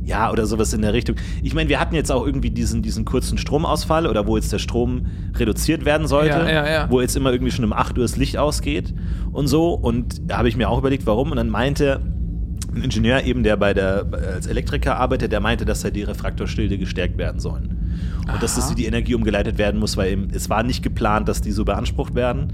Ja, 0.05 0.31
oder 0.31 0.45
sowas 0.45 0.71
in 0.71 0.81
der 0.81 0.93
Richtung. 0.93 1.17
Ich 1.43 1.53
meine, 1.53 1.67
wir 1.67 1.81
hatten 1.81 1.93
jetzt 1.93 2.13
auch 2.13 2.25
irgendwie 2.25 2.49
diesen, 2.49 2.81
diesen 2.81 3.03
kurzen 3.03 3.37
Stromausfall 3.37 4.07
oder 4.07 4.25
wo 4.25 4.37
jetzt 4.37 4.53
der 4.53 4.59
Strom 4.59 5.07
reduziert 5.35 5.83
werden 5.83 6.07
sollte, 6.07 6.29
Ja, 6.29 6.49
ja, 6.49 6.69
ja. 6.69 6.89
wo 6.89 7.01
jetzt 7.01 7.17
immer 7.17 7.33
irgendwie 7.33 7.51
schon 7.51 7.65
um 7.65 7.73
8 7.73 7.97
Uhr 7.97 8.03
das 8.05 8.15
Licht 8.15 8.37
ausgeht 8.37 8.93
und 9.33 9.47
so. 9.47 9.73
Und 9.73 10.21
da 10.31 10.37
habe 10.37 10.47
ich 10.47 10.55
mir 10.55 10.69
auch 10.69 10.77
überlegt, 10.77 11.05
warum. 11.05 11.31
Und 11.31 11.37
dann 11.37 11.49
meinte 11.49 11.99
ein 12.77 12.83
Ingenieur 12.83 13.23
eben, 13.23 13.43
der 13.43 13.57
bei 13.57 13.73
der 13.73 14.05
als 14.33 14.47
Elektriker 14.47 14.97
arbeitet, 14.97 15.31
der 15.31 15.39
meinte, 15.39 15.65
dass 15.65 15.81
da 15.81 15.89
die 15.89 16.03
Refraktorschilde 16.03 16.77
gestärkt 16.77 17.17
werden 17.17 17.39
sollen. 17.39 17.77
Und 18.31 18.43
dass 18.43 18.55
das 18.55 18.67
Aha. 18.67 18.75
die 18.75 18.85
Energie 18.85 19.15
umgeleitet 19.15 19.57
werden 19.57 19.79
muss, 19.79 19.97
weil 19.97 20.11
eben, 20.11 20.27
es 20.31 20.49
war 20.49 20.63
nicht 20.63 20.83
geplant, 20.83 21.27
dass 21.27 21.41
die 21.41 21.51
so 21.51 21.65
beansprucht 21.65 22.15
werden. 22.15 22.53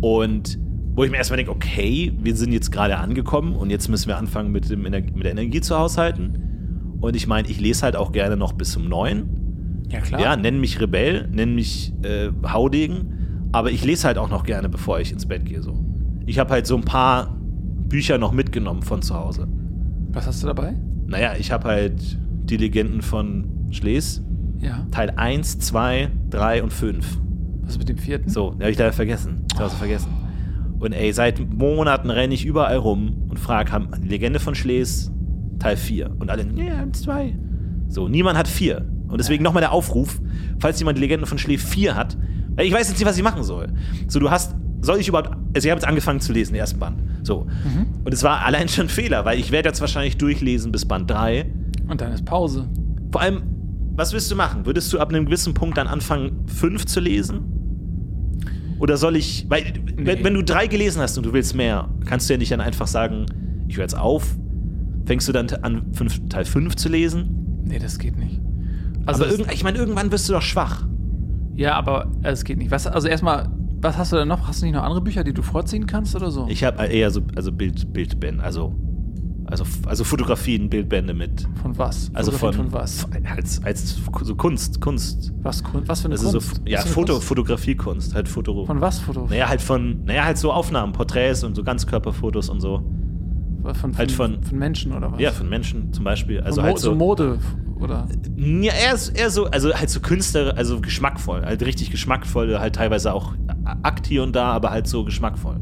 Und 0.00 0.58
wo 0.94 1.04
ich 1.04 1.10
mir 1.10 1.18
erstmal 1.18 1.36
denke, 1.36 1.52
okay, 1.52 2.12
wir 2.20 2.34
sind 2.34 2.52
jetzt 2.52 2.72
gerade 2.72 2.98
angekommen 2.98 3.54
und 3.54 3.70
jetzt 3.70 3.88
müssen 3.88 4.08
wir 4.08 4.16
anfangen 4.16 4.50
mit, 4.50 4.68
dem 4.70 4.84
Ener 4.84 5.00
mit 5.00 5.24
der 5.24 5.32
Energie 5.32 5.60
zu 5.60 5.76
haushalten. 5.76 6.96
Und 7.00 7.14
ich 7.14 7.26
meine, 7.26 7.48
ich 7.48 7.60
lese 7.60 7.82
halt 7.82 7.96
auch 7.96 8.12
gerne 8.12 8.36
noch 8.36 8.52
bis 8.52 8.72
zum 8.72 8.88
9. 8.88 9.84
Ja, 9.90 10.00
klar. 10.00 10.20
Ja, 10.20 10.36
nenn 10.36 10.60
mich 10.60 10.80
Rebell, 10.80 11.28
nenn 11.30 11.54
mich 11.54 11.92
äh, 12.02 12.30
Haudegen, 12.46 13.48
aber 13.52 13.70
ich 13.70 13.84
lese 13.84 14.06
halt 14.06 14.18
auch 14.18 14.28
noch 14.28 14.44
gerne, 14.44 14.68
bevor 14.68 15.00
ich 15.00 15.12
ins 15.12 15.26
Bett 15.26 15.46
gehe. 15.46 15.62
So. 15.62 15.78
Ich 16.26 16.38
habe 16.38 16.50
halt 16.50 16.66
so 16.66 16.76
ein 16.76 16.82
paar 16.82 17.37
Bücher 17.88 18.18
noch 18.18 18.32
mitgenommen 18.32 18.82
von 18.82 19.02
zu 19.02 19.14
Hause. 19.14 19.48
Was 20.10 20.26
hast 20.26 20.42
du 20.42 20.46
dabei? 20.46 20.74
Naja, 21.06 21.32
ich 21.38 21.50
habe 21.52 21.68
halt 21.68 22.18
die 22.44 22.56
Legenden 22.56 23.02
von 23.02 23.68
Schles, 23.70 24.22
Ja. 24.60 24.86
Teil 24.90 25.10
1, 25.16 25.58
2, 25.60 26.10
3 26.30 26.62
und 26.62 26.72
5. 26.72 27.18
Was 27.62 27.72
ist 27.72 27.78
mit 27.78 27.88
dem 27.88 27.98
vierten? 27.98 28.28
So, 28.30 28.50
den 28.52 28.60
habe 28.62 28.70
ich 28.70 28.78
leider 28.78 28.92
vergessen. 28.92 29.44
Zu 29.54 29.62
Hause 29.62 29.76
vergessen. 29.76 30.08
Und 30.78 30.92
ey, 30.92 31.12
seit 31.12 31.40
Monaten 31.52 32.10
renne 32.10 32.34
ich 32.34 32.44
überall 32.46 32.76
rum 32.76 33.26
und 33.28 33.38
frage, 33.38 33.72
haben 33.72 33.88
die 34.02 34.08
Legende 34.08 34.38
von 34.38 34.54
Schles 34.54 35.10
Teil 35.58 35.76
4? 35.76 36.10
Und 36.18 36.30
alle, 36.30 36.46
ja, 36.56 36.86
2. 36.90 37.36
So, 37.88 38.08
niemand 38.08 38.38
hat 38.38 38.48
4. 38.48 38.84
Und 39.08 39.18
deswegen 39.18 39.42
nochmal 39.42 39.60
der 39.62 39.72
Aufruf, 39.72 40.20
falls 40.60 40.78
jemand 40.78 40.98
die 40.98 41.02
Legende 41.02 41.26
von 41.26 41.38
Schles 41.38 41.62
4 41.64 41.94
hat, 41.94 42.16
ich 42.60 42.72
weiß 42.72 42.88
jetzt 42.88 42.98
nicht, 42.98 43.06
was 43.08 43.16
ich 43.16 43.22
machen 43.22 43.42
soll. 43.44 43.68
So, 44.08 44.18
du 44.20 44.30
hast, 44.30 44.54
soll 44.80 44.98
ich 44.98 45.08
überhaupt, 45.08 45.30
also 45.54 45.66
ich 45.66 45.70
habe 45.70 45.78
jetzt 45.80 45.86
angefangen 45.88 46.20
zu 46.20 46.32
lesen, 46.32 46.52
den 46.54 46.60
ersten 46.60 46.78
Band. 46.78 46.96
So. 47.22 47.46
Und 48.04 48.14
es 48.14 48.22
war 48.22 48.44
allein 48.44 48.68
schon 48.68 48.86
ein 48.86 48.88
Fehler, 48.88 49.24
weil 49.24 49.38
ich 49.38 49.50
werde 49.50 49.68
jetzt 49.68 49.80
wahrscheinlich 49.80 50.16
durchlesen 50.18 50.72
bis 50.72 50.84
Band 50.86 51.10
3. 51.10 51.46
Und 51.88 52.00
dann 52.00 52.12
ist 52.12 52.24
Pause. 52.24 52.66
Vor 53.12 53.20
allem, 53.20 53.42
was 53.96 54.12
willst 54.12 54.30
du 54.30 54.36
machen? 54.36 54.64
Würdest 54.66 54.92
du 54.92 54.98
ab 55.00 55.08
einem 55.08 55.24
gewissen 55.26 55.54
Punkt 55.54 55.76
dann 55.78 55.86
anfangen, 55.88 56.46
fünf 56.46 56.86
zu 56.86 57.00
lesen? 57.00 57.40
Oder 58.78 58.96
soll 58.96 59.16
ich, 59.16 59.46
weil, 59.48 59.64
wenn, 59.96 60.18
Nee. 60.18 60.24
wenn 60.24 60.34
du 60.34 60.44
drei 60.44 60.68
gelesen 60.68 61.02
hast 61.02 61.16
und 61.18 61.26
du 61.26 61.32
willst 61.32 61.54
mehr, 61.56 61.88
kannst 62.06 62.28
du 62.28 62.34
ja 62.34 62.38
nicht 62.38 62.52
dann 62.52 62.60
einfach 62.60 62.86
sagen, 62.86 63.26
ich 63.66 63.76
höre 63.76 63.82
jetzt 63.82 63.98
auf. 63.98 64.36
Fängst 65.06 65.26
du 65.26 65.32
dann 65.32 65.48
an, 65.62 65.86
fünf, 65.94 66.28
Teil 66.28 66.44
5 66.44 66.76
zu 66.76 66.88
lesen? 66.88 67.62
Nee, 67.64 67.78
das 67.80 67.98
geht 67.98 68.16
nicht. 68.16 68.40
Also 69.06 69.24
aber 69.24 69.52
ich 69.52 69.64
meine, 69.64 69.78
irgendwann 69.78 70.12
wirst 70.12 70.28
du 70.28 70.34
doch 70.34 70.42
schwach. 70.42 70.86
ja, 71.56 71.74
aber 71.74 72.12
äh, 72.22 72.30
es 72.30 72.44
geht 72.44 72.58
nicht. 72.58 72.70
Was, 72.70 72.86
also 72.86 73.08
erstmal, 73.08 73.48
was 73.80 73.96
hast 73.96 74.12
du 74.12 74.16
denn 74.16 74.28
noch? 74.28 74.46
Hast 74.48 74.60
du 74.62 74.66
nicht 74.66 74.74
noch 74.74 74.82
andere 74.82 75.00
Bücher, 75.00 75.24
die 75.24 75.32
du 75.32 75.42
vorziehen 75.42 75.86
kannst 75.86 76.14
oder 76.16 76.30
so? 76.30 76.46
Ich 76.48 76.64
habe 76.64 76.84
eher 76.86 77.10
so 77.10 77.22
also 77.36 77.52
Bild, 77.52 77.92
Bildbände, 77.92 78.42
also, 78.42 78.74
also, 79.46 79.64
also 79.86 80.04
Fotografien, 80.04 80.68
Bildbände 80.68 81.14
mit. 81.14 81.46
von 81.62 81.76
was? 81.78 82.10
Also 82.14 82.32
von, 82.32 82.52
von 82.52 82.72
was? 82.72 83.06
Als, 83.36 83.62
als 83.64 84.00
so 84.22 84.34
Kunst, 84.36 84.80
Kunst. 84.80 85.32
Was, 85.42 85.62
was 85.86 86.00
für 86.00 86.06
eine 86.06 86.14
Also 86.14 86.30
Kunst? 86.32 86.56
so, 86.56 86.62
ja, 86.66 86.80
Foto, 86.82 87.14
Kunst? 87.14 87.28
Fotografiekunst, 87.28 88.14
halt 88.14 88.28
Foto. 88.28 88.66
Von 88.66 88.80
was 88.80 88.98
Foto? 89.00 89.26
Naja, 89.28 89.48
halt 89.48 89.62
von, 89.62 90.04
naja, 90.04 90.24
halt 90.24 90.38
so 90.38 90.52
Aufnahmen, 90.52 90.92
Porträts 90.92 91.44
und 91.44 91.54
so 91.54 91.62
Ganzkörperfotos 91.64 92.48
und 92.48 92.60
so. 92.60 92.82
Von, 93.74 93.96
halt 93.98 94.12
von- 94.12 94.42
von 94.42 94.58
Menschen 94.58 94.92
oder 94.92 95.12
was? 95.12 95.20
Ja, 95.20 95.30
von 95.30 95.48
Menschen 95.48 95.92
zum 95.92 96.04
Beispiel. 96.04 96.40
Also 96.40 96.62
halt 96.62 96.78
so 96.78 96.90
so. 96.90 96.94
Mode 96.94 97.38
oder? 97.80 98.06
Ja, 98.36 98.72
eher, 98.72 98.96
eher 99.14 99.30
so, 99.30 99.46
also 99.46 99.74
halt 99.74 99.90
so 99.90 100.00
Künstler, 100.00 100.56
also 100.56 100.80
geschmackvoll, 100.80 101.44
halt 101.44 101.62
richtig 101.64 101.90
geschmackvoll, 101.90 102.58
halt 102.58 102.76
teilweise 102.76 103.12
auch 103.12 103.34
Akt 103.82 104.06
hier 104.06 104.22
und 104.22 104.34
da, 104.34 104.52
aber 104.52 104.70
halt 104.70 104.86
so 104.86 105.04
geschmackvoll. 105.04 105.60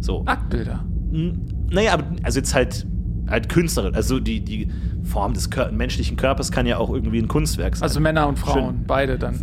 So. 0.00 0.24
Aktbilder. 0.26 0.84
N- 1.12 1.66
Naja, 1.70 1.92
aber 1.94 2.04
also 2.22 2.38
jetzt 2.40 2.54
halt, 2.54 2.86
halt 3.28 3.48
künstlerisch. 3.48 3.94
Also 3.94 4.18
die, 4.20 4.40
die 4.44 4.68
Form 5.04 5.32
des 5.34 5.50
Kör 5.50 5.70
menschlichen 5.72 6.16
Körpers 6.16 6.50
kann 6.52 6.66
ja 6.66 6.78
auch 6.78 6.90
irgendwie 6.90 7.18
ein 7.18 7.28
Kunstwerk 7.28 7.76
sein. 7.76 7.82
Also 7.84 8.00
Männer 8.00 8.28
und 8.28 8.38
Frauen, 8.38 8.74
Schön. 8.76 8.84
beide 8.86 9.18
dann. 9.18 9.34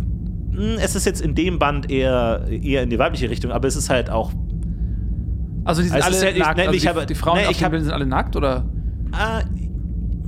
Hm, 0.52 0.76
Es 0.80 0.94
ist 0.96 1.04
jetzt 1.06 1.20
in 1.20 1.34
dem 1.34 1.58
Band 1.58 1.90
eher, 1.90 2.46
eher 2.48 2.82
in 2.82 2.90
die 2.90 2.98
weibliche 2.98 3.30
Richtung, 3.30 3.50
aber 3.52 3.68
es 3.68 3.76
ist 3.76 3.88
halt 3.90 4.10
auch. 4.10 4.32
Also 5.64 5.82
die 5.82 5.88
sind 5.88 6.02
Also 6.02 6.18
alle 6.24 6.30
ich- 6.32 6.38
nackt. 6.38 6.56
nein, 6.56 6.66
also 6.68 6.76
ich 6.76 6.82
die, 6.82 6.88
habe- 6.88 7.06
die 7.06 7.14
Frauen 7.14 7.36
nein, 7.36 7.46
auf 7.46 7.50
ich 7.52 7.62
hab- 7.64 7.72
sind 7.74 7.90
alle 7.92 8.06
nackt 8.06 8.36
oder? 8.36 8.64
Äh, 9.12 9.44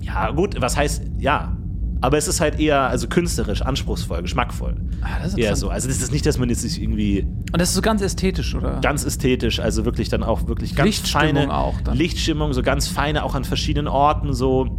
ja, 0.04 0.30
gut, 0.30 0.60
was 0.60 0.76
heißt, 0.76 1.04
ja. 1.18 1.56
Aber 2.02 2.16
es 2.16 2.28
ist 2.28 2.40
halt 2.40 2.58
eher 2.58 2.80
also 2.80 3.08
künstlerisch, 3.08 3.62
anspruchsvoll, 3.62 4.22
geschmackvoll. 4.22 4.76
Ah, 5.02 5.18
das 5.18 5.32
ist 5.32 5.38
Eher 5.38 5.48
interessant. 5.48 5.58
so. 5.58 5.68
Also 5.68 5.88
das 5.88 6.00
ist 6.00 6.12
nicht, 6.12 6.24
dass 6.24 6.38
man 6.38 6.48
jetzt 6.48 6.62
sich 6.62 6.80
irgendwie 6.80 7.26
Und 7.52 7.60
das 7.60 7.70
ist 7.70 7.74
so 7.74 7.82
ganz 7.82 8.00
ästhetisch, 8.00 8.54
oder? 8.54 8.80
ganz 8.80 9.04
ästhetisch, 9.04 9.60
also 9.60 9.84
wirklich 9.84 10.08
dann 10.08 10.22
auch 10.22 10.48
wirklich 10.48 10.74
ganz 10.74 10.86
Lichtstimmung 10.86 11.34
feine 11.34 11.54
auch 11.54 11.80
dann. 11.82 11.96
Lichtstimmung, 11.96 12.52
so 12.52 12.62
ganz 12.62 12.88
feine, 12.88 13.22
auch 13.24 13.34
an 13.34 13.44
verschiedenen 13.44 13.88
Orten, 13.88 14.32
so, 14.32 14.78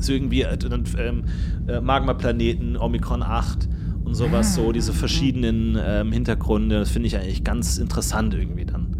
so 0.00 0.12
irgendwie 0.12 0.42
äh, 0.42 0.58
ähm, 0.98 1.24
äh, 1.68 1.80
Magma-Planeten, 1.80 2.76
Omikron 2.76 3.22
8 3.22 3.68
und 4.04 4.14
sowas, 4.14 4.54
so 4.54 4.72
diese 4.72 4.92
verschiedenen 4.92 5.78
ähm, 5.80 6.12
Hintergründe, 6.12 6.78
das 6.80 6.90
finde 6.90 7.08
ich 7.08 7.16
eigentlich 7.16 7.44
ganz 7.44 7.78
interessant 7.78 8.34
irgendwie 8.34 8.64
dann. 8.64 8.96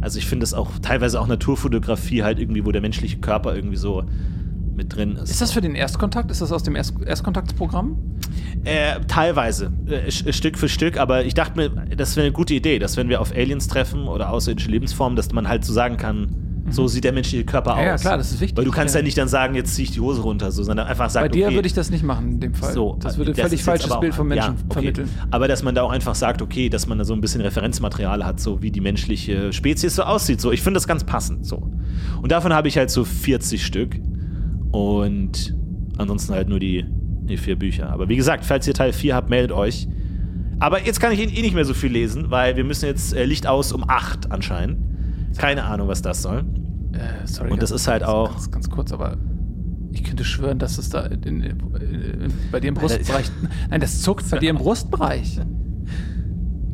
Also 0.00 0.18
ich 0.18 0.26
finde 0.26 0.44
es 0.44 0.54
auch 0.54 0.70
teilweise 0.80 1.20
auch 1.20 1.26
Naturfotografie 1.26 2.22
halt 2.22 2.38
irgendwie, 2.38 2.64
wo 2.64 2.72
der 2.72 2.80
menschliche 2.80 3.18
Körper 3.18 3.54
irgendwie 3.54 3.76
so 3.76 4.04
mit 4.78 4.96
drin 4.96 5.16
ist. 5.16 5.30
Ist 5.30 5.42
das 5.42 5.52
für 5.52 5.60
den 5.60 5.74
Erstkontakt? 5.74 6.30
Ist 6.30 6.40
das 6.40 6.50
aus 6.52 6.62
dem 6.62 6.74
Erst 6.74 6.94
Erstkontaktsprogramm? 7.04 7.98
Äh, 8.64 9.00
teilweise, 9.08 9.70
äh, 9.86 10.10
Stück 10.10 10.56
für 10.56 10.68
Stück, 10.70 10.96
aber 10.98 11.24
ich 11.26 11.34
dachte 11.34 11.56
mir, 11.56 11.68
das 11.96 12.16
wäre 12.16 12.26
eine 12.26 12.32
gute 12.32 12.54
Idee, 12.54 12.78
dass 12.78 12.96
wenn 12.96 13.10
wir 13.10 13.20
auf 13.20 13.32
Aliens 13.32 13.68
treffen 13.68 14.08
oder 14.08 14.30
außerirdische 14.30 14.70
Lebensformen, 14.70 15.16
dass 15.16 15.30
man 15.32 15.48
halt 15.48 15.64
so 15.64 15.72
sagen 15.74 15.98
kann, 15.98 16.28
So 16.70 16.86
sieht 16.86 17.04
der 17.04 17.12
menschliche 17.14 17.44
Körper 17.46 17.76
Ja, 17.78 17.82
ja, 17.82 17.94
aus. 17.94 18.02
klar, 18.02 18.18
das 18.18 18.30
ist 18.30 18.40
wichtig, 18.42 18.58
Weil 18.58 18.66
du 18.66 18.70
kannst 18.70 18.94
ja, 18.94 19.00
ja. 19.00 19.04
nicht 19.04 19.16
dann 19.16 19.28
sagen, 19.28 19.54
jetzt 19.54 19.74
ziehe 19.74 19.84
ich 19.84 19.92
die 19.92 20.00
Hose 20.00 20.20
runter, 20.20 20.50
so, 20.52 20.62
sondern 20.62 20.86
einfach 20.86 21.08
sagen, 21.08 21.24
Bei 21.24 21.28
dir 21.28 21.46
okay, 21.46 21.54
würde 21.54 21.66
ich 21.66 21.72
das 21.72 21.90
nicht 21.90 22.04
machen 22.04 22.32
in 22.32 22.40
dem 22.40 22.54
Fall. 22.54 22.74
so, 22.74 22.98
das 23.00 23.16
würde 23.16 23.32
das 23.32 23.40
völlig 23.40 23.62
falsches 23.62 24.00
Bild 24.00 24.14
vom 24.14 24.28
Menschen 24.28 24.54
ja, 24.56 24.64
okay. 24.64 24.72
vermitteln. 24.74 25.08
Aber 25.30 25.48
dass 25.48 25.62
man 25.62 25.74
da 25.74 25.82
auch 25.82 25.90
einfach 25.90 26.14
sagt, 26.14 26.42
okay, 26.42 26.68
dass 26.68 26.86
man 26.86 26.98
da 26.98 27.04
so 27.04 27.14
ein 27.14 27.22
bisschen 27.22 27.40
Referenzmaterial 27.40 28.22
hat, 28.26 28.38
so 28.38 28.60
wie 28.60 28.70
die 28.70 28.82
menschliche 28.82 29.50
Spezies 29.54 29.94
so 29.96 30.02
aussieht. 30.02 30.42
So, 30.42 30.52
ich 30.52 30.60
finde 30.60 30.76
das 30.76 30.86
ganz 30.86 31.04
passend. 31.04 31.46
So. 31.46 31.70
Und 32.20 32.32
davon 32.32 32.52
habe 32.52 32.68
ich 32.68 32.76
halt 32.76 32.90
so 32.90 33.02
40 33.04 33.64
Stück. 33.64 33.98
Und 34.78 35.54
ansonsten 35.96 36.32
halt 36.34 36.48
nur 36.48 36.60
die, 36.60 36.84
die 37.24 37.36
vier 37.36 37.56
Bücher. 37.58 37.90
Aber 37.90 38.08
wie 38.08 38.16
gesagt, 38.16 38.44
falls 38.44 38.66
ihr 38.66 38.74
Teil 38.74 38.92
4 38.92 39.14
habt, 39.14 39.30
meldet 39.30 39.52
euch. 39.52 39.88
Aber 40.60 40.84
jetzt 40.84 41.00
kann 41.00 41.12
ich 41.12 41.20
eh 41.20 41.26
nicht 41.42 41.54
mehr 41.54 41.64
so 41.64 41.74
viel 41.74 41.90
lesen, 41.92 42.30
weil 42.30 42.56
wir 42.56 42.64
müssen 42.64 42.86
jetzt 42.86 43.14
äh, 43.14 43.24
Licht 43.24 43.46
aus 43.46 43.72
um 43.72 43.84
8 43.88 44.30
anscheinend. 44.32 44.78
Keine 45.36 45.64
Ahnung, 45.64 45.88
was 45.88 46.02
das 46.02 46.22
soll. 46.22 46.44
Äh, 46.92 47.26
sorry, 47.26 47.50
Und 47.52 47.62
das 47.62 47.70
ganz- 47.70 47.82
ist 47.82 47.88
halt 47.88 48.00
ganz- 48.02 48.12
auch- 48.12 48.30
Ganz, 48.32 48.50
ganz 48.50 48.70
kurz, 48.70 48.92
aber 48.92 49.16
ich 49.92 50.02
könnte 50.04 50.24
schwören, 50.24 50.58
dass 50.58 50.78
es 50.78 50.88
da 50.90 51.06
in, 51.06 51.22
in, 51.22 51.42
in, 51.42 51.58
bei 52.52 52.60
dir 52.60 52.68
im 52.68 52.74
Brustbereich. 52.74 53.30
Nein, 53.70 53.80
das 53.80 54.02
zuckt 54.02 54.28
bei 54.30 54.38
dir 54.38 54.50
im 54.50 54.56
Brustbereich. 54.56 55.38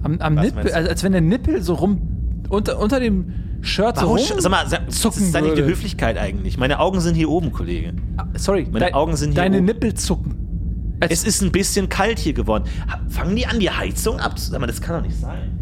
Am, 0.02 0.18
am 0.20 0.34
Nippel, 0.34 0.52
meinst 0.54 0.72
du? 0.72 0.76
als, 0.76 0.88
als 0.88 1.02
wenn 1.04 1.12
der 1.12 1.20
Nippel 1.20 1.62
so 1.62 1.74
rum 1.74 2.00
unter, 2.48 2.78
unter 2.78 3.00
dem 3.00 3.32
Shirt 3.64 3.96
Warum? 3.96 4.18
so 4.18 4.32
rum 4.34 4.40
Sag 4.42 4.50
mal, 4.50 4.68
sag, 4.68 4.86
das 4.86 5.00
zucken 5.00 5.22
ist 5.22 5.34
da 5.34 5.40
nicht 5.40 5.50
würde. 5.56 5.64
Höflichkeit 5.66 6.18
eigentlich. 6.18 6.58
Meine 6.58 6.78
Augen 6.80 7.00
sind 7.00 7.14
hier 7.14 7.30
oben, 7.30 7.50
Kollege. 7.52 7.94
Ah, 8.16 8.26
Sorry, 8.36 8.66
Meine 8.70 8.94
Augen 8.94 9.16
sind 9.16 9.30
hier 9.32 9.36
deine 9.42 9.56
oben. 9.58 9.66
Nippel 9.66 9.94
zucken. 9.94 10.96
Als, 11.00 11.12
Es 11.12 11.24
ist 11.24 11.42
ein 11.42 11.50
bisschen 11.50 11.88
kalt 11.88 12.18
hier 12.18 12.32
geworden. 12.34 12.64
Fangen 13.08 13.34
die 13.36 13.46
an, 13.46 13.58
die 13.58 13.70
Heizung 13.70 14.20
ab? 14.20 14.38
Sag 14.38 14.60
mal, 14.60 14.66
das 14.66 14.80
kann 14.80 14.96
doch 15.02 15.06
nicht 15.08 15.18
sein. 15.20 15.58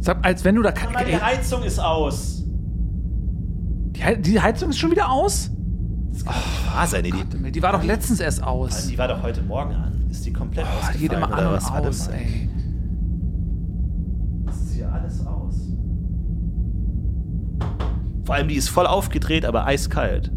sag, 0.00 0.24
als 0.24 0.44
wenn 0.44 0.54
du 0.54 0.62
da. 0.62 0.72
Sag 0.74 0.92
mal, 0.92 1.04
die 1.04 1.16
Heizung 1.20 1.62
ist 1.64 1.78
aus. 1.80 2.42
die, 3.96 4.02
He- 4.02 4.16
die 4.20 4.40
Heizung 4.40 4.70
ist 4.70 4.78
schon 4.78 4.90
wieder 4.90 5.10
aus? 5.10 5.50
Das 6.12 6.24
kann 6.24 6.34
doch 6.34 6.46
nicht 6.46 6.74
wahr 6.74 6.86
sein. 6.86 7.04
Die, 7.04 7.52
Die 7.52 7.62
war 7.62 7.72
doch 7.72 7.82
letztens 7.84 8.20
erst 8.20 8.42
aus. 8.42 8.86
die 8.86 8.98
war 8.98 9.08
doch 9.08 9.22
heute 9.22 9.42
Morgen 9.42 9.74
an. 9.74 10.06
Ist 10.10 10.24
die 10.24 10.32
komplett 10.32 10.64
Oh, 10.64 10.68
ausgefallen? 10.78 10.94
die 10.94 11.00
geht 11.08 11.12
immer 11.12 11.32
an 11.34 11.46
und 11.48 11.86
aus, 11.86 12.08
ey. 12.08 12.47
Vor 18.28 18.34
allem, 18.34 18.48
die 18.48 18.56
ist 18.56 18.68
voll 18.68 18.86
aufgedreht, 18.86 19.46
aber 19.46 19.66
eiskalt. 19.66 20.30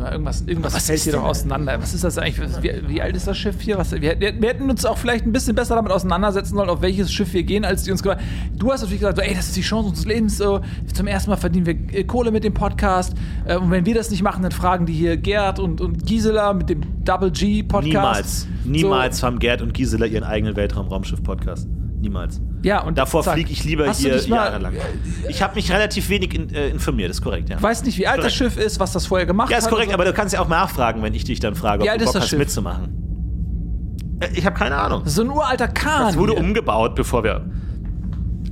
Mal, 0.00 0.12
irgendwas, 0.12 0.42
irgendwas 0.42 0.74
Was 0.74 0.86
fällt 0.86 1.00
hier 1.00 1.12
doch 1.14 1.24
auseinander. 1.24 1.76
Was 1.82 1.92
ist 1.92 2.04
das 2.04 2.18
eigentlich? 2.18 2.50
Wie, 2.62 2.70
wie 2.86 3.02
alt 3.02 3.16
ist 3.16 3.26
das 3.26 3.36
Schiff 3.36 3.60
hier? 3.60 3.78
Was, 3.78 3.90
wir, 3.90 4.20
wir 4.20 4.48
hätten 4.48 4.70
uns 4.70 4.84
auch 4.84 4.96
vielleicht 4.96 5.26
ein 5.26 5.32
bisschen 5.32 5.56
besser 5.56 5.74
damit 5.74 5.90
auseinandersetzen 5.90 6.54
sollen, 6.54 6.68
auf 6.68 6.80
welches 6.80 7.12
Schiff 7.12 7.32
wir 7.32 7.42
gehen, 7.42 7.64
als 7.64 7.82
die 7.82 7.90
uns 7.90 8.00
gesagt 8.00 8.22
Du 8.56 8.70
hast 8.70 8.82
natürlich 8.82 9.00
gesagt, 9.00 9.18
so, 9.18 9.24
ey, 9.24 9.34
das 9.34 9.48
ist 9.48 9.56
die 9.56 9.62
Chance 9.62 9.88
unseres 9.88 10.06
Lebens. 10.06 10.38
So. 10.38 10.60
Zum 10.94 11.08
ersten 11.08 11.30
Mal 11.30 11.36
verdienen 11.36 11.66
wir 11.66 11.74
äh, 11.98 12.04
Kohle 12.04 12.30
mit 12.30 12.44
dem 12.44 12.54
Podcast. 12.54 13.16
Äh, 13.44 13.56
und 13.56 13.72
wenn 13.72 13.84
wir 13.84 13.94
das 13.96 14.12
nicht 14.12 14.22
machen, 14.22 14.44
dann 14.44 14.52
fragen 14.52 14.86
die 14.86 14.92
hier 14.92 15.16
Gerd 15.16 15.58
und, 15.58 15.80
und 15.80 16.06
Gisela 16.06 16.52
mit 16.52 16.68
dem 16.70 17.02
Double 17.02 17.32
G 17.32 17.64
Podcast. 17.64 17.88
Niemals. 17.88 18.48
Niemals 18.64 19.22
haben 19.24 19.40
Gerd 19.40 19.62
und 19.62 19.74
Gisela 19.74 20.06
ihren 20.06 20.22
eigenen 20.22 20.54
Weltraum-Raumschiff-Podcast. 20.54 21.66
Niemals. 22.00 22.40
Ja, 22.62 22.82
und 22.82 22.96
Davor 22.96 23.24
fliege 23.24 23.50
ich 23.50 23.64
lieber 23.64 23.86
Hast 23.86 24.00
hier 24.00 24.14
mal- 24.28 24.36
jahrelang. 24.36 24.74
Ich 25.28 25.42
habe 25.42 25.54
mich 25.56 25.70
relativ 25.72 26.08
wenig 26.08 26.32
in, 26.34 26.48
äh, 26.54 26.68
informiert, 26.68 27.10
ist 27.10 27.22
korrekt, 27.22 27.48
ja. 27.50 27.56
Ich 27.56 27.62
weiß 27.62 27.84
nicht, 27.84 27.98
wie 27.98 28.06
alt 28.06 28.18
das 28.22 28.36
Korrekt. 28.36 28.54
Schiff 28.54 28.64
ist, 28.64 28.78
was 28.80 28.92
das 28.92 29.06
vorher 29.06 29.26
gemacht 29.26 29.50
Ja, 29.50 29.56
hat. 29.56 29.64
ist 29.64 29.68
korrekt, 29.70 29.92
aber 29.92 30.04
du 30.04 30.12
kannst 30.12 30.32
ja 30.34 30.40
auch 30.40 30.48
nachfragen, 30.48 31.02
wenn 31.02 31.14
ich 31.14 31.24
dich 31.24 31.40
dann 31.40 31.54
frage, 31.56 31.84
Wie 31.84 31.90
ob 31.90 31.98
du 31.98 32.04
Bock 32.04 32.14
das 32.14 32.22
hast 32.22 32.28
Schiff? 32.30 32.38
mitzumachen. 32.38 34.18
Äh, 34.20 34.28
Ich 34.34 34.44
habe 34.46 34.56
keine 34.56 34.76
Ahnung. 34.76 35.02
Das 35.04 35.14
so 35.14 35.22
ein 35.22 35.30
uralter 35.30 35.68
Kahn. 35.68 36.08
Es 36.10 36.16
wurde 36.16 36.32
hier. 36.34 36.40
umgebaut, 36.40 36.94
bevor 36.94 37.22
wir 37.24 37.46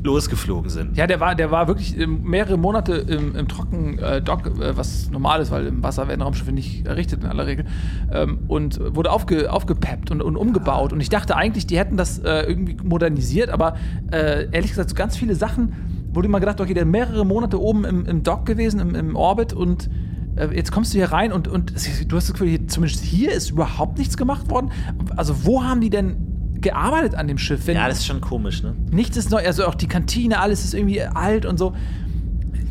losgeflogen 0.07 0.71
sind. 0.71 0.97
Ja, 0.97 1.07
der 1.07 1.21
war, 1.21 1.35
der 1.35 1.51
war 1.51 1.69
wirklich 1.69 1.99
ähm, 1.99 2.23
mehrere 2.23 2.57
Monate 2.57 2.95
im, 2.95 3.37
im 3.37 3.49
Trockendock, 3.49 4.47
äh, 4.47 4.77
was 4.77 5.11
normal 5.11 5.43
ist, 5.43 5.51
weil 5.51 5.67
im 5.67 5.83
Wasser 5.83 6.09
werden 6.09 6.23
Raumschiffe 6.23 6.53
nicht 6.53 6.87
errichtet 6.87 7.23
in 7.23 7.29
aller 7.29 7.47
Regel. 7.47 7.67
Ähm, 8.11 8.39
und 8.49 8.81
wurde 8.95 9.11
aufge, 9.11 9.53
aufgepeppt 9.53 10.11
und, 10.11 10.23
und 10.23 10.37
umgebaut. 10.37 10.93
Und 10.93 11.01
ich 11.01 11.11
dachte 11.11 11.37
eigentlich, 11.37 11.67
die 11.67 11.79
hätten 11.79 11.97
das 11.97 12.19
äh, 12.19 12.43
irgendwie 12.43 12.77
modernisiert, 12.83 13.51
aber 13.51 13.77
äh, 14.11 14.49
ehrlich 14.53 14.71
gesagt, 14.71 14.89
so 14.89 14.97
ganz 14.97 15.17
viele 15.17 15.35
Sachen, 15.35 15.75
wurde 16.13 16.29
immer 16.29 16.41
gedacht, 16.41 16.61
okay, 16.63 16.73
der 16.73 16.87
mehrere 16.87 17.27
Monate 17.27 17.61
oben 17.61 17.85
im, 17.85 18.07
im 18.07 18.23
Dock 18.23 18.47
gewesen, 18.47 18.81
im, 18.81 18.95
im 18.95 19.17
Orbit 19.17 19.53
und 19.53 19.91
äh, 20.37 20.55
Jetzt 20.55 20.71
kommst 20.71 20.93
du 20.93 20.99
hier 20.99 21.13
rein 21.13 21.33
und, 21.33 21.49
und 21.49 21.71
du 21.71 22.17
hast 22.17 22.29
das 22.29 22.33
Gefühl, 22.33 22.49
hier, 22.49 22.69
zumindest 22.69 23.03
hier 23.03 23.33
ist 23.33 23.51
überhaupt 23.51 23.99
nichts 23.99 24.17
gemacht 24.17 24.51
worden. 24.51 24.71
Also, 25.17 25.45
wo 25.45 25.65
haben 25.65 25.81
die 25.81 25.91
denn 25.91 26.36
gearbeitet 26.61 27.15
an 27.15 27.29
dem 27.29 27.39
Schiff? 27.39 27.67
Wenn 27.67 27.77
Ja, 27.77 27.89
das 27.89 27.99
ist 27.99 28.07
schon 28.07 28.21
komisch, 28.21 28.63
ne? 28.63 28.75
Nichts 28.91 29.17
ist 29.17 29.31
neu, 29.31 29.45
also 29.45 29.67
auch 29.67 29.75
die 29.75 29.87
Kantine, 29.89 30.41
alles 30.41 30.65
ist 30.65 30.75
irgendwie 30.75 31.01
alt 31.03 31.47
und 31.47 31.59
so. 31.59 31.75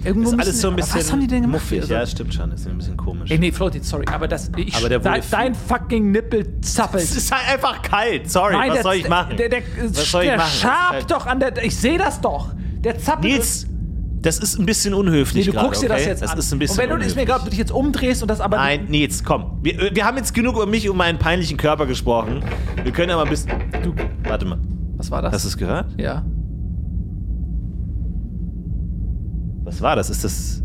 Irgendwo 0.03 0.29
Ist 0.33 0.39
alles 0.39 0.61
so 0.61 0.69
ein 0.69 0.75
bisschen 0.75 0.99
Was 0.99 1.11
haben 1.11 1.19
die 1.21 1.25
denn 1.27 1.41
gemacht? 1.41 1.63
muffig. 1.63 1.81
Also, 1.81 1.93
Ja, 1.95 2.05
stimmt 2.05 2.31
schon. 2.31 2.51
Ist 2.51 2.67
ein 2.67 2.77
bisschen 2.77 2.95
komisch. 2.95 3.31
Ey, 3.31 3.39
nee, 3.39 3.51
Flotti, 3.51 3.79
sorry, 3.81 4.05
aber 4.13 4.27
das. 4.27 4.51
Ich, 4.55 4.75
Aber 4.75 4.87
der 4.87 5.03
wurde 5.03 5.19
dein, 5.31 5.55
fucking 5.55 6.11
Nippel 6.11 6.61
zappelt. 6.61 7.03
Es 7.03 7.15
ist 7.15 7.31
halt 7.31 7.49
einfach 7.55 7.81
kalt. 7.81 8.29
Sorry, 8.29 8.53
was 8.53 8.73
der, 8.75 8.83
soll 8.83 8.95
ich 8.95 9.09
machen? 9.09 9.35
Der, 9.35 9.49
der, 9.49 9.63
was 9.89 10.11
soll 10.11 10.21
ich 10.23 10.27
der 10.29 10.37
machen? 10.37 10.49
Das 10.51 10.59
schabt 10.61 10.91
halt- 10.93 11.11
doch 11.11 11.25
an 11.25 11.39
der. 11.39 11.63
Ich 11.65 11.75
sehe 11.75 11.97
das 11.97 12.21
doch. 12.21 12.53
Der 12.83 12.99
zappelt. 12.99 13.33
Nils, 13.33 13.65
das 14.25 14.39
ist 14.39 14.57
ein 14.57 14.65
bisschen 14.65 14.93
nee, 14.93 14.99
unhöflich 14.99 15.45
du 15.45 15.51
gerade, 15.51 15.65
guckst 15.65 15.83
dir 15.83 15.89
das 15.89 16.01
okay? 16.01 16.09
jetzt 16.09 16.23
das 16.23 16.31
an. 16.31 16.39
ist 16.39 16.51
ein 16.51 16.59
bisschen 16.59 16.73
und 16.73 16.77
wenn 16.81 16.89
du 16.89 16.95
es 16.95 16.99
mir 16.99 17.21
unhöflich. 17.21 17.25
glaubst, 17.25 17.45
du 17.45 17.49
dich 17.51 17.59
jetzt 17.59 17.71
umdrehst 17.71 18.21
und 18.23 18.29
das 18.29 18.41
aber. 18.41 18.57
Nein, 18.57 18.85
Nils, 18.89 19.23
komm. 19.23 19.59
Wir, 19.61 19.91
wir 19.93 20.05
haben 20.05 20.17
jetzt 20.17 20.33
genug 20.33 20.55
über 20.55 20.65
mich 20.65 20.89
und 20.89 20.97
meinen 20.97 21.19
peinlichen 21.19 21.57
Körper 21.57 21.85
gesprochen. 21.85 22.43
Wir 22.83 22.91
können 22.91 23.11
aber 23.11 23.23
ein 23.23 23.29
bisschen... 23.29 23.51
Du, 23.83 23.93
warte 24.27 24.45
mal. 24.45 24.57
Was 24.97 25.11
war 25.11 25.21
das? 25.21 25.33
Hast 25.33 25.45
du 25.45 25.49
es 25.49 25.57
gehört? 25.57 25.99
ja. 25.99 26.25
Was 29.63 29.81
war 29.81 29.95
das? 29.95 30.09
Ist 30.09 30.23
das... 30.23 30.63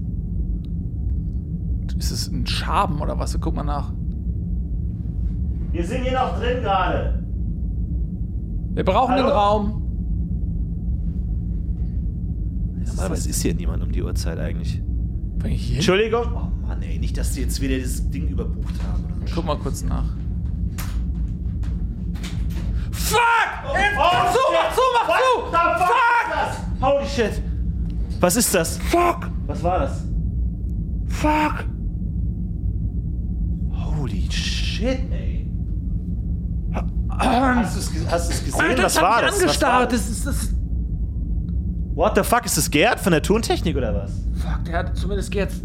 Ist 1.99 2.11
es 2.11 2.29
ein 2.29 2.47
Schaben 2.47 3.01
oder 3.01 3.19
was? 3.19 3.39
Guck 3.41 3.55
mal 3.57 3.63
nach. 3.63 3.93
Wir 5.73 5.85
sind 5.85 6.03
hier 6.03 6.13
noch 6.13 6.39
drin 6.39 6.63
gerade. 6.63 7.23
Wir 8.73 8.85
brauchen 8.85 9.15
Hallo? 9.15 9.25
den 9.25 9.33
Raum. 9.33 9.90
Normalerweise 12.91 13.31
ist 13.31 13.43
hier 13.43 13.55
niemand 13.55 13.83
um 13.83 13.93
die 13.93 14.03
Uhrzeit 14.03 14.39
eigentlich. 14.39 14.81
Bring 15.39 15.53
ich 15.53 15.63
hier? 15.63 15.77
Entschuldigung. 15.77 16.27
Oh 16.35 16.67
Mann, 16.67 16.83
ey, 16.83 16.99
nicht, 16.99 17.17
dass 17.17 17.33
die 17.33 17.41
jetzt 17.43 17.61
wieder 17.61 17.79
das 17.79 18.09
Ding 18.11 18.29
überbucht 18.29 18.75
haben. 18.83 19.05
oder 19.05 19.27
so. 19.29 19.35
Guck 19.35 19.45
mal 19.47 19.57
kurz 19.59 19.83
nach. 19.83 20.05
Fuck! 22.93 23.21
Oh, 23.67 23.75
mach 23.97 24.33
zu, 24.33 24.39
mach 24.53 24.75
zu, 24.75 24.81
mach 24.95 25.09
zu! 25.09 25.53
What 25.53 25.79
the 25.79 25.85
fuck! 25.85 26.57
Fuck! 26.81 26.89
Holy 26.89 27.07
shit! 27.07 27.43
Was 28.21 28.37
ist 28.37 28.55
das? 28.55 28.79
Fuck! 28.79 29.31
Was 29.47 29.63
war 29.63 29.79
das? 29.81 30.03
Fuck! 31.09 31.65
Holy 33.73 34.31
shit, 34.31 35.01
ey. 35.11 35.47
Hast 37.21 37.75
du 37.77 37.81
es 37.81 37.91
gesehen? 38.45 38.61
Alter, 38.61 38.85
Was 38.85 38.95
das 38.95 39.03
war 39.03 39.21
das? 39.23 39.33
Was 39.33 39.41
war 39.41 39.43
angestarrt. 39.43 39.93
das? 39.93 40.01
Das 40.07 40.11
ist 40.11 40.27
das. 40.27 40.55
What 41.95 42.17
the 42.17 42.23
fuck? 42.23 42.45
Ist 42.47 42.57
das 42.57 42.71
Gerd 42.71 43.01
von 43.01 43.13
der 43.13 43.23
Tontechnik 43.23 43.77
oder 43.77 43.95
was? 43.95 44.13
Fuck, 44.35 44.65
der 44.67 44.79
hat 44.79 44.97
zumindest 44.97 45.31
Gerds 45.31 45.61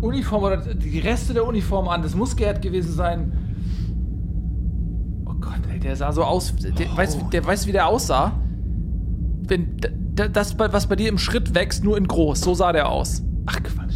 Uniform 0.00 0.44
oder 0.44 0.56
die 0.58 1.00
Reste 1.00 1.34
der 1.34 1.44
Uniform 1.46 1.88
an. 1.88 2.02
Das 2.02 2.14
muss 2.14 2.36
Gerd 2.36 2.62
gewesen 2.62 2.92
sein. 2.92 3.32
Oh 5.26 5.34
Gott, 5.40 5.58
ey, 5.72 5.78
der 5.80 5.96
sah 5.96 6.12
so 6.12 6.22
aus. 6.22 6.54
Der, 6.56 6.96
weiß, 6.96 7.18
der 7.32 7.44
weiß, 7.44 7.66
wie 7.66 7.72
der 7.72 7.86
aussah. 7.88 8.32
Wenn 9.48 9.76
das, 10.14 10.58
was 10.58 10.86
bei 10.86 10.96
dir 10.96 11.08
im 11.08 11.18
Schritt 11.18 11.54
wächst, 11.54 11.82
nur 11.84 11.96
in 11.96 12.06
groß. 12.06 12.40
So 12.40 12.54
sah 12.54 12.72
der 12.72 12.88
aus. 12.88 13.22
Ach 13.46 13.56
Quatsch. 13.62 13.94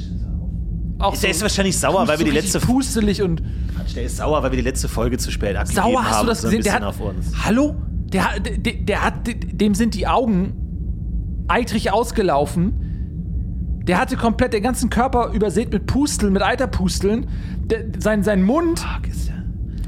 Auch 0.98 1.16
Der 1.16 1.30
ist 1.30 1.42
wahrscheinlich 1.42 1.76
sauer, 1.78 2.06
weil 2.06 2.18
wir 2.18 2.24
die 2.24 2.30
so 2.30 2.36
letzte 2.36 2.60
pustelig 2.60 3.22
und 3.22 3.42
Quatsch, 3.76 3.96
der 3.96 4.04
ist 4.04 4.16
sauer, 4.18 4.42
weil 4.42 4.52
wir 4.52 4.56
die 4.58 4.62
letzte 4.64 4.88
Folge 4.88 5.18
zu 5.18 5.30
spät 5.32 5.56
abgegeben 5.56 5.82
sauer. 5.84 6.04
haben. 6.04 6.10
Hast 6.10 6.22
du 6.22 6.26
das 6.26 6.40
so 6.42 6.48
ein 6.48 6.56
gesehen? 6.56 6.64
Der 6.80 6.80
bisschen 6.80 6.86
hat, 6.86 6.94
auf 6.94 7.16
uns. 7.16 7.44
Hallo? 7.44 7.74
Der, 8.12 8.34
hat- 8.34 8.46
der, 8.46 8.72
der 8.74 9.04
hat, 9.04 9.14
dem 9.26 9.74
sind 9.74 9.94
die 9.94 10.06
Augen 10.06 10.52
eitrig 11.52 11.92
ausgelaufen. 11.92 13.80
Der 13.86 13.98
hatte 14.00 14.16
komplett 14.16 14.52
den 14.52 14.62
ganzen 14.62 14.90
Körper 14.90 15.30
übersät 15.32 15.72
mit 15.72 15.86
Pusteln, 15.86 16.32
mit 16.32 16.42
Eiterpusteln. 16.42 17.26
Der, 17.64 17.84
sein, 17.98 18.22
sein 18.22 18.42
Mund. 18.42 18.84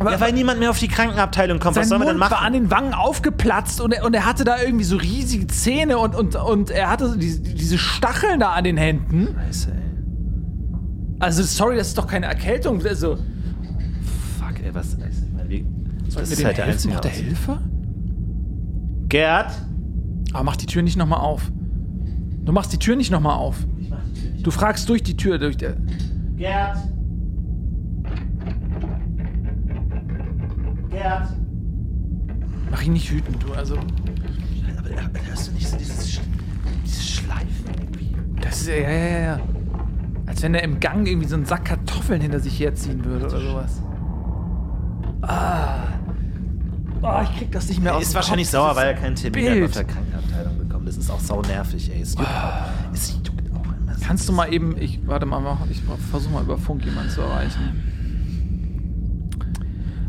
Aber- 0.01 0.11
ja, 0.13 0.21
weil 0.21 0.33
niemand 0.33 0.59
mehr 0.59 0.71
auf 0.71 0.79
die 0.81 0.89
Krankenabteilung 0.89 1.61
kommt. 1.61 1.77
Was 1.77 1.89
soll 1.89 1.99
man 1.99 2.09
denn 2.09 2.17
machen? 2.17 2.33
war 2.33 2.43
an 2.43 2.53
den 2.53 2.69
Wangen 2.71 2.95
aufgeplatzt 2.95 3.81
und 3.81 3.93
er, 3.95 4.05
und 4.05 4.13
er 4.15 4.27
hatte 4.27 4.43
da 4.45 4.61
irgendwie 4.61 4.85
so 4.85 4.97
riesige 4.97 5.47
Zähne 5.47 5.99
und, 5.99 6.17
und, 6.17 6.35
und 6.35 6.71
er 6.71 6.91
hatte 6.91 7.09
so 7.09 7.17
diese, 7.17 7.41
diese 7.41 7.79
Stacheln 7.79 8.41
da 8.41 8.51
an 8.51 8.65
den 8.65 8.77
Händen. 8.77 9.29
Scheiße, 9.47 9.71
ey. 9.71 9.77
Also, 11.21 11.45
sorry, 11.45 11.77
das 11.77 11.89
ist 11.89 11.99
doch 11.99 12.09
keine 12.09 12.27
Erkältung. 12.27 12.85
Also, 12.85 13.17
Fuck, 14.41 14.61
ey, 14.65 14.75
was. 14.75 14.97
Wie, 15.47 15.65
das 16.13 16.31
ist 16.31 16.45
halt 16.45 16.57
der 16.59 16.65
einzige 16.65 16.95
Braucht 16.95 17.05
der. 17.05 17.11
Hilfe? 17.13 17.59
Gerd? 19.09 19.53
Aber 20.33 20.43
mach 20.43 20.57
die 20.57 20.67
Tür 20.67 20.83
nicht 20.83 20.97
nochmal 20.97 21.21
auf. 21.21 21.53
Du 22.45 22.53
machst 22.53 22.73
die 22.73 22.79
Tür 22.79 22.97
nicht 22.97 23.11
nochmal 23.11 23.37
auf. 23.37 23.57
Ich 23.81 23.89
mach 23.91 23.99
die 24.05 24.21
Tür 24.21 24.31
nicht. 24.33 24.47
Du 24.47 24.51
fragst 24.51 24.89
durch 24.89 25.03
die 25.03 25.17
Tür. 25.17 25.39
Durch 25.39 25.57
der 25.57 25.77
Gerd? 26.37 26.77
Gerd? 30.91 31.29
mach 32.71 32.83
ihn 32.83 32.93
nicht 32.93 33.11
wütend, 33.13 33.43
du. 33.43 33.53
Also, 33.53 33.77
Aber 33.77 35.27
hörst 35.29 35.49
du 35.49 35.53
nicht 35.53 35.69
so 35.69 35.77
dieses, 35.77 36.21
dieses 36.85 37.09
Schleifen 37.09 37.49
irgendwie? 37.81 38.15
das 38.41 38.61
ist. 38.63 38.69
Ja, 38.69 38.75
ja, 38.75 38.89
ja, 38.91 39.19
ja. 39.21 39.41
Als 40.27 40.43
wenn 40.43 40.55
er 40.55 40.63
im 40.65 40.81
Gang 40.81 41.07
irgendwie 41.07 41.29
so 41.29 41.37
einen 41.37 41.45
Sack 41.45 41.67
Kartoffeln 41.67 42.21
hinter 42.21 42.41
sich 42.41 42.59
herziehen 42.59 43.05
würde 43.05 43.27
oder 43.27 43.41
sowas. 43.41 43.83
Ah. 45.23 45.77
Oh, 47.03 47.21
ich 47.23 47.39
krieg 47.39 47.53
das 47.53 47.69
nicht 47.69 47.83
mehr 47.83 47.93
Er 47.93 47.97
aus 47.99 48.05
ist 48.05 48.13
dem 48.13 48.17
wahrscheinlich 48.17 48.47
Kopf. 48.47 48.53
sauer, 48.53 48.77
weil 48.77 48.89
er 48.89 48.95
keinen 48.95 49.15
Termin 49.15 49.45
Bild. 49.45 49.63
hat 49.63 49.69
auf 49.69 49.73
der 49.75 49.85
Krankenabteilung 49.85 50.59
bekommen. 50.85 50.97
Das 50.97 50.97
ist 50.97 51.11
auch 51.11 51.21
sau 51.21 51.43
nervig, 51.43 51.91
ey. 51.93 52.01
Es 52.03 52.15
juckt, 52.15 52.27
auch, 52.27 52.93
es 52.93 53.13
juckt 53.13 53.43
auch 53.55 53.65
immer. 53.65 53.97
Kannst 54.07 54.29
du 54.29 54.33
mal 54.33 54.53
eben, 54.53 54.77
ich 54.79 55.07
warte 55.07 55.27
mal, 55.27 55.43
ich 55.71 55.83
versuche 56.11 56.33
mal 56.33 56.43
über 56.43 56.59
Funk 56.59 56.85
jemanden 56.85 57.11
zu 57.11 57.23
erreichen. 57.23 57.83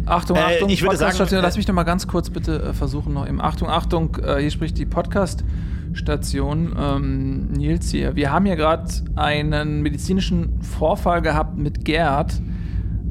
Achtung, 0.05 0.37
Äh, 0.37 0.41
Achtung, 0.41 0.69
ich 0.69 0.83
würde 0.83 0.97
sagen, 0.97 1.17
äh, 1.17 1.41
Lass 1.41 1.57
mich 1.57 1.67
noch 1.67 1.73
mal 1.73 1.83
ganz 1.83 2.07
kurz 2.07 2.29
bitte 2.29 2.61
äh, 2.61 2.73
versuchen 2.73 3.13
noch 3.13 3.27
eben. 3.27 3.41
Achtung, 3.41 3.69
Achtung, 3.69 4.15
äh, 4.23 4.39
hier 4.39 4.51
spricht 4.51 4.77
die 4.77 4.85
Podcast-Station. 4.85 6.75
Ähm, 6.77 7.47
Nils 7.53 7.89
hier. 7.89 8.15
Wir 8.15 8.31
haben 8.31 8.45
hier 8.45 8.55
gerade 8.55 8.85
einen 9.15 9.81
medizinischen 9.81 10.61
Vorfall 10.61 11.21
gehabt 11.21 11.57
mit 11.57 11.85
Gerd. 11.85 12.41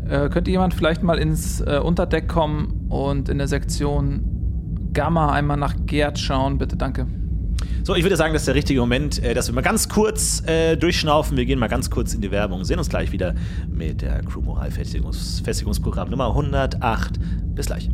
Könnte 0.06 0.50
jemand 0.50 0.74
vielleicht 0.74 1.02
mal 1.02 1.16
ins 1.18 1.62
Unterdeck 1.62 2.28
kommen 2.28 2.88
und 2.90 3.30
in 3.30 3.38
der 3.38 3.48
Sektion 3.48 4.90
Gamma 4.92 5.32
einmal 5.32 5.56
nach 5.56 5.74
Gerd 5.86 6.18
schauen, 6.18 6.58
bitte, 6.58 6.76
danke. 6.76 7.06
So, 7.82 7.94
ich 7.94 8.02
würde 8.02 8.16
sagen, 8.16 8.32
das 8.32 8.42
ist 8.42 8.46
der 8.46 8.54
richtige 8.54 8.80
Moment, 8.80 9.22
äh, 9.22 9.34
dass 9.34 9.46
wir 9.48 9.54
mal 9.54 9.60
ganz 9.62 9.88
kurz 9.88 10.42
äh, 10.46 10.76
durchschnaufen. 10.76 11.36
Wir 11.36 11.44
gehen 11.44 11.58
mal 11.58 11.68
ganz 11.68 11.90
kurz 11.90 12.14
in 12.14 12.20
die 12.20 12.30
Werbung. 12.30 12.64
Sehen 12.64 12.78
uns 12.78 12.88
gleich 12.88 13.12
wieder 13.12 13.34
mit 13.68 14.02
der 14.02 14.22
Crew 14.22 14.40
Moral 14.40 14.70
Festigungs 14.70 15.40
Festigungsprogramm 15.44 16.08
Nummer 16.10 16.28
108. 16.28 17.18
Bis 17.54 17.66
gleich. 17.66 17.88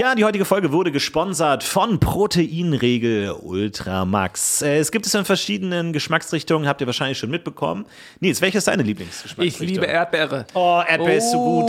Ja, 0.00 0.14
die 0.14 0.24
heutige 0.24 0.46
Folge 0.46 0.72
wurde 0.72 0.90
gesponsert 0.90 1.62
von 1.62 2.00
Proteinregel 2.00 3.32
Ultramax. 3.32 4.62
Äh, 4.62 4.78
Es 4.78 4.90
gibt 4.90 5.04
es 5.04 5.14
in 5.14 5.26
verschiedenen 5.26 5.92
Geschmacksrichtungen, 5.92 6.66
habt 6.66 6.80
ihr 6.80 6.86
wahrscheinlich 6.86 7.18
schon 7.18 7.28
mitbekommen. 7.30 7.84
Nils, 8.20 8.40
welche 8.40 8.56
ist 8.56 8.68
deine 8.68 8.82
Ich 8.82 8.88
Lieblingsgeschmacksrichtung? 8.88 9.66
liebe 9.66 9.84
Erdbeere. 9.84 10.46
Oh, 10.54 10.80
Erdbeer 10.88 11.18
ist 11.18 11.30
so 11.32 11.38
Oh. 11.38 11.60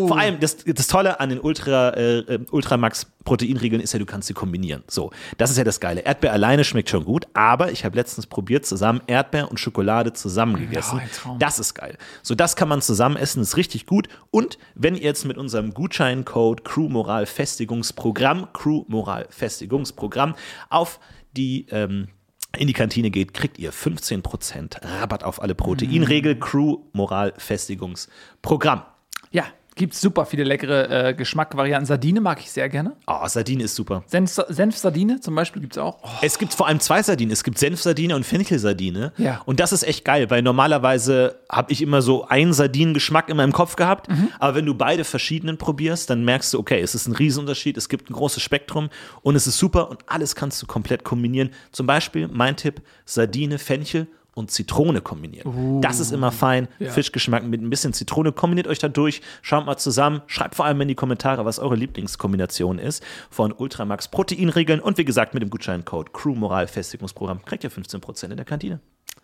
gut. 0.00 0.08
Vor 0.08 0.18
allem, 0.18 0.40
das, 0.40 0.56
das 0.64 0.86
Tolle 0.86 1.20
an 1.20 1.28
den 1.28 1.38
Ultra, 1.38 1.90
äh, 1.90 2.18
äh, 2.20 2.38
Ultramax 2.50 3.08
Proteinriegeln 3.26 3.82
ist 3.82 3.92
ja, 3.92 3.98
du 3.98 4.06
kannst 4.06 4.28
sie 4.28 4.32
kombinieren. 4.32 4.82
So, 4.88 5.10
das 5.36 5.50
ist 5.50 5.58
ja 5.58 5.64
das 5.64 5.80
Geile. 5.80 6.00
Erdbeer 6.00 6.32
alleine 6.32 6.64
schmeckt 6.64 6.88
schon 6.88 7.04
gut, 7.04 7.26
aber 7.34 7.70
ich 7.70 7.84
habe 7.84 7.96
letztens 7.96 8.26
probiert, 8.26 8.64
zusammen 8.64 9.02
Erdbeer 9.06 9.50
und 9.50 9.60
Schokolade 9.60 10.14
zusammen 10.14 10.56
gegessen. 10.56 11.00
Traum. 11.14 11.38
das 11.38 11.58
ist 11.58 11.74
geil. 11.74 11.98
So, 12.22 12.34
das 12.34 12.56
kann 12.56 12.68
man 12.68 12.80
zusammen 12.80 13.16
essen, 13.16 13.42
ist 13.42 13.58
richtig 13.58 13.84
gut. 13.84 14.08
Und 14.30 14.56
wenn 14.74 14.94
ihr 14.94 15.02
jetzt 15.02 15.26
mit 15.26 15.36
unserem 15.36 15.74
Gutscheincode 15.74 16.64
Crew 16.64 16.88
Moral 16.88 17.26
Festigungsprogramm, 17.26 18.48
Crew 18.54 18.84
Moral 18.88 19.26
Festigungsprogramm 19.28 20.34
auf 20.70 21.00
die 21.36 21.66
ähm, 21.70 22.08
in 22.56 22.66
die 22.66 22.72
Kantine 22.72 23.10
geht, 23.10 23.34
kriegt 23.34 23.58
ihr 23.58 23.72
15% 23.72 24.82
Rabatt 24.82 25.24
auf 25.24 25.42
alle 25.42 25.54
Proteinregel 25.54 26.38
Crew 26.38 26.78
Moral 26.92 27.34
Festigungsprogramm. 27.36 28.82
Ja, 29.30 29.44
gibt 29.76 29.94
super 29.94 30.24
viele 30.24 30.42
leckere 30.42 31.08
äh, 31.08 31.14
Geschmackvarianten. 31.14 31.86
Sardine 31.86 32.20
mag 32.20 32.40
ich 32.40 32.50
sehr 32.50 32.68
gerne. 32.68 32.96
Oh, 33.06 33.26
Sardine 33.28 33.62
ist 33.62 33.76
super. 33.76 34.02
Senf, 34.06 34.40
Senfsardine 34.48 35.20
zum 35.20 35.34
Beispiel 35.34 35.60
gibt 35.60 35.74
es 35.76 35.78
auch. 35.78 35.98
Oh, 36.02 36.08
Es 36.22 36.38
gibt 36.38 36.54
vor 36.54 36.66
allem 36.66 36.80
zwei 36.80 37.02
Sardinen. 37.02 37.30
Es 37.30 37.44
gibt 37.44 37.58
Senfsardine 37.58 38.16
und 38.16 38.24
Fenchelsardine. 38.24 39.12
Ja. 39.18 39.42
Und 39.44 39.60
das 39.60 39.72
ist 39.72 39.82
echt 39.82 40.04
geil, 40.04 40.30
weil 40.30 40.42
normalerweise 40.42 41.38
habe 41.52 41.72
ich 41.72 41.82
immer 41.82 42.00
so 42.00 42.26
einen 42.26 42.54
Sardinengeschmack 42.54 43.28
in 43.28 43.36
meinem 43.36 43.52
Kopf 43.52 43.76
gehabt. 43.76 44.08
Mhm. 44.08 44.28
Aber 44.38 44.54
wenn 44.54 44.66
du 44.66 44.74
beide 44.74 45.04
verschiedenen 45.04 45.58
probierst, 45.58 46.08
dann 46.08 46.24
merkst 46.24 46.54
du, 46.54 46.58
okay, 46.58 46.80
es 46.80 46.94
ist 46.94 47.06
ein 47.06 47.14
Riesenunterschied. 47.14 47.76
Es 47.76 47.90
gibt 47.90 48.08
ein 48.10 48.14
großes 48.14 48.42
Spektrum 48.42 48.88
und 49.20 49.36
es 49.36 49.46
ist 49.46 49.58
super 49.58 49.90
und 49.90 50.00
alles 50.06 50.34
kannst 50.34 50.60
du 50.62 50.66
komplett 50.66 51.04
kombinieren. 51.04 51.50
Zum 51.70 51.86
Beispiel 51.86 52.28
mein 52.28 52.56
Tipp: 52.56 52.80
Sardine, 53.04 53.58
Fenchel 53.58 54.06
und 54.36 54.50
Zitrone 54.50 55.00
kombinieren. 55.00 55.80
Das 55.80 55.98
ist 55.98 56.12
immer 56.12 56.30
fein. 56.30 56.68
Ja. 56.78 56.90
Fischgeschmack 56.90 57.42
mit 57.44 57.62
ein 57.62 57.70
bisschen 57.70 57.94
Zitrone. 57.94 58.32
Kombiniert 58.32 58.66
euch 58.68 58.78
da 58.78 58.88
durch. 58.88 59.22
Schaut 59.40 59.64
mal 59.64 59.78
zusammen. 59.78 60.20
Schreibt 60.26 60.54
vor 60.56 60.66
allem 60.66 60.78
in 60.82 60.88
die 60.88 60.94
Kommentare, 60.94 61.46
was 61.46 61.58
eure 61.58 61.74
Lieblingskombination 61.74 62.78
ist 62.78 63.02
von 63.30 63.50
Ultramax 63.50 64.08
Proteinregeln. 64.08 64.80
Und 64.80 64.98
wie 64.98 65.06
gesagt, 65.06 65.32
mit 65.32 65.42
dem 65.42 65.48
Gutscheincode 65.48 66.12
Crew 66.12 66.34
Moral 66.34 66.66
Festigungsprogramm 66.66 67.46
kriegt 67.46 67.64
ihr 67.64 67.70
15% 67.70 68.24
in 68.30 68.36
der 68.36 68.44
Kantine. 68.44 68.80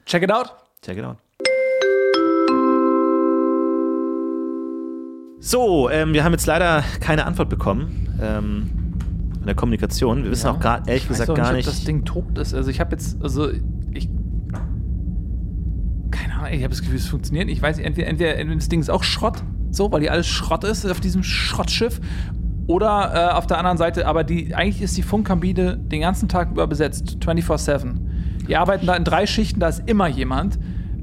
check 0.06 0.22
it 0.22 0.32
out. 0.32 0.50
Check 0.80 0.96
it 0.96 1.04
out. 1.04 1.18
So, 5.40 5.90
ähm, 5.90 6.14
wir 6.14 6.24
haben 6.24 6.32
jetzt 6.32 6.46
leider 6.46 6.82
keine 7.00 7.26
Antwort 7.26 7.50
bekommen 7.50 8.16
ähm, 8.22 8.70
in 9.40 9.44
der 9.46 9.54
Kommunikation. 9.56 10.24
Wir 10.24 10.30
wissen 10.30 10.46
auch 10.48 10.58
gerade 10.60 10.88
ehrlich 10.88 11.04
Ich 11.04 11.10
weiß 11.10 11.18
gesagt 11.18 11.36
gar 11.36 11.48
nicht, 11.52 11.66
nicht. 11.66 11.68
ob 11.68 11.74
das 11.74 11.84
Ding 11.84 12.04
tot 12.06 12.38
ist. 12.38 12.54
Also 12.54 12.70
ich 12.70 12.80
habe 12.80 12.92
jetzt, 12.92 13.20
also 13.22 13.50
ich. 16.42 16.48
Ahnung, 16.48 16.58
ich 16.58 16.64
habe 16.64 16.70
das 16.74 16.80
Gefühl, 16.82 16.96
es 16.96 17.06
funktioniert. 17.08 17.48
Ich 17.48 17.60
weiß 17.62 17.76
nicht, 17.76 17.86
entweder, 17.86 18.08
entweder, 18.08 18.36
entweder 18.36 18.56
das 18.58 18.68
Ding 18.68 18.80
ist 18.80 18.90
auch 18.90 19.02
Schrott, 19.02 19.42
so, 19.70 19.90
weil 19.92 20.00
die 20.00 20.10
alles 20.10 20.26
Schrott 20.26 20.64
ist 20.64 20.84
auf 20.86 21.00
diesem 21.00 21.22
Schrottschiff. 21.22 22.00
Oder 22.68 23.30
äh, 23.30 23.32
auf 23.34 23.46
der 23.48 23.58
anderen 23.58 23.76
Seite, 23.76 24.06
aber 24.06 24.22
die, 24.22 24.54
eigentlich 24.54 24.82
ist 24.82 24.96
die 24.96 25.02
Funkkabine 25.02 25.76
den 25.76 26.00
ganzen 26.02 26.28
Tag 26.28 26.52
über 26.52 26.66
besetzt, 26.68 27.18
24-7. 27.20 27.94
Die 28.48 28.56
arbeiten 28.56 28.86
da 28.86 28.94
in 28.94 29.04
drei 29.04 29.26
Schichten, 29.26 29.58
da 29.60 29.68
ist 29.68 29.82
immer 29.86 30.06
jemand. 30.06 30.58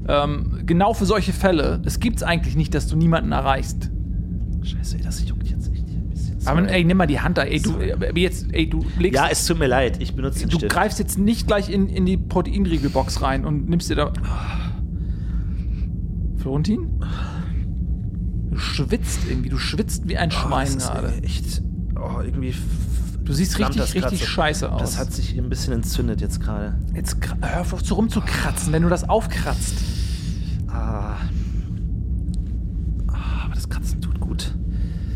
Ähm, 0.08 0.62
genau 0.64 0.94
für 0.94 1.04
solche 1.04 1.32
Fälle. 1.32 1.80
Es 1.84 2.00
gibt 2.00 2.16
es 2.16 2.22
eigentlich 2.22 2.56
nicht, 2.56 2.74
dass 2.74 2.86
du 2.86 2.96
niemanden 2.96 3.32
erreichst. 3.32 3.90
Scheiße, 4.62 4.96
ey, 4.96 5.02
das 5.02 5.26
juckt 5.28 5.46
jetzt 5.48 5.70
echt 5.72 5.86
hier 5.86 5.98
ein 5.98 6.08
bisschen. 6.08 6.38
Aber 6.46 6.60
Sorry. 6.62 6.72
ey, 6.72 6.84
nimm 6.84 6.96
mal 6.96 7.06
die 7.06 7.20
Hand 7.20 7.36
da. 7.38 7.42
Ey, 7.42 7.60
du, 7.60 7.78
äh, 7.78 8.18
jetzt, 8.18 8.46
ey, 8.52 8.68
du 8.68 8.84
legst 8.98 9.16
ja, 9.20 9.28
es 9.30 9.46
tut 9.46 9.58
mir 9.58 9.66
leid. 9.66 9.98
Ich 10.00 10.14
benutze 10.14 10.40
den 10.40 10.48
Du 10.48 10.56
Stift. 10.56 10.72
greifst 10.72 10.98
jetzt 10.98 11.18
nicht 11.18 11.46
gleich 11.46 11.68
in, 11.70 11.88
in 11.88 12.06
die 12.06 12.16
Proteinriegelbox 12.16 13.20
rein 13.22 13.44
und 13.44 13.68
nimmst 13.68 13.90
dir 13.90 13.96
da. 13.96 14.12
Florentin? 16.40 17.00
Du 18.50 18.56
schwitzt 18.58 19.20
irgendwie, 19.28 19.48
du 19.48 19.58
schwitzt 19.58 20.08
wie 20.08 20.16
ein 20.16 20.30
Oh, 20.30 20.34
Schwein 20.34 20.66
das 20.66 20.74
ist 20.84 20.90
gerade. 20.92 21.22
echt. 21.22 21.62
Oh, 21.96 22.20
irgendwie. 22.22 22.54
Du 23.24 23.32
siehst 23.32 23.58
richtig, 23.58 23.94
richtig 23.94 24.26
scheiße 24.26 24.72
aus. 24.72 24.80
Das 24.80 24.98
hat 24.98 25.12
sich 25.12 25.38
ein 25.38 25.48
bisschen 25.48 25.72
entzündet 25.72 26.20
jetzt 26.20 26.40
gerade. 26.40 26.78
jetzt 26.94 27.16
hör 27.42 27.60
auf 27.60 27.74
so 27.84 27.94
rumzukratzen, 27.94 28.72
wenn 28.72 28.82
du 28.82 28.88
das 28.88 29.08
aufkratzt. 29.08 29.74
Ah. 30.68 31.16
Ah, 33.08 33.44
aber 33.44 33.54
das 33.54 33.68
Kratzen 33.68 34.00
tut. 34.00 34.09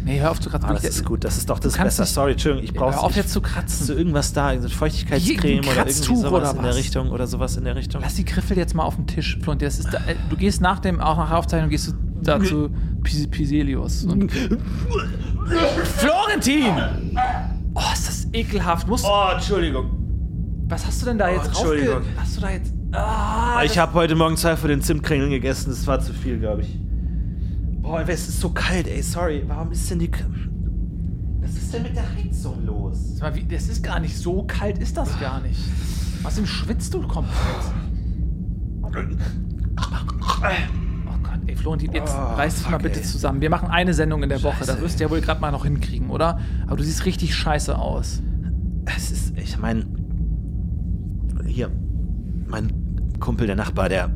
Nee, 0.05 0.21
hör 0.21 0.31
auf 0.33 0.41
zu 0.41 0.51
kratzen. 0.51 0.69
Ah, 0.69 0.75
das 0.75 0.85
ist 0.85 1.05
gut. 1.05 1.25
Das 1.25 1.39
ist 1.39 1.49
doch 1.49 1.59
das 1.59 1.79
nicht- 1.79 1.93
Sorry, 2.09 2.33
Entschuldigung. 2.33 2.65
Ich 2.65 2.75
brauche 2.75 2.93
hör 2.95 3.05
auf 3.05 3.17
jetzt 3.17 3.33
zu 3.33 3.41
kratzen. 3.41 3.81
Hast 3.81 3.89
du 3.89 3.95
irgendwas 3.95 4.33
da? 4.35 4.61
So 4.61 4.69
Feuchtigkeitscreme 4.69 5.61
oder 5.61 5.87
irgendwie 5.87 5.93
sowas 5.93 6.25
oder 6.33 6.51
in 6.57 6.63
der? 6.63 6.75
Richtung 6.77 7.11
oder 7.11 7.27
sowas 7.27 7.57
in 7.57 7.65
der 7.65 7.75
Richtung? 7.77 8.03
Lass 8.03 8.15
die 8.15 8.25
Griffel 8.25 8.57
jetzt 8.59 8.75
mal 8.75 8.85
auf 8.85 8.97
den 8.97 9.07
Tisch, 9.07 9.39
Florentin. 9.43 9.67
Das 9.67 9.79
ist 9.79 9.93
da, 9.93 9.99
äh, 9.99 10.15
du 10.29 10.37
gehst 10.37 10.61
nach 10.61 10.79
dem, 10.81 11.01
auch 11.01 11.17
nach 11.17 11.29
der 11.31 11.39
Aufzeichnung, 11.39 11.71
gehst 11.71 11.89
du 11.89 11.93
da 12.23 12.39
zu 12.43 12.71
Pis 13.03 13.27
Piselius. 13.29 14.05
Und 14.05 14.31
Florentin! 15.97 16.75
Oh, 17.75 17.81
ist 17.93 18.09
das 18.09 18.27
ekelhaft. 18.33 18.87
Musst, 18.89 19.05
Oh, 19.09 19.29
Entschuldigung. 19.33 19.91
Was 20.69 20.87
hast 20.87 21.03
du 21.03 21.07
denn 21.07 21.19
da 21.19 21.29
jetzt 21.31 21.47
Entschuldigung. 21.49 21.95
raufge... 21.97 22.07
Hast 22.17 22.37
du 22.37 22.41
da 22.41 22.51
jetzt... 22.51 22.73
Ah, 22.93 23.63
ich 23.65 23.77
habe 23.79 23.93
heute 23.95 24.15
Morgen 24.15 24.37
zwei 24.37 24.57
von 24.57 24.69
den 24.71 24.81
Zimtkringeln 24.81 25.31
gegessen. 25.31 25.71
Das 25.71 25.87
war 25.87 26.01
zu 26.01 26.13
viel, 26.15 26.39
glaube 26.39 26.63
ich. 26.63 26.79
Boah, 27.85 28.01
es 28.09 28.29
ist 28.29 28.41
so 28.41 28.49
kalt, 28.49 28.89
ey. 28.89 29.03
Sorry. 29.03 29.45
Warum 29.47 29.71
ist 29.71 29.89
denn 29.91 29.99
die. 29.99 30.11
K- 30.11 30.25
Was 31.41 31.53
ist 31.53 31.73
denn 31.75 31.83
mit 31.83 31.95
der 31.95 32.05
Heizung 32.17 32.65
los? 32.67 33.17
Sag 33.19 33.35
mal, 33.35 33.37
wie, 33.41 33.45
das 33.47 33.69
ist 33.69 33.83
gar 33.85 34.01
nicht 34.01 34.17
so 34.17 34.43
kalt, 34.45 34.79
ist 34.79 34.97
das 34.97 35.21
gar 35.21 35.41
nicht. 35.43 35.61
Was 36.23 36.37
denn 36.37 36.47
schwitzt 36.47 36.95
du 36.95 37.07
komplett? 37.07 37.35
Oh 38.83 38.89
Gott, 41.23 41.41
ey 41.47 41.55
Florentin, 41.57 41.93
jetzt 41.93 42.15
Oh, 42.17 42.35
reiß 42.37 42.55
dich 42.57 42.65
mal 42.67 42.73
fuck, 42.73 42.83
bitte 42.83 43.01
ey. 43.01 43.05
zusammen. 43.07 43.41
Wir 43.41 43.51
machen 43.51 43.69
eine 43.69 43.93
Sendung 43.95 44.23
in 44.23 44.29
der 44.29 44.43
Woche, 44.43 44.59
Scheiße, 44.59 44.73
das 44.73 44.81
wirst 44.81 44.99
du 45.01 45.05
ja 45.05 45.11
wohl 45.11 45.21
gerade 45.21 45.41
mal 45.41 45.51
noch 45.53 45.65
hinkriegen, 45.65 46.11
oder? 46.11 46.39
Aber 46.67 46.77
du 46.77 46.83
siehst 46.83 47.05
richtig 47.05 47.35
scheiße 47.35 47.77
aus. 47.79 48.23
Es 48.97 49.11
ist. 49.11 49.37
Ich 49.39 49.59
meine. 49.59 49.85
Hier. 51.47 51.71
Mein 52.47 52.73
Kumpel, 53.21 53.47
der 53.47 53.57
Nachbar, 53.57 53.89
der. 53.89 54.11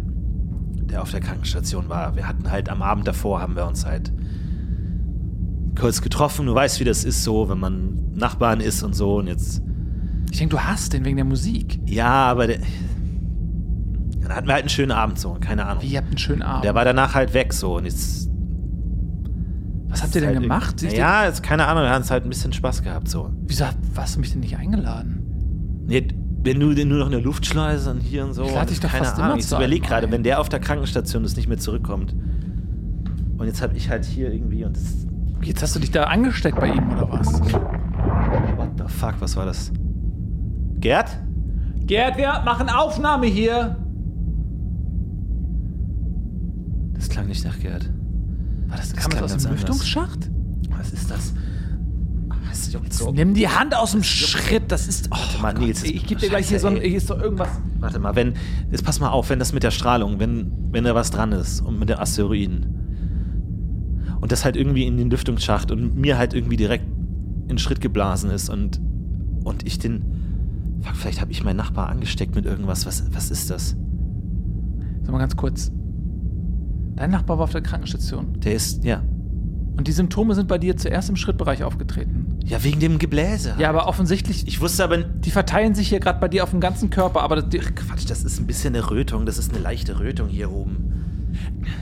Der 0.90 1.02
auf 1.02 1.10
der 1.10 1.20
Krankenstation 1.20 1.88
war. 1.88 2.16
Wir 2.16 2.26
hatten 2.26 2.50
halt 2.50 2.68
am 2.68 2.82
Abend 2.82 3.06
davor, 3.06 3.40
haben 3.40 3.56
wir 3.56 3.66
uns 3.66 3.84
halt. 3.84 4.12
kurz 5.78 6.02
getroffen. 6.02 6.46
Du 6.46 6.54
weißt, 6.54 6.80
wie 6.80 6.84
das 6.84 7.04
ist 7.04 7.24
so, 7.24 7.48
wenn 7.48 7.58
man 7.58 8.12
Nachbarn 8.14 8.60
ist 8.60 8.82
und 8.82 8.94
so. 8.94 9.16
Und 9.16 9.26
jetzt. 9.26 9.62
Ich 10.30 10.38
denke, 10.38 10.56
du 10.56 10.62
hasst 10.62 10.92
den 10.92 11.04
wegen 11.04 11.16
der 11.16 11.24
Musik. 11.24 11.80
Ja, 11.86 12.26
aber 12.26 12.46
der. 12.46 12.58
Dann 14.20 14.34
hatten 14.34 14.46
wir 14.46 14.54
halt 14.54 14.64
einen 14.64 14.68
schönen 14.68 14.92
Abend 14.92 15.18
so. 15.18 15.36
Keine 15.40 15.64
Ahnung. 15.66 15.82
Wie, 15.82 15.88
ihr 15.88 15.98
habt 15.98 16.08
einen 16.08 16.18
schönen 16.18 16.42
Abend. 16.42 16.64
Der 16.64 16.74
war 16.74 16.84
danach 16.84 17.14
halt 17.14 17.32
weg 17.34 17.52
so. 17.52 17.76
Und 17.76 17.84
jetzt. 17.84 18.28
Was 19.88 20.02
habt 20.02 20.14
ihr 20.14 20.20
denn 20.20 20.30
halt 20.30 20.42
gemacht? 20.42 20.82
Ja, 20.82 21.24
jetzt 21.24 21.42
keine 21.42 21.66
Ahnung, 21.66 21.84
wir 21.84 21.90
haben 21.90 22.02
es 22.02 22.10
halt 22.10 22.24
ein 22.24 22.28
bisschen 22.28 22.52
Spaß 22.52 22.82
gehabt 22.82 23.08
so. 23.08 23.30
Wieso 23.46 23.64
hast 23.96 24.16
du 24.16 24.20
mich 24.20 24.32
denn 24.32 24.40
nicht 24.40 24.56
eingeladen? 24.56 25.84
Nee, 25.86 26.08
wenn 26.42 26.60
du 26.60 26.74
den 26.74 26.88
nur 26.88 26.98
noch 26.98 27.06
in 27.06 27.12
der 27.12 27.20
Luftschleuse 27.20 27.90
und 27.90 28.00
hier 28.00 28.24
und 28.24 28.32
so. 28.32 28.44
Ich 28.44 28.54
lade 28.54 28.68
dich 28.68 28.80
doch 28.80 28.90
keine 28.90 29.04
fast 29.04 29.18
Ahnung. 29.18 29.38
immer 29.38 29.38
Ich 29.38 29.50
überlege 29.50 29.86
gerade, 29.86 30.10
wenn 30.10 30.22
der 30.22 30.40
auf 30.40 30.48
der 30.48 30.60
Krankenstation 30.60 31.24
ist, 31.24 31.36
nicht 31.36 31.48
mehr 31.48 31.58
zurückkommt. 31.58 32.14
Und 33.36 33.46
jetzt 33.46 33.62
habe 33.62 33.76
ich 33.76 33.88
halt 33.88 34.04
hier 34.04 34.32
irgendwie 34.32 34.64
und 34.64 34.76
das. 34.76 35.06
Jetzt 35.42 35.62
hast 35.62 35.76
du 35.76 35.80
dich 35.80 35.90
da 35.90 36.04
angesteckt 36.04 36.58
bei 36.58 36.68
ihm, 36.68 36.92
oder 36.92 37.10
was? 37.12 37.40
What 37.40 38.70
the 38.78 38.84
fuck, 38.88 39.14
was 39.20 39.36
war 39.36 39.46
das? 39.46 39.72
Gerd? 40.80 41.10
Gerd, 41.86 42.18
wir 42.18 42.42
machen 42.44 42.68
Aufnahme 42.68 43.26
hier. 43.26 43.76
klang 47.18 47.26
nicht 47.26 47.44
nach 47.44 47.58
Gerd. 47.58 47.90
War 48.68 48.76
das, 48.76 48.92
Kam 48.92 48.96
das 48.96 49.08
klang 49.10 49.24
aus 49.24 49.30
dem 49.32 49.38
anders. 49.38 49.50
Lüftungsschacht? 49.50 50.30
Was 50.70 50.92
ist 50.92 51.10
das? 51.10 51.34
Das 52.58 52.72
juckt 52.72 52.92
so. 52.92 53.12
Nimm 53.12 53.34
die 53.34 53.48
Hand 53.48 53.76
aus 53.76 53.92
dem 53.92 54.02
Schritt, 54.02 54.64
das 54.72 54.88
ist. 54.88 55.08
Oh, 55.12 55.16
Warte 55.16 55.42
mal, 55.42 55.54
Nils. 55.54 55.84
ich 55.84 56.04
gebe 56.06 56.20
dir 56.20 56.28
gleich 56.28 56.48
hier 56.48 56.58
so 56.58 56.66
ein. 56.66 56.80
Hier 56.80 56.96
ist 56.96 57.08
doch 57.08 57.20
irgendwas. 57.20 57.48
Warte 57.78 57.98
mal, 58.00 58.16
wenn. 58.16 58.34
Jetzt 58.70 58.84
pass 58.84 58.98
mal 58.98 59.10
auf, 59.10 59.30
wenn 59.30 59.38
das 59.38 59.52
mit 59.52 59.62
der 59.62 59.70
Strahlung, 59.70 60.18
wenn, 60.18 60.50
wenn 60.72 60.84
da 60.84 60.94
was 60.94 61.10
dran 61.10 61.32
ist 61.32 61.60
und 61.60 61.78
mit 61.78 61.88
den 61.88 61.98
Asteroiden. 61.98 62.74
Und 64.20 64.32
das 64.32 64.44
halt 64.44 64.56
irgendwie 64.56 64.86
in 64.86 64.96
den 64.96 65.10
Lüftungsschacht 65.10 65.70
und 65.70 65.94
mir 65.94 66.18
halt 66.18 66.34
irgendwie 66.34 66.56
direkt 66.56 66.84
in 67.42 67.48
den 67.48 67.58
Schritt 67.58 67.80
geblasen 67.80 68.30
ist 68.30 68.48
und. 68.48 68.80
Und 69.44 69.64
ich 69.66 69.78
den. 69.78 70.80
Fuck, 70.80 70.96
vielleicht 70.96 71.20
habe 71.20 71.30
ich 71.30 71.44
meinen 71.44 71.56
Nachbar 71.56 71.88
angesteckt 71.88 72.34
mit 72.34 72.44
irgendwas. 72.44 72.86
Was, 72.86 73.04
was 73.12 73.30
ist 73.30 73.50
das? 73.50 73.76
Sag 75.02 75.12
mal 75.12 75.18
ganz 75.18 75.36
kurz. 75.36 75.70
Dein 76.96 77.10
Nachbar 77.10 77.38
war 77.38 77.44
auf 77.44 77.52
der 77.52 77.62
Krankenstation. 77.62 78.40
Der 78.40 78.54
ist. 78.54 78.84
Ja. 78.84 79.04
Und 79.76 79.86
die 79.86 79.92
Symptome 79.92 80.34
sind 80.34 80.48
bei 80.48 80.58
dir 80.58 80.76
zuerst 80.76 81.08
im 81.08 81.14
Schrittbereich 81.14 81.62
aufgetreten. 81.62 82.27
Ja, 82.48 82.64
wegen 82.64 82.80
dem 82.80 82.98
Gebläse. 82.98 83.54
Ja, 83.58 83.68
aber 83.68 83.86
offensichtlich. 83.88 84.46
Ich 84.48 84.60
wusste 84.60 84.82
aber. 84.84 84.98
die 84.98 85.30
verteilen 85.30 85.74
sich 85.74 85.88
hier 85.88 86.00
gerade 86.00 86.18
bei 86.18 86.28
dir 86.28 86.42
auf 86.42 86.50
dem 86.50 86.60
ganzen 86.60 86.88
Körper, 86.90 87.22
aber 87.22 87.36
das, 87.36 87.48
die, 87.50 87.58
Quatsch, 87.58 88.08
das 88.08 88.24
ist 88.24 88.40
ein 88.40 88.46
bisschen 88.46 88.74
eine 88.74 88.90
Rötung. 88.90 89.26
Das 89.26 89.36
ist 89.38 89.52
eine 89.52 89.60
leichte 89.62 89.98
Rötung 90.00 90.28
hier 90.28 90.50
oben. 90.50 90.94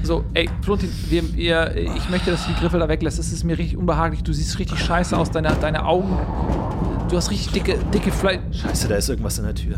so, 0.02 0.24
ey, 0.34 0.48
Florentin, 0.62 0.90
wir, 1.08 1.34
wir, 1.34 1.76
ich 1.76 2.10
möchte, 2.10 2.32
dass 2.32 2.44
du 2.46 2.52
die 2.52 2.58
Griffel 2.60 2.80
da 2.80 2.88
weglässt. 2.88 3.18
Das 3.18 3.32
ist 3.32 3.44
mir 3.44 3.56
richtig 3.58 3.76
unbehaglich. 3.76 4.22
Du 4.24 4.32
siehst 4.32 4.58
richtig 4.58 4.80
scheiße 4.80 5.16
aus, 5.16 5.30
deine, 5.30 5.54
deine 5.60 5.84
Augen. 5.86 6.18
Du 7.08 7.16
hast 7.16 7.30
richtig 7.30 7.52
dicke, 7.52 7.78
dicke 7.94 8.10
Fleisch. 8.10 8.40
Scheiße, 8.50 8.88
da 8.88 8.96
ist 8.96 9.08
irgendwas 9.08 9.38
in 9.38 9.44
der 9.44 9.54
Tür. 9.54 9.76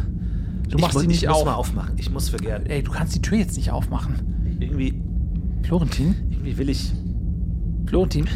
Du 0.70 0.78
machst 0.78 0.90
ich, 0.90 0.94
muss- 0.94 1.02
die 1.02 1.08
nicht 1.08 1.22
ich 1.22 1.28
muss 1.28 1.38
auf. 1.38 1.44
mal 1.44 1.54
aufmachen. 1.54 1.92
Ich 1.98 2.10
muss 2.10 2.30
für 2.30 2.38
Gerd. 2.38 2.68
Ey, 2.70 2.82
du 2.82 2.90
kannst 2.90 3.14
die 3.14 3.20
Tür 3.22 3.36
jetzt 3.38 3.56
nicht 3.58 3.70
aufmachen. 3.70 4.56
Irgendwie, 4.58 4.94
Florentin? 5.62 6.14
irgendwie 6.30 6.56
will 6.56 6.70
ich. 6.70 6.92
Florentin? 7.86 8.26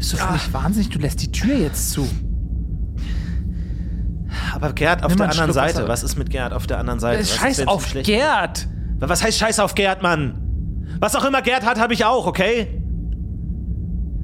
Bist 0.00 0.14
du 0.14 0.16
völlig 0.16 0.50
wahnsinnig? 0.54 0.88
Du 0.88 0.98
lässt 0.98 1.20
die 1.20 1.30
Tür 1.30 1.58
jetzt 1.58 1.90
zu. 1.90 2.08
Aber 4.54 4.72
Gerd 4.72 5.02
auf 5.02 5.10
Nimm 5.10 5.18
der 5.18 5.28
anderen 5.28 5.52
Schluck 5.52 5.54
Seite. 5.54 5.88
Was 5.88 6.02
ist 6.02 6.16
mit 6.16 6.30
Gerd 6.30 6.54
auf 6.54 6.66
der 6.66 6.78
anderen 6.78 7.00
Seite? 7.00 7.20
Was 7.20 7.28
ist, 7.28 7.36
Scheiß 7.36 7.66
auf 7.66 7.86
schlecht- 7.86 8.06
Gerd! 8.06 8.66
Was 8.98 9.22
heißt 9.22 9.36
Scheiß 9.36 9.60
auf 9.60 9.74
Gerd, 9.74 10.02
Mann? 10.02 10.86
Was 11.00 11.14
auch 11.16 11.24
immer 11.26 11.42
Gerd 11.42 11.66
hat, 11.66 11.78
habe 11.78 11.92
ich 11.92 12.06
auch, 12.06 12.26
okay? 12.26 12.82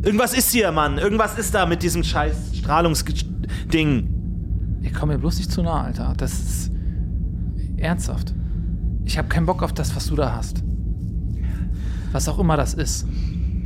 Irgendwas 0.02 0.32
ist 0.32 0.50
hier, 0.50 0.72
Mann. 0.72 0.96
Irgendwas 0.96 1.36
ist 1.36 1.54
da 1.54 1.66
mit 1.66 1.82
diesem 1.82 2.02
scheiß 2.02 2.56
Strahlungsding. 2.56 4.80
Ey, 4.82 4.92
komm 4.92 5.10
mir 5.10 5.18
bloß 5.18 5.36
nicht 5.36 5.52
zu 5.52 5.62
nah, 5.62 5.82
Alter. 5.84 6.14
Das 6.16 6.32
ist 6.32 6.70
ernsthaft. 7.76 8.32
Ich 9.04 9.18
habe 9.18 9.28
keinen 9.28 9.44
Bock 9.44 9.62
auf 9.62 9.74
das, 9.74 9.94
was 9.94 10.06
du 10.06 10.16
da 10.16 10.34
hast. 10.34 10.62
Was 12.12 12.30
auch 12.30 12.38
immer 12.38 12.56
das 12.56 12.72
ist. 12.72 13.06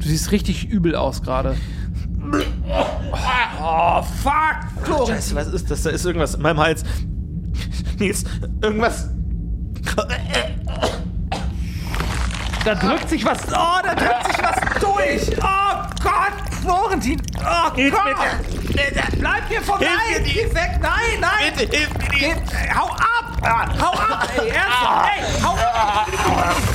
Du 0.00 0.08
siehst 0.08 0.32
richtig 0.32 0.68
übel 0.68 0.96
aus 0.96 1.22
gerade. 1.22 1.54
Oh, 3.62 4.02
fuck! 4.22 4.84
Florentin! 4.84 5.14
Scheiße, 5.14 5.34
was 5.34 5.46
ist 5.48 5.70
das? 5.70 5.82
Da 5.82 5.90
ist 5.90 6.04
irgendwas 6.04 6.34
in 6.34 6.42
meinem 6.42 6.58
Hals. 6.60 6.84
Nils, 7.98 8.24
irgendwas. 8.62 9.08
Da 12.64 12.74
drückt 12.74 13.08
sich 13.08 13.24
was. 13.24 13.38
Oh, 13.48 13.80
da 13.82 13.94
drückt 13.94 14.26
sich 14.26 14.42
was 14.42 14.80
durch. 14.80 15.38
Oh 15.42 15.82
Gott, 16.02 16.32
Florentin. 16.62 17.20
Oh 17.38 17.74
Hilf 17.74 17.94
Gott. 17.94 18.04
bitte. 18.68 19.16
Bleib 19.18 19.48
hier 19.48 19.62
vorbei. 19.62 19.86
Hilf 20.08 20.20
mir, 20.26 20.32
Geh 20.32 20.54
weg. 20.54 20.78
Nein, 20.80 21.20
nein. 21.20 21.52
Bitte, 21.56 21.76
hilf 21.76 21.90
mir, 21.98 22.08
Geh, 22.18 22.34
hau 22.74 22.86
ab. 22.86 23.36
Ah, 23.42 23.66
hau 23.80 23.92
ab. 23.92 24.28
Ey, 24.36 24.48
ernsthaft. 24.48 25.10
Ey, 25.16 25.42
hau 25.42 25.54
ab. 25.54 26.06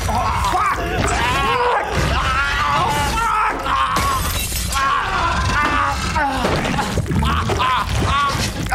Oh. 0.07 0.51
Fuck. 0.51 1.34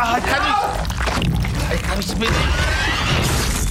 Ah, 0.03 0.19
kann 0.19 0.43
ich. 0.49 1.75
Ich 1.75 1.83
kann 1.83 1.99
nicht 1.99 2.19
mit. 2.19 2.31
Ist 2.31 3.71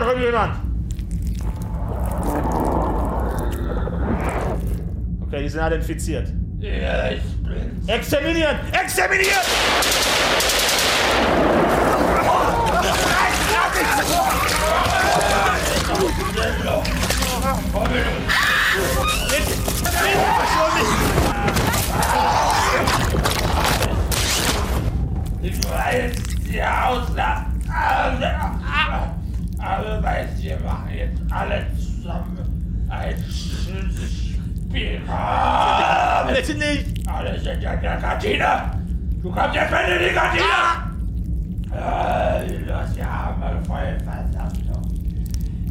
da 0.00 0.06
drüben 0.06 0.22
jemand? 0.22 0.54
Okay, 5.26 5.42
die 5.42 5.48
sind 5.48 5.60
alle 5.60 5.76
infiziert. 5.76 6.28
Ja, 6.58 7.10
ich 7.10 7.22
bin's. 7.42 7.88
Exterminieren! 7.88 8.56
Exterminieren! 8.72 9.36
Ich 25.42 25.58
weiß, 25.70 26.12
die 26.52 26.62
Ausland. 26.62 27.46
Aber 29.80 30.02
weißt, 30.02 30.42
wir 30.42 30.58
machen 30.60 30.90
jetzt 30.94 31.20
alle 31.30 31.66
zusammen 31.76 32.86
ein 32.90 33.14
schönes 33.16 34.12
Spiel. 34.12 35.00
Bitte 36.26 36.54
nicht! 36.58 37.08
Alle 37.08 37.38
sind 37.40 37.62
ja 37.62 37.72
in 37.72 37.80
der 37.80 37.96
Kantine. 37.96 38.72
Du 39.22 39.30
kommst 39.30 39.54
jetzt 39.54 39.70
mit 39.70 39.80
in 39.80 40.08
die 40.08 40.14
Kantine. 40.14 40.44
Äh, 41.72 42.46
Los, 42.66 42.96
wir 42.96 43.10
haben 43.10 43.42
eine 43.42 43.64
Vollversammlung. 43.64 44.84